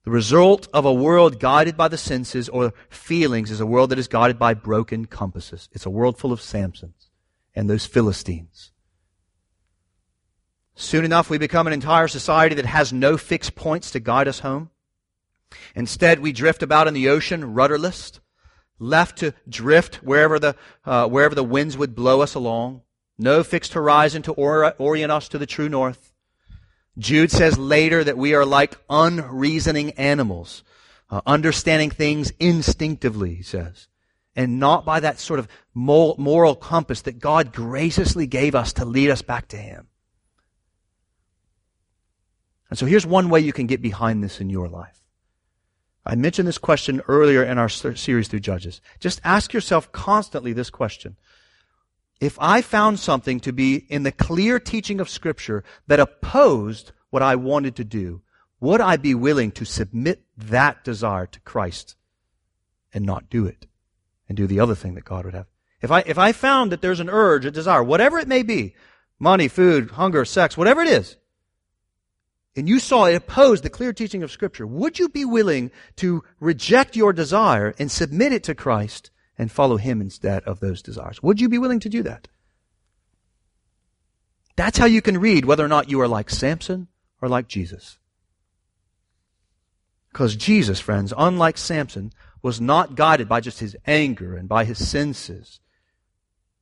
The 0.04 0.12
result 0.12 0.68
of 0.74 0.84
a 0.84 0.94
world 0.94 1.40
guided 1.40 1.78
by 1.78 1.88
the 1.88 1.98
senses 1.98 2.50
or 2.50 2.74
feelings 2.90 3.52
is 3.52 3.62
a 3.62 3.68
world 3.68 3.92
that 3.92 4.00
is 4.00 4.08
guided 4.08 4.40
by 4.40 4.56
broken 4.56 5.06
compasses. 5.06 5.70
It's 5.74 5.86
a 5.86 5.92
world 5.92 6.18
full 6.18 6.32
of 6.32 6.42
Samsons 6.42 7.10
and 7.54 7.70
those 7.70 7.86
Philistines. 7.86 8.72
Soon 10.74 11.06
enough, 11.06 11.30
we 11.30 11.38
become 11.38 11.68
an 11.68 11.74
entire 11.74 12.08
society 12.08 12.56
that 12.56 12.66
has 12.66 12.92
no 12.92 13.16
fixed 13.16 13.54
points 13.54 13.92
to 13.92 14.00
guide 14.00 14.28
us 14.28 14.40
home. 14.40 14.72
Instead, 15.76 16.20
we 16.20 16.32
drift 16.32 16.64
about 16.64 16.88
in 16.88 16.94
the 16.94 17.10
ocean 17.10 17.54
rudderless, 17.54 18.20
left 18.80 19.18
to 19.20 19.34
drift 19.48 19.96
wherever 19.98 20.40
the, 20.40 20.56
uh, 20.86 21.08
wherever 21.08 21.36
the 21.36 21.44
winds 21.44 21.78
would 21.78 21.96
blow 21.96 22.22
us 22.22 22.34
along. 22.34 22.82
No 23.18 23.44
fixed 23.44 23.74
horizon 23.74 24.22
to 24.24 24.34
or- 24.34 24.74
orient 24.78 25.12
us 25.12 25.28
to 25.30 25.38
the 25.38 25.46
true 25.46 25.70
north. 25.70 26.12
Jude 26.98 27.32
says 27.32 27.58
later 27.58 28.04
that 28.04 28.18
we 28.18 28.34
are 28.34 28.46
like 28.46 28.78
unreasoning 28.90 29.92
animals, 29.92 30.64
uh, 31.10 31.22
understanding 31.26 31.90
things 31.90 32.32
instinctively, 32.40 33.36
he 33.36 33.44
says, 33.44 33.88
and 34.36 34.60
not 34.60 34.86
by 34.86 35.00
that 35.00 35.20
sort 35.20 35.40
of 35.40 35.48
moral 35.74 36.56
compass 36.56 37.02
that 37.02 37.20
God 37.20 37.54
graciously 37.54 38.28
gave 38.28 38.56
us 38.56 38.74
to 38.74 38.86
lead 38.86 39.10
us 39.10 39.22
back 39.22 39.48
to 39.50 39.58
Him. 39.58 39.88
And 42.70 42.80
so 42.80 42.86
here's 42.86 43.06
one 43.06 43.30
way 43.30 43.42
you 43.42 43.54
can 43.54 43.68
get 43.68 43.82
behind 43.82 44.24
this 44.24 44.40
in 44.40 44.50
your 44.50 44.70
life. 44.70 45.01
I 46.06 46.16
mentioned 46.16 46.48
this 46.48 46.58
question 46.58 47.02
earlier 47.08 47.44
in 47.44 47.58
our 47.58 47.70
series 47.70 48.28
through 48.28 48.40
Judges. 48.40 48.82
Just 49.00 49.22
ask 49.24 49.54
yourself 49.54 49.92
constantly 49.92 50.54
this 50.54 50.70
question. 50.70 51.16
If 52.20 52.38
I 52.40 52.62
found 52.62 53.00
something 53.00 53.40
to 53.42 53.52
be 53.52 53.76
in 53.90 54.04
the 54.04 54.12
clear 54.12 54.60
teaching 54.60 55.00
of 55.00 55.10
Scripture 55.10 55.64
that 55.88 56.00
opposed 56.00 56.92
what 57.10 57.22
I 57.22 57.36
wanted 57.36 57.76
to 57.78 57.84
do, 57.84 58.22
would 58.60 58.82
I 58.82 58.98
be 58.98 59.16
willing 59.16 59.52
to 59.54 59.66
submit 59.66 60.24
that 60.38 60.84
desire 60.84 61.26
to 61.26 61.40
Christ 61.42 61.96
and 62.94 63.06
not 63.06 63.30
do 63.30 63.46
it 63.46 63.66
and 64.28 64.38
do 64.38 64.48
the 64.48 64.60
other 64.60 64.76
thing 64.76 64.96
that 64.96 65.06
God 65.06 65.26
would 65.26 65.34
have? 65.34 65.48
If 65.82 65.92
I, 65.92 66.02
if 66.02 66.18
I 66.18 66.32
found 66.32 66.72
that 66.72 66.82
there's 66.82 67.00
an 67.00 67.10
urge, 67.10 67.46
a 67.46 67.52
desire, 67.52 67.84
whatever 67.84 68.20
it 68.20 68.28
may 68.28 68.44
be, 68.44 68.76
money, 69.20 69.48
food, 69.48 69.92
hunger, 69.92 70.26
sex, 70.26 70.56
whatever 70.56 70.82
it 70.82 70.88
is, 70.88 71.18
and 72.56 72.68
you 72.68 72.80
saw 72.80 73.06
it 73.06 73.16
opposed 73.16 73.64
the 73.64 73.70
clear 73.70 73.94
teaching 73.94 74.24
of 74.24 74.32
Scripture, 74.32 74.68
would 74.68 75.00
you 75.00 75.08
be 75.08 75.24
willing 75.24 75.72
to 75.98 76.24
reject 76.40 76.96
your 76.96 77.14
desire 77.14 77.74
and 77.80 77.90
submit 77.90 78.34
it 78.34 78.44
to 78.44 78.56
Christ 78.56 79.10
and 79.38 79.52
follow 79.52 79.78
Him 79.78 80.02
instead 80.02 80.44
of 80.44 80.60
those 80.60 80.82
desires? 80.82 81.24
Would 81.24 81.40
you 81.40 81.48
be 81.48 81.58
willing 81.58 81.80
to 81.80 81.90
do 81.90 82.04
that? 82.04 82.28
That's 84.58 84.78
how 84.78 84.86
you 84.86 85.02
can 85.02 85.18
read 85.18 85.46
whether 85.46 85.64
or 85.64 85.70
not 85.70 85.90
you 85.90 86.02
are 86.02 86.08
like 86.08 86.30
Samson 86.30 86.88
or 87.22 87.30
like 87.30 87.48
Jesus. 87.48 87.98
Because 90.12 90.36
Jesus, 90.36 90.80
friends, 90.80 91.14
unlike 91.18 91.58
Samson, 91.58 92.12
was 92.42 92.60
not 92.60 92.96
guided 92.96 93.30
by 93.30 93.40
just 93.40 93.60
his 93.60 93.78
anger 93.86 94.36
and 94.36 94.50
by 94.50 94.66
his 94.66 94.86
senses, 94.86 95.62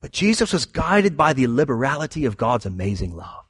but 0.01 0.11
Jesus 0.11 0.53
was 0.53 0.65
guided 0.65 1.17
by 1.17 1.33
the 1.33 1.47
liberality 1.47 2.25
of 2.25 2.37
God's 2.37 2.65
amazing 2.67 3.15
love. 3.15 3.48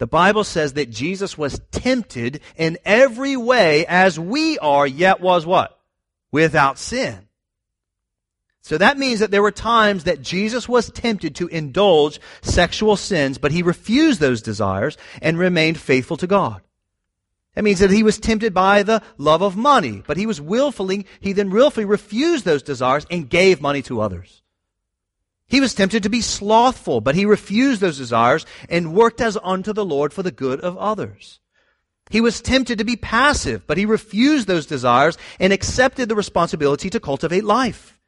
The 0.00 0.06
Bible 0.06 0.44
says 0.44 0.72
that 0.72 0.88
Jesus 0.88 1.36
was 1.36 1.60
tempted 1.72 2.40
in 2.56 2.78
every 2.86 3.36
way 3.36 3.84
as 3.84 4.18
we 4.18 4.58
are, 4.58 4.86
yet 4.86 5.20
was 5.20 5.44
what? 5.44 5.78
Without 6.32 6.78
sin. 6.78 7.28
So 8.62 8.78
that 8.78 8.96
means 8.96 9.20
that 9.20 9.30
there 9.30 9.42
were 9.42 9.50
times 9.50 10.04
that 10.04 10.22
Jesus 10.22 10.66
was 10.66 10.90
tempted 10.90 11.34
to 11.34 11.48
indulge 11.48 12.18
sexual 12.40 12.96
sins, 12.96 13.36
but 13.36 13.52
he 13.52 13.62
refused 13.62 14.20
those 14.20 14.40
desires 14.40 14.96
and 15.20 15.38
remained 15.38 15.78
faithful 15.78 16.16
to 16.16 16.26
God. 16.26 16.62
That 17.54 17.64
means 17.64 17.80
that 17.80 17.90
he 17.90 18.02
was 18.02 18.18
tempted 18.18 18.54
by 18.54 18.82
the 18.82 19.02
love 19.18 19.42
of 19.42 19.54
money, 19.54 20.02
but 20.06 20.16
he 20.16 20.24
was 20.24 20.40
willfully, 20.40 21.04
he 21.20 21.34
then 21.34 21.50
willfully 21.50 21.84
refused 21.84 22.46
those 22.46 22.62
desires 22.62 23.06
and 23.10 23.28
gave 23.28 23.60
money 23.60 23.82
to 23.82 24.00
others. 24.00 24.40
He 25.50 25.60
was 25.60 25.74
tempted 25.74 26.04
to 26.04 26.08
be 26.08 26.20
slothful, 26.20 27.00
but 27.00 27.16
he 27.16 27.26
refused 27.26 27.80
those 27.80 27.98
desires 27.98 28.46
and 28.68 28.94
worked 28.94 29.20
as 29.20 29.36
unto 29.42 29.72
the 29.72 29.84
Lord 29.84 30.12
for 30.12 30.22
the 30.22 30.30
good 30.30 30.60
of 30.60 30.78
others. 30.78 31.40
He 32.08 32.20
was 32.20 32.40
tempted 32.40 32.78
to 32.78 32.84
be 32.84 32.94
passive, 32.94 33.66
but 33.66 33.76
he 33.76 33.84
refused 33.84 34.46
those 34.46 34.66
desires 34.66 35.18
and 35.40 35.52
accepted 35.52 36.08
the 36.08 36.14
responsibility 36.14 36.88
to 36.90 37.00
cultivate 37.00 37.44
life. 37.44 37.98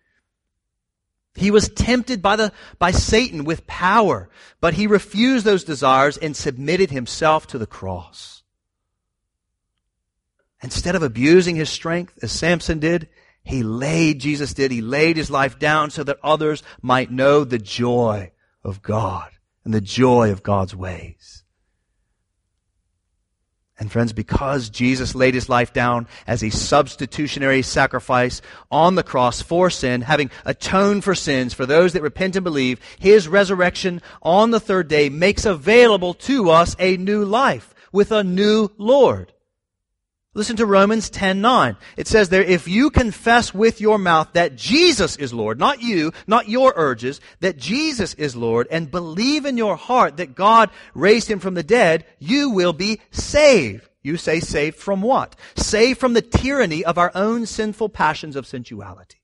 He 1.35 1.51
was 1.51 1.69
tempted 1.69 2.23
by 2.23 2.37
the, 2.37 2.53
by 2.79 2.93
Satan 2.93 3.43
with 3.43 3.67
power, 3.67 4.29
but 4.61 4.75
he 4.75 4.87
refused 4.87 5.45
those 5.45 5.65
desires 5.65 6.17
and 6.19 6.37
submitted 6.37 6.91
himself 6.91 7.49
to 7.49 7.59
the 7.59 7.67
cross. 7.67 8.45
Instead 10.63 10.95
of 10.95 11.03
abusing 11.03 11.57
his 11.57 11.71
strength, 11.71 12.19
as 12.23 12.31
Samson 12.31 12.79
did, 12.79 13.09
he 13.45 13.63
laid, 13.63 14.21
Jesus 14.21 14.55
did, 14.55 14.71
he 14.71 14.81
laid 14.81 15.17
his 15.17 15.31
life 15.31 15.59
down 15.59 15.91
so 15.91 16.05
that 16.05 16.19
others 16.23 16.63
might 16.81 17.11
know 17.11 17.45
the 17.45 17.59
joy 17.59 18.33
of 18.63 18.83
God 18.83 19.31
and 19.65 19.75
the 19.75 19.81
joy 19.81 20.31
of 20.31 20.43
God's 20.43 20.75
ways. 20.75 21.43
And 23.79 23.91
friends, 23.91 24.13
because 24.13 24.71
Jesus 24.71 25.17
laid 25.17 25.35
his 25.35 25.49
life 25.49 25.73
down 25.73 26.07
as 26.25 26.45
a 26.45 26.51
substitutionary 26.51 27.63
sacrifice 27.63 28.41
on 28.71 28.95
the 28.95 29.03
cross 29.03 29.43
for 29.43 29.71
sin, 29.71 30.03
having 30.03 30.31
atoned 30.45 31.03
for 31.03 31.17
sins 31.17 31.53
for 31.53 31.67
those 31.67 31.95
that 31.95 32.03
repent 32.03 32.37
and 32.37 32.45
believe, 32.45 32.79
his 33.01 33.27
resurrection 33.27 34.01
on 34.23 34.53
the 34.53 34.61
third 34.61 34.87
day 34.87 35.09
makes 35.09 35.45
available 35.45 36.15
to 36.15 36.51
us 36.51 36.77
a 36.79 36.97
new 36.97 37.25
life 37.25 37.75
with 37.91 38.13
a 38.13 38.23
new 38.23 38.69
Lord. 38.79 39.32
Listen 40.35 40.57
to 40.57 40.65
Romans 40.65 41.11
10:9. 41.11 41.77
It 41.99 42.09
says 42.09 42.31
there, 42.31 42.43
if 42.43 42.67
you 42.67 42.89
confess 42.89 43.53
with 43.53 43.83
your 43.83 43.99
mouth 43.99 44.29
that 44.33 44.57
Jesus 44.57 45.17
is 45.17 45.35
Lord, 45.35 45.59
not 45.59 45.83
you, 45.83 46.13
not 46.27 46.49
your 46.49 46.73
urges, 46.75 47.21
that 47.41 47.59
Jesus 47.59 48.15
is 48.15 48.35
Lord, 48.35 48.67
and 48.71 48.91
believe 48.91 49.45
in 49.45 49.59
your 49.59 49.77
heart 49.77 50.17
that 50.17 50.35
God 50.35 50.71
raised 50.95 51.31
him 51.31 51.39
from 51.39 51.53
the 51.53 51.63
dead, 51.63 52.07
you 52.19 52.49
will 52.49 52.73
be 52.73 52.99
saved. 53.11 53.87
You 54.03 54.17
say 54.17 54.41
saved 54.41 54.77
from 54.77 55.03
what? 55.03 55.37
Saved 55.55 56.01
from 56.01 56.15
the 56.15 56.23
tyranny 56.23 56.83
of 56.83 56.97
our 56.97 57.13
own 57.15 57.45
sinful 57.45 57.91
passions 57.91 58.35
of 58.35 58.47
sensuality. 58.47 59.21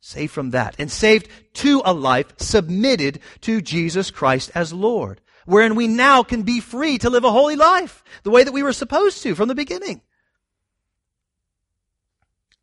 Saved 0.00 0.32
from 0.32 0.50
that. 0.50 0.76
And 0.78 0.92
saved 0.92 1.28
to 1.54 1.80
a 1.86 1.94
life 1.94 2.34
submitted 2.36 3.20
to 3.40 3.62
Jesus 3.62 4.10
Christ 4.10 4.50
as 4.54 4.74
Lord. 4.74 5.22
Wherein 5.46 5.74
we 5.74 5.88
now 5.88 6.22
can 6.22 6.42
be 6.42 6.60
free 6.60 6.98
to 6.98 7.08
live 7.08 7.24
a 7.24 7.32
holy 7.32 7.56
life. 7.56 8.04
The 8.24 8.30
way 8.30 8.44
that 8.44 8.52
we 8.52 8.62
were 8.62 8.74
supposed 8.74 9.22
to 9.22 9.34
from 9.34 9.48
the 9.48 9.54
beginning. 9.54 10.02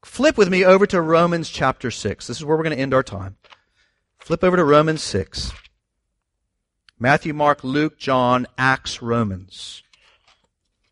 Flip 0.06 0.38
with 0.38 0.50
me 0.50 0.64
over 0.64 0.86
to 0.88 1.02
Romans 1.02 1.50
chapter 1.50 1.92
6. 1.92 2.28
This 2.28 2.38
is 2.38 2.46
where 2.46 2.56
we're 2.56 2.64
going 2.64 2.76
to 2.76 2.82
end 2.82 2.94
our 2.94 3.04
time. 3.04 3.36
Flip 4.20 4.46
over 4.46 4.56
to 4.56 4.64
Romans 4.64 5.02
6. 5.02 5.52
Matthew, 6.98 7.34
Mark, 7.34 7.66
Luke, 7.66 7.98
John, 7.98 8.48
Acts, 8.58 9.02
Romans. 9.02 9.84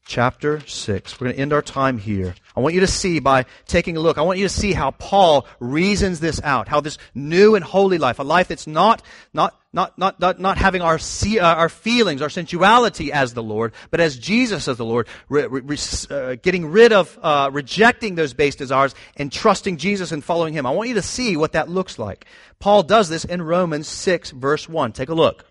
Chapter 0.06 0.60
6. 0.68 1.22
We're 1.22 1.26
going 1.26 1.36
to 1.36 1.42
end 1.42 1.54
our 1.54 1.62
time 1.62 2.00
here. 2.00 2.36
I 2.58 2.60
want 2.60 2.74
you 2.74 2.82
to 2.82 2.88
see 2.88 3.20
by 3.20 3.46
taking 3.66 3.96
a 3.96 4.02
look, 4.02 4.18
I 4.18 4.24
want 4.24 4.40
you 4.40 4.46
to 4.46 4.54
see 4.54 4.74
how 4.74 4.92
Paul 4.92 5.48
reasons 5.60 6.20
this 6.20 6.42
out, 6.44 6.68
how 6.68 6.82
this 6.82 6.98
new 7.14 7.56
and 7.56 7.64
holy 7.64 8.00
life, 8.00 8.20
a 8.20 8.24
life 8.24 8.50
that's 8.50 8.68
not, 8.68 9.02
not, 9.32 9.58
not, 9.74 9.98
not, 9.98 10.20
not, 10.20 10.40
not 10.40 10.58
having 10.58 10.84
our, 10.84 11.00
see, 11.00 11.40
uh, 11.40 11.56
our 11.56 11.68
feelings, 11.68 12.22
our 12.22 12.30
sensuality 12.30 13.12
as 13.12 13.34
the 13.34 13.42
Lord, 13.42 13.74
but 13.90 14.00
as 14.00 14.18
Jesus 14.18 14.68
as 14.68 14.78
the 14.78 14.86
Lord, 14.86 15.08
re, 15.30 15.48
re, 15.48 15.78
uh, 16.12 16.36
getting 16.42 16.68
rid 16.68 16.94
of, 16.94 17.18
uh, 17.24 17.50
rejecting 17.52 18.14
those 18.14 18.34
base 18.34 18.56
desires 18.56 18.94
and 19.18 19.32
trusting 19.32 19.78
Jesus 19.78 20.12
and 20.12 20.24
following 20.24 20.54
Him. 20.54 20.68
I 20.68 20.70
want 20.70 20.90
you 20.90 20.96
to 20.96 21.02
see 21.02 21.36
what 21.36 21.54
that 21.54 21.70
looks 21.70 21.98
like. 21.98 22.26
Paul 22.60 22.84
does 22.84 23.10
this 23.10 23.26
in 23.26 23.42
Romans 23.42 23.88
6 23.88 24.32
verse 24.32 24.70
1. 24.70 24.94
Take 24.94 25.10
a 25.10 25.16
look. 25.16 25.46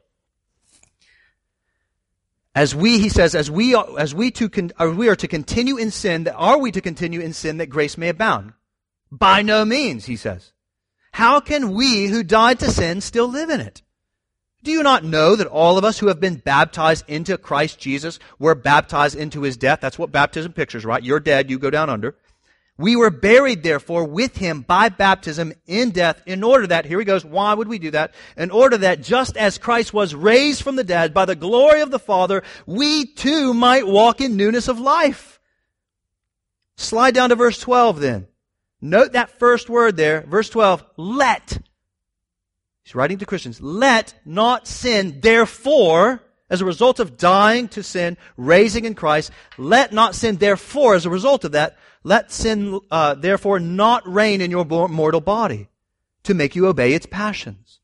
As 2.54 2.74
we, 2.74 2.98
he 2.98 3.08
says, 3.08 3.34
as 3.34 3.50
we 3.50 3.74
are, 3.74 3.98
as 3.98 4.14
we 4.14 4.30
to 4.32 4.48
con, 4.48 4.70
we 4.96 5.08
are 5.08 5.16
to 5.16 5.26
continue 5.26 5.78
in 5.78 5.90
sin, 5.90 6.24
that 6.24 6.34
are 6.34 6.58
we 6.58 6.70
to 6.70 6.80
continue 6.80 7.20
in 7.20 7.32
sin 7.32 7.56
that 7.56 7.70
grace 7.70 7.98
may 7.98 8.10
abound? 8.10 8.52
By 9.10 9.42
no 9.42 9.64
means, 9.64 10.04
he 10.04 10.16
says. 10.16 10.52
How 11.12 11.40
can 11.40 11.72
we 11.72 12.06
who 12.06 12.22
died 12.22 12.60
to 12.60 12.70
sin 12.70 13.00
still 13.00 13.26
live 13.26 13.50
in 13.50 13.60
it? 13.60 13.82
Do 14.62 14.70
you 14.70 14.82
not 14.82 15.02
know 15.04 15.34
that 15.34 15.48
all 15.48 15.76
of 15.76 15.84
us 15.84 15.98
who 15.98 16.06
have 16.06 16.20
been 16.20 16.36
baptized 16.36 17.04
into 17.08 17.36
Christ 17.36 17.80
Jesus 17.80 18.20
were 18.38 18.54
baptized 18.54 19.16
into 19.16 19.42
his 19.42 19.56
death? 19.56 19.80
That's 19.80 19.98
what 19.98 20.12
baptism 20.12 20.52
pictures, 20.52 20.84
right? 20.84 21.02
You're 21.02 21.20
dead, 21.20 21.50
you 21.50 21.58
go 21.58 21.70
down 21.70 21.90
under. 21.90 22.16
We 22.78 22.96
were 22.96 23.10
buried, 23.10 23.62
therefore, 23.62 24.04
with 24.04 24.36
him 24.36 24.62
by 24.62 24.88
baptism 24.88 25.52
in 25.66 25.90
death, 25.90 26.22
in 26.26 26.42
order 26.42 26.66
that, 26.68 26.86
here 26.86 26.98
he 26.98 27.04
goes, 27.04 27.24
why 27.24 27.52
would 27.52 27.68
we 27.68 27.78
do 27.78 27.90
that? 27.90 28.14
In 28.36 28.50
order 28.50 28.78
that 28.78 29.02
just 29.02 29.36
as 29.36 29.58
Christ 29.58 29.92
was 29.92 30.14
raised 30.14 30.62
from 30.62 30.76
the 30.76 30.84
dead 30.84 31.12
by 31.12 31.24
the 31.24 31.36
glory 31.36 31.80
of 31.80 31.90
the 31.90 31.98
Father, 31.98 32.42
we 32.64 33.04
too 33.04 33.52
might 33.52 33.86
walk 33.86 34.20
in 34.20 34.36
newness 34.36 34.68
of 34.68 34.80
life. 34.80 35.40
Slide 36.76 37.14
down 37.14 37.28
to 37.28 37.34
verse 37.34 37.58
12 37.58 38.00
then. 38.00 38.26
Note 38.80 39.12
that 39.12 39.38
first 39.38 39.68
word 39.68 39.96
there, 39.96 40.22
verse 40.22 40.48
12, 40.48 40.84
let. 40.96 41.58
He's 42.92 42.96
writing 42.96 43.16
to 43.20 43.26
Christians, 43.26 43.58
let 43.62 44.12
not 44.26 44.68
sin, 44.68 45.20
therefore, 45.22 46.22
as 46.50 46.60
a 46.60 46.66
result 46.66 47.00
of 47.00 47.16
dying 47.16 47.68
to 47.68 47.82
sin, 47.82 48.18
raising 48.36 48.84
in 48.84 48.94
Christ, 48.94 49.30
let 49.56 49.94
not 49.94 50.14
sin, 50.14 50.36
therefore, 50.36 50.94
as 50.94 51.06
a 51.06 51.10
result 51.10 51.46
of 51.46 51.52
that, 51.52 51.78
let 52.04 52.30
sin, 52.30 52.78
uh, 52.90 53.14
therefore, 53.14 53.60
not 53.60 54.06
reign 54.06 54.42
in 54.42 54.50
your 54.50 54.66
mortal 54.66 55.22
body 55.22 55.70
to 56.24 56.34
make 56.34 56.54
you 56.54 56.66
obey 56.66 56.92
its 56.92 57.06
passions. 57.06 57.80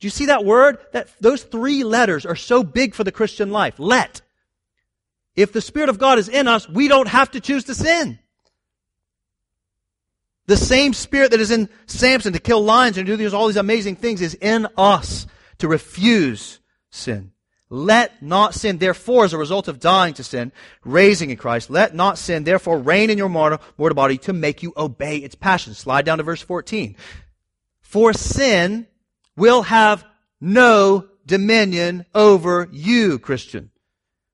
Do 0.00 0.06
you 0.06 0.10
see 0.10 0.26
that 0.26 0.44
word? 0.44 0.76
That, 0.92 1.08
those 1.18 1.44
three 1.44 1.82
letters 1.82 2.26
are 2.26 2.36
so 2.36 2.62
big 2.62 2.94
for 2.94 3.04
the 3.04 3.10
Christian 3.10 3.52
life. 3.52 3.76
Let. 3.78 4.20
If 5.34 5.54
the 5.54 5.62
Spirit 5.62 5.88
of 5.88 5.98
God 5.98 6.18
is 6.18 6.28
in 6.28 6.46
us, 6.46 6.68
we 6.68 6.88
don't 6.88 7.08
have 7.08 7.30
to 7.30 7.40
choose 7.40 7.64
to 7.64 7.74
sin. 7.74 8.18
The 10.46 10.56
same 10.56 10.92
Spirit 10.92 11.30
that 11.30 11.40
is 11.40 11.50
in 11.50 11.68
Samson 11.86 12.32
to 12.32 12.40
kill 12.40 12.62
lions 12.62 12.98
and 12.98 13.06
do 13.06 13.16
these, 13.16 13.32
all 13.32 13.46
these 13.46 13.56
amazing 13.56 13.96
things 13.96 14.20
is 14.20 14.34
in 14.34 14.66
us 14.76 15.26
to 15.58 15.68
refuse 15.68 16.58
sin. 16.90 17.32
Let 17.70 18.22
not 18.22 18.54
sin, 18.54 18.76
therefore, 18.76 19.24
as 19.24 19.32
a 19.32 19.38
result 19.38 19.66
of 19.66 19.80
dying 19.80 20.12
to 20.14 20.24
sin, 20.24 20.52
raising 20.84 21.30
in 21.30 21.38
Christ, 21.38 21.70
let 21.70 21.94
not 21.94 22.18
sin, 22.18 22.44
therefore, 22.44 22.78
reign 22.78 23.08
in 23.08 23.16
your 23.16 23.30
mortal, 23.30 23.60
mortal 23.78 23.96
body 23.96 24.18
to 24.18 24.34
make 24.34 24.62
you 24.62 24.74
obey 24.76 25.16
its 25.18 25.34
passions. 25.34 25.78
Slide 25.78 26.04
down 26.04 26.18
to 26.18 26.24
verse 26.24 26.42
14. 26.42 26.96
For 27.80 28.12
sin 28.12 28.86
will 29.36 29.62
have 29.62 30.04
no 30.38 31.08
dominion 31.24 32.04
over 32.14 32.68
you, 32.70 33.18
Christian. 33.18 33.70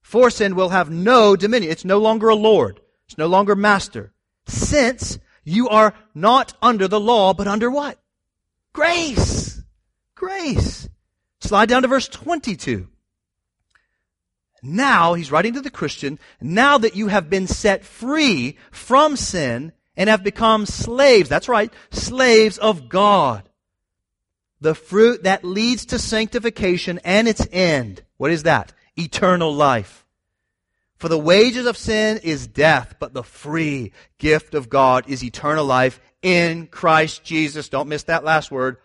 For 0.00 0.30
sin 0.30 0.56
will 0.56 0.70
have 0.70 0.90
no 0.90 1.36
dominion. 1.36 1.70
It's 1.70 1.84
no 1.84 1.98
longer 1.98 2.30
a 2.30 2.34
Lord. 2.34 2.80
It's 3.06 3.18
no 3.18 3.26
longer 3.26 3.54
master. 3.54 4.12
Since 4.46 5.18
you 5.48 5.68
are 5.68 5.94
not 6.14 6.54
under 6.60 6.88
the 6.88 7.00
law, 7.00 7.34
but 7.34 7.48
under 7.48 7.70
what? 7.70 7.98
Grace. 8.72 9.62
Grace. 10.14 10.88
Slide 11.40 11.68
down 11.68 11.82
to 11.82 11.88
verse 11.88 12.08
22. 12.08 12.88
Now, 14.62 15.14
he's 15.14 15.30
writing 15.30 15.54
to 15.54 15.60
the 15.60 15.70
Christian, 15.70 16.18
now 16.40 16.78
that 16.78 16.96
you 16.96 17.08
have 17.08 17.30
been 17.30 17.46
set 17.46 17.84
free 17.84 18.56
from 18.70 19.16
sin 19.16 19.72
and 19.96 20.08
have 20.08 20.24
become 20.24 20.66
slaves, 20.66 21.28
that's 21.28 21.48
right, 21.48 21.72
slaves 21.90 22.58
of 22.58 22.88
God. 22.88 23.48
The 24.60 24.74
fruit 24.74 25.22
that 25.22 25.44
leads 25.44 25.86
to 25.86 25.98
sanctification 25.98 26.98
and 27.04 27.28
its 27.28 27.46
end. 27.52 28.02
What 28.16 28.32
is 28.32 28.42
that? 28.42 28.72
Eternal 28.96 29.54
life. 29.54 30.04
For 30.98 31.08
the 31.08 31.18
wages 31.18 31.66
of 31.66 31.76
sin 31.76 32.18
is 32.24 32.48
death, 32.48 32.96
but 32.98 33.14
the 33.14 33.22
free 33.22 33.92
gift 34.18 34.54
of 34.54 34.68
God 34.68 35.08
is 35.08 35.22
eternal 35.22 35.64
life 35.64 36.00
in 36.22 36.66
Christ 36.66 37.22
Jesus. 37.22 37.68
Don't 37.68 37.88
miss 37.88 38.02
that 38.04 38.24
last 38.24 38.50
word. 38.50 38.78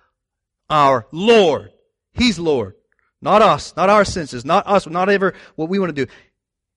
Our 0.69 1.07
Lord. 1.11 1.71
He's 2.13 2.37
Lord. 2.37 2.75
Not 3.19 3.41
us, 3.41 3.73
not 3.75 3.89
our 3.89 4.05
senses, 4.05 4.45
not 4.45 4.67
us, 4.67 4.85
not 4.85 5.09
ever 5.09 5.33
what 5.55 5.69
we 5.69 5.79
want 5.79 5.95
to 5.95 6.05
do. 6.05 6.11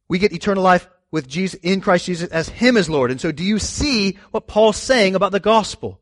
We 0.09 0.19
get 0.19 0.33
eternal 0.33 0.63
life 0.63 0.89
with 1.11 1.29
Jesus, 1.29 1.61
in 1.63 1.81
Christ 1.81 2.07
Jesus 2.07 2.31
as 2.31 2.49
Him 2.49 2.77
as 2.77 2.89
Lord. 2.89 3.11
And 3.11 3.21
so 3.21 3.31
do 3.31 3.45
you 3.45 3.59
see 3.59 4.19
what 4.31 4.47
Paul's 4.47 4.77
saying 4.77 5.15
about 5.15 5.33
the 5.33 5.41
gospel? 5.41 6.01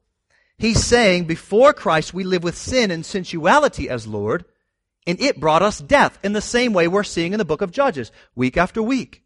He's 0.59 0.85
saying 0.85 1.24
before 1.24 1.72
Christ 1.72 2.14
we 2.14 2.22
live 2.22 2.45
with 2.45 2.57
sin 2.57 2.93
and 2.93 3.05
sensuality 3.05 3.89
as 3.89 4.07
Lord, 4.07 4.45
and 5.07 5.20
it 5.20 5.41
brought 5.41 5.62
us 5.62 5.80
death 5.80 6.18
in 6.22 6.35
the 6.35 6.41
same 6.41 6.72
way 6.72 6.87
we're 6.87 7.03
seeing 7.03 7.32
in 7.32 7.39
the 7.39 7.45
book 7.45 7.62
of 7.62 7.72
Judges, 7.72 8.12
week 8.37 8.57
after 8.57 8.80
week. 8.82 9.24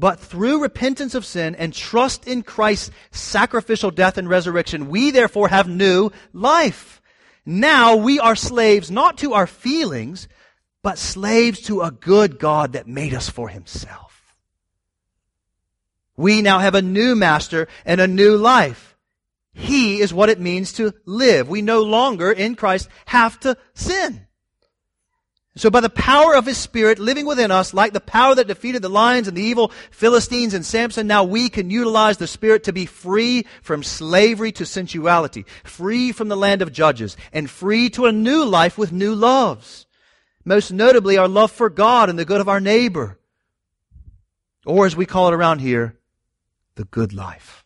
But 0.00 0.18
through 0.18 0.62
repentance 0.62 1.14
of 1.14 1.26
sin 1.26 1.54
and 1.54 1.74
trust 1.74 2.26
in 2.26 2.42
Christ's 2.42 2.90
sacrificial 3.10 3.90
death 3.90 4.16
and 4.16 4.30
resurrection, 4.30 4.88
we 4.88 5.10
therefore 5.10 5.48
have 5.48 5.68
new 5.68 6.10
life. 6.32 7.02
Now 7.44 7.96
we 7.96 8.18
are 8.18 8.34
slaves 8.34 8.90
not 8.90 9.18
to 9.18 9.34
our 9.34 9.46
feelings, 9.46 10.26
but 10.82 10.96
slaves 10.96 11.60
to 11.62 11.82
a 11.82 11.90
good 11.90 12.38
God 12.38 12.72
that 12.72 12.88
made 12.88 13.12
us 13.12 13.28
for 13.28 13.50
himself. 13.50 14.38
We 16.16 16.40
now 16.40 16.60
have 16.60 16.74
a 16.74 16.80
new 16.80 17.14
master 17.14 17.68
and 17.84 18.00
a 18.00 18.08
new 18.08 18.38
life. 18.38 18.96
He 19.52 20.00
is 20.00 20.14
what 20.14 20.30
it 20.30 20.40
means 20.40 20.72
to 20.74 20.94
live. 21.04 21.50
We 21.50 21.60
no 21.60 21.82
longer 21.82 22.32
in 22.32 22.54
Christ 22.54 22.88
have 23.04 23.38
to 23.40 23.54
sin. 23.74 24.26
So 25.56 25.68
by 25.68 25.80
the 25.80 25.90
power 25.90 26.36
of 26.36 26.46
His 26.46 26.58
Spirit 26.58 27.00
living 27.00 27.26
within 27.26 27.50
us, 27.50 27.74
like 27.74 27.92
the 27.92 28.00
power 28.00 28.36
that 28.36 28.46
defeated 28.46 28.82
the 28.82 28.88
lions 28.88 29.26
and 29.26 29.36
the 29.36 29.42
evil 29.42 29.72
Philistines 29.90 30.54
and 30.54 30.64
Samson, 30.64 31.08
now 31.08 31.24
we 31.24 31.48
can 31.48 31.70
utilize 31.70 32.18
the 32.18 32.28
Spirit 32.28 32.64
to 32.64 32.72
be 32.72 32.86
free 32.86 33.46
from 33.60 33.82
slavery 33.82 34.52
to 34.52 34.64
sensuality, 34.64 35.44
free 35.64 36.12
from 36.12 36.28
the 36.28 36.36
land 36.36 36.62
of 36.62 36.72
judges, 36.72 37.16
and 37.32 37.50
free 37.50 37.90
to 37.90 38.06
a 38.06 38.12
new 38.12 38.44
life 38.44 38.78
with 38.78 38.92
new 38.92 39.14
loves. 39.14 39.86
Most 40.44 40.72
notably, 40.72 41.18
our 41.18 41.28
love 41.28 41.50
for 41.50 41.68
God 41.68 42.08
and 42.08 42.18
the 42.18 42.24
good 42.24 42.40
of 42.40 42.48
our 42.48 42.60
neighbor. 42.60 43.18
Or 44.64 44.86
as 44.86 44.94
we 44.94 45.04
call 45.04 45.28
it 45.28 45.34
around 45.34 45.58
here, 45.58 45.98
the 46.76 46.84
good 46.84 47.12
life. 47.12 47.64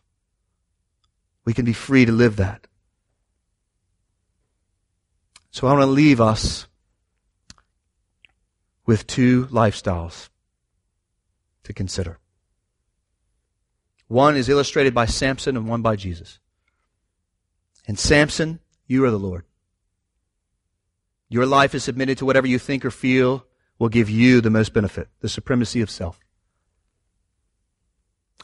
We 1.45 1.53
can 1.53 1.65
be 1.65 1.73
free 1.73 2.05
to 2.05 2.11
live 2.11 2.37
that. 2.37 2.65
So 5.51 5.67
I 5.67 5.71
want 5.71 5.83
to 5.83 5.87
leave 5.87 6.19
us 6.19 6.65
with 8.85 9.07
two 9.07 9.47
lifestyles 9.47 10.29
to 11.63 11.73
consider. 11.73 12.19
One 14.07 14.35
is 14.35 14.49
illustrated 14.49 14.93
by 14.93 15.05
Samson 15.05 15.57
and 15.57 15.67
one 15.67 15.81
by 15.81 15.95
Jesus. 15.95 16.39
And 17.87 17.97
Samson, 17.97 18.59
you 18.87 19.03
are 19.05 19.11
the 19.11 19.19
Lord. 19.19 19.45
Your 21.29 21.45
life 21.45 21.73
is 21.73 21.83
submitted 21.83 22.19
to 22.19 22.25
whatever 22.25 22.47
you 22.47 22.59
think 22.59 22.85
or 22.85 22.91
feel 22.91 23.45
will 23.79 23.89
give 23.89 24.09
you 24.09 24.41
the 24.41 24.49
most 24.49 24.73
benefit, 24.73 25.09
the 25.21 25.29
supremacy 25.29 25.81
of 25.81 25.89
self. 25.89 26.19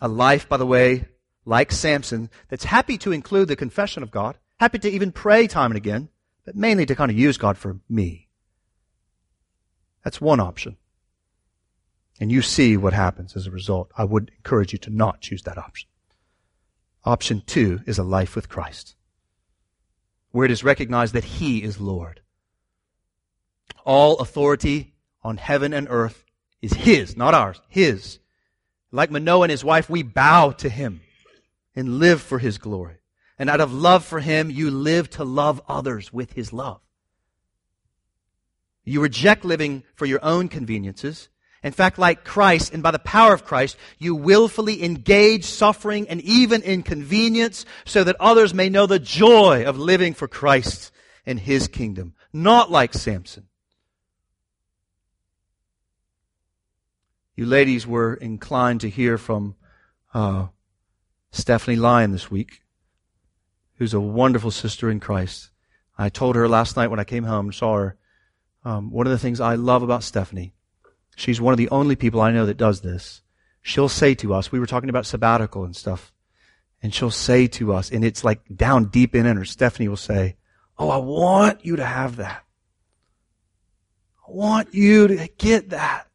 A 0.01 0.07
life, 0.07 0.49
by 0.49 0.57
the 0.57 0.65
way, 0.65 1.05
like 1.45 1.71
Samson, 1.71 2.29
that's 2.49 2.65
happy 2.65 2.97
to 2.99 3.11
include 3.11 3.47
the 3.47 3.55
confession 3.55 4.03
of 4.03 4.11
God, 4.11 4.37
happy 4.59 4.79
to 4.79 4.89
even 4.89 5.11
pray 5.11 5.47
time 5.47 5.71
and 5.71 5.77
again, 5.77 6.09
but 6.43 6.55
mainly 6.55 6.85
to 6.87 6.95
kind 6.95 7.11
of 7.11 7.17
use 7.17 7.37
God 7.37 7.57
for 7.57 7.79
me. 7.87 8.20
That's 10.03 10.21
one 10.21 10.39
option. 10.39 10.77
And 12.19 12.31
you 12.31 12.41
see 12.41 12.77
what 12.77 12.93
happens 12.93 13.35
as 13.35 13.47
a 13.47 13.51
result. 13.51 13.91
I 13.97 14.03
would 14.03 14.31
encourage 14.37 14.73
you 14.73 14.79
to 14.79 14.89
not 14.89 15.21
choose 15.21 15.43
that 15.43 15.57
option. 15.57 15.89
Option 17.03 17.41
two 17.45 17.79
is 17.87 17.97
a 17.97 18.03
life 18.03 18.35
with 18.35 18.47
Christ, 18.47 18.95
where 20.31 20.45
it 20.45 20.51
is 20.51 20.63
recognized 20.63 21.13
that 21.15 21.23
He 21.23 21.63
is 21.63 21.79
Lord. 21.79 22.21
All 23.85 24.17
authority 24.19 24.93
on 25.23 25.37
heaven 25.37 25.73
and 25.73 25.87
earth 25.89 26.25
is 26.61 26.73
His, 26.73 27.17
not 27.17 27.33
ours, 27.33 27.59
His. 27.67 28.19
Like 28.91 29.09
Manoah 29.09 29.43
and 29.43 29.51
his 29.51 29.63
wife, 29.63 29.89
we 29.89 30.03
bow 30.03 30.51
to 30.51 30.69
Him 30.69 31.01
and 31.75 31.97
live 31.97 32.21
for 32.21 32.37
His 32.37 32.59
glory. 32.59 32.97
And 33.39 33.49
out 33.49 33.61
of 33.61 33.73
love 33.73 34.05
for 34.05 34.19
Him, 34.19 34.51
you 34.51 34.69
live 34.69 35.09
to 35.11 35.23
love 35.23 35.59
others 35.67 36.13
with 36.13 36.33
His 36.33 36.53
love. 36.53 36.81
You 38.83 39.01
reject 39.01 39.45
living 39.45 39.83
for 39.95 40.05
your 40.05 40.23
own 40.23 40.47
conveniences. 40.47 41.29
In 41.63 41.71
fact, 41.71 41.99
like 41.99 42.23
Christ 42.23 42.73
and 42.73 42.81
by 42.81 42.89
the 42.89 42.99
power 42.99 43.33
of 43.33 43.45
Christ, 43.45 43.77
you 43.99 44.15
willfully 44.15 44.83
engage 44.83 45.45
suffering 45.45 46.07
and 46.09 46.19
even 46.21 46.63
inconvenience 46.63 47.65
so 47.85 48.03
that 48.03 48.15
others 48.19 48.53
may 48.53 48.69
know 48.69 48.87
the 48.87 48.97
joy 48.97 49.63
of 49.65 49.77
living 49.77 50.15
for 50.15 50.27
Christ 50.27 50.91
and 51.25 51.39
His 51.39 51.67
kingdom. 51.67 52.15
Not 52.33 52.71
like 52.71 52.93
Samson. 52.93 53.47
You 57.35 57.45
ladies 57.45 57.85
were 57.85 58.15
inclined 58.15 58.81
to 58.81 58.89
hear 58.89 59.17
from 59.17 59.55
uh, 60.13 60.47
Stephanie 61.31 61.77
Lyon 61.77 62.11
this 62.11 62.29
week, 62.31 62.61
who's 63.77 63.93
a 63.93 63.99
wonderful 63.99 64.51
sister 64.51 64.89
in 64.89 64.99
Christ. 64.99 65.51
I 65.97 66.09
told 66.09 66.35
her 66.35 66.47
last 66.49 66.75
night 66.75 66.87
when 66.87 66.99
I 66.99 67.03
came 67.03 67.23
home 67.23 67.47
and 67.47 67.55
saw 67.55 67.75
her 67.75 67.97
um, 68.63 68.91
one 68.91 69.07
of 69.07 69.11
the 69.11 69.19
things 69.19 69.39
I 69.39 69.55
love 69.55 69.83
about 69.83 70.03
Stephanie, 70.03 70.53
she's 71.15 71.41
one 71.41 71.53
of 71.53 71.57
the 71.57 71.69
only 71.69 71.95
people 71.95 72.21
I 72.21 72.31
know 72.31 72.45
that 72.45 72.57
does 72.57 72.81
this. 72.81 73.21
She'll 73.61 73.89
say 73.89 74.15
to 74.15 74.33
us, 74.33 74.51
we 74.51 74.59
were 74.59 74.65
talking 74.65 74.89
about 74.89 75.05
sabbatical 75.05 75.63
and 75.63 75.75
stuff, 75.75 76.11
and 76.81 76.93
she'll 76.93 77.11
say 77.11 77.47
to 77.47 77.73
us, 77.73 77.91
and 77.91 78.03
it's 78.03 78.23
like 78.23 78.41
down 78.55 78.85
deep 78.85 79.15
in 79.15 79.25
her, 79.25 79.45
Stephanie 79.45 79.87
will 79.87 79.97
say, 79.97 80.35
Oh, 80.77 80.89
I 80.89 80.97
want 80.97 81.63
you 81.63 81.75
to 81.75 81.85
have 81.85 82.15
that. 82.15 82.43
I 84.27 84.31
want 84.31 84.73
you 84.73 85.07
to 85.07 85.27
get 85.37 85.69
that. 85.69 86.07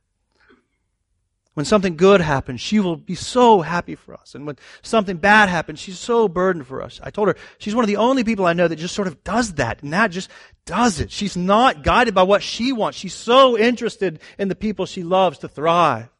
When 1.56 1.64
something 1.64 1.96
good 1.96 2.20
happens, 2.20 2.60
she 2.60 2.80
will 2.80 2.96
be 2.96 3.14
so 3.14 3.62
happy 3.62 3.94
for 3.94 4.12
us. 4.12 4.34
And 4.34 4.46
when 4.46 4.58
something 4.82 5.16
bad 5.16 5.48
happens, 5.48 5.78
she's 5.80 5.98
so 5.98 6.28
burdened 6.28 6.66
for 6.66 6.82
us. 6.82 7.00
I 7.02 7.08
told 7.08 7.28
her 7.28 7.36
she's 7.56 7.74
one 7.74 7.82
of 7.82 7.88
the 7.88 7.96
only 7.96 8.24
people 8.24 8.44
I 8.44 8.52
know 8.52 8.68
that 8.68 8.76
just 8.76 8.94
sort 8.94 9.08
of 9.08 9.24
does 9.24 9.54
that. 9.54 9.82
And 9.82 9.90
that 9.94 10.10
just 10.10 10.28
does 10.66 11.00
it. 11.00 11.10
She's 11.10 11.34
not 11.34 11.82
guided 11.82 12.14
by 12.14 12.24
what 12.24 12.42
she 12.42 12.72
wants. 12.72 12.98
She's 12.98 13.14
so 13.14 13.56
interested 13.56 14.20
in 14.38 14.48
the 14.48 14.54
people 14.54 14.84
she 14.84 15.02
loves 15.02 15.38
to 15.38 15.48
thrive. 15.48 16.10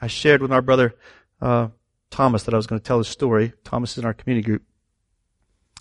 I 0.00 0.08
shared 0.08 0.42
with 0.42 0.50
our 0.50 0.60
brother 0.60 0.96
uh, 1.40 1.68
Thomas 2.10 2.42
that 2.42 2.54
I 2.54 2.56
was 2.56 2.66
going 2.66 2.80
to 2.80 2.84
tell 2.84 2.98
the 2.98 3.04
story. 3.04 3.52
Thomas 3.62 3.92
is 3.92 3.98
in 3.98 4.04
our 4.04 4.14
community 4.14 4.46
group. 4.46 4.64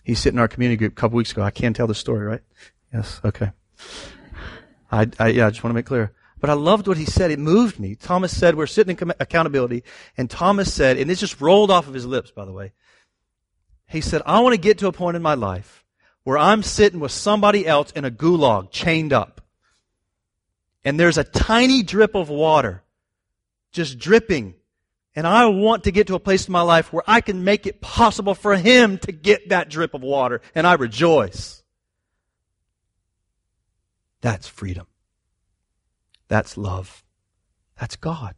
He's 0.03 0.19
sitting 0.19 0.37
in 0.37 0.41
our 0.41 0.47
community 0.47 0.77
group 0.77 0.91
a 0.91 0.95
couple 0.95 1.17
weeks 1.17 1.31
ago. 1.31 1.41
I 1.41 1.49
can 1.49 1.73
tell 1.73 1.87
the 1.87 1.95
story, 1.95 2.23
right? 2.23 2.41
Yes. 2.93 3.19
Okay. 3.25 3.49
I, 4.91 5.09
I 5.17 5.29
yeah, 5.29 5.47
I 5.47 5.49
just 5.49 5.63
want 5.63 5.71
to 5.71 5.75
make 5.75 5.87
clear. 5.87 6.13
But 6.39 6.49
I 6.49 6.53
loved 6.53 6.87
what 6.87 6.97
he 6.97 7.05
said. 7.05 7.31
It 7.31 7.39
moved 7.39 7.79
me. 7.79 7.95
Thomas 7.95 8.35
said, 8.35 8.55
we're 8.55 8.67
sitting 8.67 8.97
in 8.97 9.13
accountability, 9.19 9.83
and 10.17 10.29
Thomas 10.29 10.71
said, 10.71 10.97
and 10.97 11.09
this 11.09 11.19
just 11.19 11.41
rolled 11.41 11.71
off 11.71 11.87
of 11.87 11.93
his 11.93 12.05
lips, 12.05 12.31
by 12.31 12.45
the 12.45 12.51
way. 12.51 12.73
He 13.87 14.01
said, 14.01 14.21
I 14.25 14.41
want 14.41 14.53
to 14.53 14.61
get 14.61 14.79
to 14.79 14.87
a 14.87 14.91
point 14.91 15.15
in 15.15 15.21
my 15.21 15.33
life 15.33 15.83
where 16.23 16.37
I'm 16.37 16.61
sitting 16.61 16.99
with 16.99 17.11
somebody 17.11 17.65
else 17.65 17.91
in 17.91 18.03
a 18.03 18.11
gulag, 18.11 18.69
chained 18.69 19.13
up. 19.13 19.41
And 20.83 20.99
there's 20.99 21.17
a 21.17 21.23
tiny 21.23 21.83
drip 21.83 22.15
of 22.15 22.29
water 22.29 22.83
just 23.71 23.97
dripping. 23.97 24.53
And 25.15 25.25
I 25.25 25.45
want 25.47 25.85
to 25.85 25.91
get 25.91 26.07
to 26.07 26.15
a 26.15 26.19
place 26.19 26.47
in 26.47 26.51
my 26.51 26.61
life 26.61 26.93
where 26.93 27.03
I 27.07 27.21
can 27.21 27.43
make 27.43 27.65
it 27.65 27.81
possible 27.81 28.35
for 28.35 28.55
him 28.55 28.97
to 28.99 29.11
get 29.11 29.49
that 29.49 29.69
drip 29.69 29.93
of 29.93 30.01
water. 30.01 30.41
And 30.53 30.67
I 30.67 30.73
rejoice. 30.73 31.63
That's 34.21 34.47
freedom. 34.47 34.85
That's 36.27 36.57
love. 36.57 37.03
That's 37.79 37.95
God. 37.95 38.35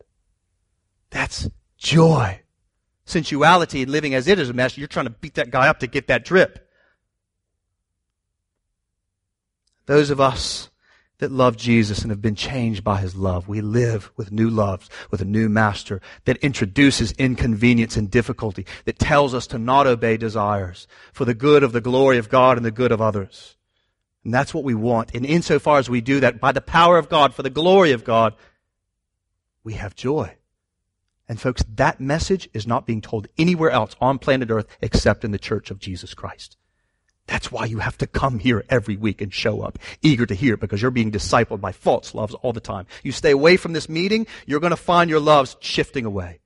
That's 1.10 1.50
joy. 1.78 2.42
Sensuality 3.06 3.82
and 3.82 3.92
living 3.92 4.14
as 4.14 4.28
it 4.28 4.38
is 4.38 4.50
a 4.50 4.54
mess, 4.54 4.78
you're 4.78 4.88
trying 4.88 5.08
to 5.08 5.12
beat 5.12 5.36
that 5.36 5.50
guy 5.50 5.68
up 5.68 5.80
to 5.80 5.88
get 5.88 6.08
that 6.08 6.26
drip. 6.26 6.68
Those 9.88 10.12
of 10.12 10.22
us 10.22 10.70
that 11.18 11.32
love 11.32 11.58
Jesus 11.58 12.02
and 12.04 12.12
have 12.12 12.22
been 12.22 12.36
changed 12.36 12.84
by 12.84 12.98
his 12.98 13.16
love, 13.16 13.48
we 13.48 13.62
live 13.62 14.12
with 14.16 14.32
new 14.32 14.50
loves, 14.50 14.90
with 15.10 15.22
a 15.22 15.26
new 15.26 15.50
master 15.50 16.00
that 16.26 16.38
introduces 16.38 17.12
inconvenience 17.14 17.98
and 17.98 18.12
difficulty, 18.12 18.66
that 18.86 19.00
tells 19.00 19.34
us 19.34 19.48
to 19.48 19.58
not 19.58 19.88
obey 19.88 20.16
desires 20.16 20.88
for 21.12 21.26
the 21.26 21.34
good 21.34 21.64
of 21.64 21.72
the 21.72 21.82
glory 21.82 22.18
of 22.18 22.30
God 22.30 22.56
and 22.58 22.66
the 22.66 22.72
good 22.72 22.92
of 22.92 23.02
others. 23.02 23.58
And 24.24 24.34
that's 24.34 24.54
what 24.54 24.64
we 24.64 24.76
want. 24.76 25.16
And 25.16 25.26
insofar 25.26 25.80
as 25.80 25.90
we 25.90 26.02
do 26.02 26.20
that, 26.20 26.40
by 26.40 26.52
the 26.52 26.62
power 26.62 26.98
of 26.98 27.10
God, 27.10 27.34
for 27.34 27.44
the 27.44 27.50
glory 27.50 27.92
of 27.92 28.04
God, 28.04 28.34
we 29.64 29.74
have 29.74 29.96
joy. 29.96 30.36
And 31.28 31.40
folks, 31.40 31.64
that 31.76 32.02
message 32.02 32.50
is 32.54 32.68
not 32.68 32.88
being 32.88 33.02
told 33.02 33.28
anywhere 33.38 33.70
else 33.70 33.96
on 34.02 34.18
planet 34.18 34.50
Earth 34.50 34.66
except 34.82 35.24
in 35.24 35.32
the 35.32 35.38
church 35.38 35.70
of 35.70 35.80
Jesus 35.80 36.14
Christ. 36.14 36.58
That's 37.28 37.52
why 37.52 37.66
you 37.66 37.78
have 37.78 37.98
to 38.00 38.08
come 38.08 38.40
here 38.40 38.66
every 38.70 38.98
week 38.98 39.22
and 39.22 39.32
show 39.32 39.62
up, 39.62 39.78
eager 40.02 40.26
to 40.26 40.34
hear, 40.34 40.58
because 40.58 40.82
you're 40.82 40.90
being 40.90 41.12
discipled 41.12 41.62
by 41.62 41.72
false 41.72 42.16
loves 42.16 42.34
all 42.34 42.54
the 42.54 42.60
time. 42.60 42.88
You 43.04 43.12
stay 43.12 43.30
away 43.30 43.56
from 43.56 43.74
this 43.74 43.88
meeting, 43.88 44.26
you're 44.48 44.60
going 44.60 44.72
to 44.72 44.76
find 44.78 45.12
your 45.12 45.20
loves 45.20 45.56
shifting 45.60 46.06
away. 46.06 46.40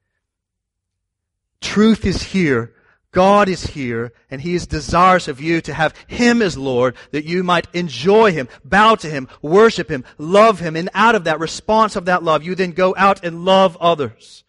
Truth 1.61 2.05
is 2.05 2.21
here 2.21 2.73
God 3.13 3.47
is 3.47 3.67
here 3.67 4.11
and 4.29 4.41
He 4.41 4.55
is 4.55 4.67
desirous 4.67 5.29
of 5.29 5.39
you 5.39 5.61
to 5.61 5.73
have 5.73 5.95
Him 6.07 6.41
as 6.41 6.57
Lord 6.57 6.95
that 7.11 7.23
you 7.23 7.43
might 7.43 7.67
enjoy 7.73 8.33
Him, 8.33 8.49
bow 8.65 8.95
to 8.95 9.09
Him, 9.09 9.29
worship 9.41 9.89
Him, 9.89 10.03
love 10.17 10.59
Him. 10.59 10.75
And 10.75 10.89
out 10.93 11.15
of 11.15 11.23
that 11.23 11.39
response 11.39 11.95
of 11.95 12.05
that 12.05 12.23
love, 12.23 12.43
you 12.43 12.55
then 12.55 12.71
go 12.71 12.93
out 12.97 13.23
and 13.23 13.45
love 13.45 13.77
others. 13.79 14.43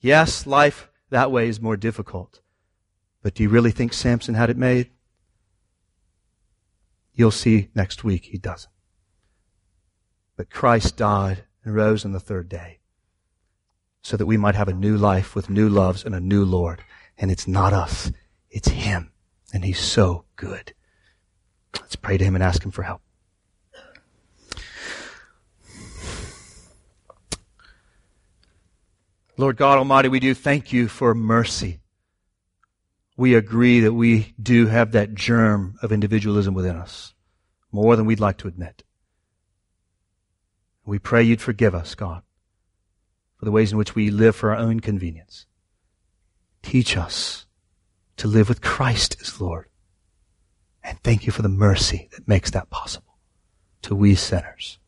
Yes, 0.00 0.46
life 0.46 0.90
that 1.10 1.32
way 1.32 1.48
is 1.48 1.60
more 1.60 1.76
difficult. 1.76 2.40
But 3.22 3.34
do 3.34 3.42
you 3.42 3.48
really 3.48 3.70
think 3.70 3.92
Samson 3.92 4.34
had 4.34 4.50
it 4.50 4.56
made? 4.56 4.90
You'll 7.14 7.30
see 7.30 7.68
next 7.74 8.04
week 8.04 8.26
he 8.26 8.38
doesn't. 8.38 8.70
But 10.36 10.50
Christ 10.50 10.96
died 10.96 11.44
and 11.64 11.74
rose 11.74 12.04
on 12.04 12.12
the 12.12 12.20
third 12.20 12.48
day 12.48 12.78
so 14.02 14.16
that 14.16 14.26
we 14.26 14.36
might 14.36 14.54
have 14.54 14.68
a 14.68 14.72
new 14.72 14.96
life 14.96 15.34
with 15.34 15.50
new 15.50 15.68
loves 15.68 16.04
and 16.04 16.14
a 16.14 16.20
new 16.20 16.44
Lord. 16.44 16.82
And 17.18 17.30
it's 17.30 17.48
not 17.48 17.72
us. 17.72 18.12
It's 18.50 18.68
Him. 18.68 19.12
And 19.52 19.64
He's 19.64 19.80
so 19.80 20.24
good. 20.36 20.72
Let's 21.74 21.96
pray 21.96 22.16
to 22.16 22.24
Him 22.24 22.34
and 22.34 22.44
ask 22.44 22.64
Him 22.64 22.70
for 22.70 22.82
help. 22.82 23.02
Lord 29.36 29.56
God 29.56 29.78
Almighty, 29.78 30.08
we 30.08 30.18
do 30.18 30.34
thank 30.34 30.72
you 30.72 30.88
for 30.88 31.14
mercy. 31.14 31.78
We 33.16 33.34
agree 33.34 33.80
that 33.80 33.92
we 33.92 34.34
do 34.40 34.66
have 34.66 34.92
that 34.92 35.14
germ 35.14 35.78
of 35.82 35.92
individualism 35.92 36.54
within 36.54 36.76
us, 36.76 37.14
more 37.70 37.94
than 37.96 38.06
we'd 38.06 38.20
like 38.20 38.38
to 38.38 38.48
admit. 38.48 38.82
We 40.84 40.98
pray 40.98 41.22
you'd 41.22 41.40
forgive 41.40 41.74
us, 41.74 41.94
God, 41.94 42.22
for 43.36 43.44
the 43.44 43.50
ways 43.52 43.72
in 43.72 43.78
which 43.78 43.94
we 43.94 44.10
live 44.10 44.34
for 44.34 44.50
our 44.50 44.56
own 44.56 44.80
convenience. 44.80 45.46
Teach 46.68 46.98
us 46.98 47.46
to 48.18 48.28
live 48.28 48.46
with 48.50 48.60
Christ 48.60 49.16
as 49.22 49.40
Lord. 49.40 49.70
And 50.84 51.02
thank 51.02 51.24
you 51.24 51.32
for 51.32 51.40
the 51.40 51.48
mercy 51.48 52.10
that 52.12 52.28
makes 52.28 52.50
that 52.50 52.68
possible 52.68 53.16
to 53.80 53.94
we 53.94 54.14
sinners. 54.14 54.78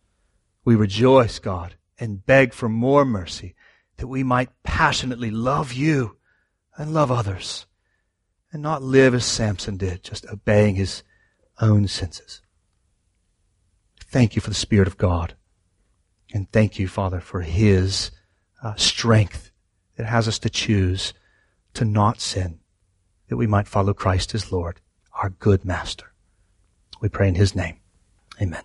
We 0.63 0.77
rejoice, 0.77 1.39
God, 1.39 1.77
and 1.99 2.27
beg 2.27 2.53
for 2.53 2.69
more 2.69 3.07
mercy 3.07 3.55
that 3.97 4.09
we 4.09 4.23
might 4.23 4.51
passionately 4.63 5.31
love 5.31 5.73
you 5.73 6.19
and 6.77 6.93
love 6.93 7.11
others 7.11 7.65
and 8.53 8.61
not 8.61 8.83
live 8.83 9.15
as 9.15 9.25
Samson 9.25 9.79
did, 9.79 10.05
just 10.05 10.27
obeying 10.27 10.75
his 10.75 11.03
own 11.63 11.89
senses. 11.89 12.43
Thank 14.01 14.37
you 14.37 14.43
for 14.43 14.51
the 14.51 14.55
Spirit 14.55 14.87
of 14.87 14.99
God. 14.99 15.35
And 16.35 16.53
thank 16.53 16.79
you, 16.79 16.89
Father, 16.89 17.21
for 17.21 17.41
his 17.41 18.11
uh, 18.63 18.75
strength 18.75 19.51
that 19.97 20.05
has 20.05 20.29
us 20.29 20.39
to 20.41 20.51
choose 20.51 21.15
to 21.75 21.85
not 21.85 22.21
sin, 22.21 22.61
that 23.29 23.37
we 23.37 23.47
might 23.47 23.69
follow 23.69 23.95
Christ 23.95 24.35
as 24.35 24.53
Lord, 24.53 24.81
our 25.15 25.31
good 25.31 25.65
master. 25.65 26.13
We 27.01 27.09
pray 27.09 27.29
in 27.29 27.35
his 27.35 27.55
name. 27.55 27.77
Amen. 28.41 28.63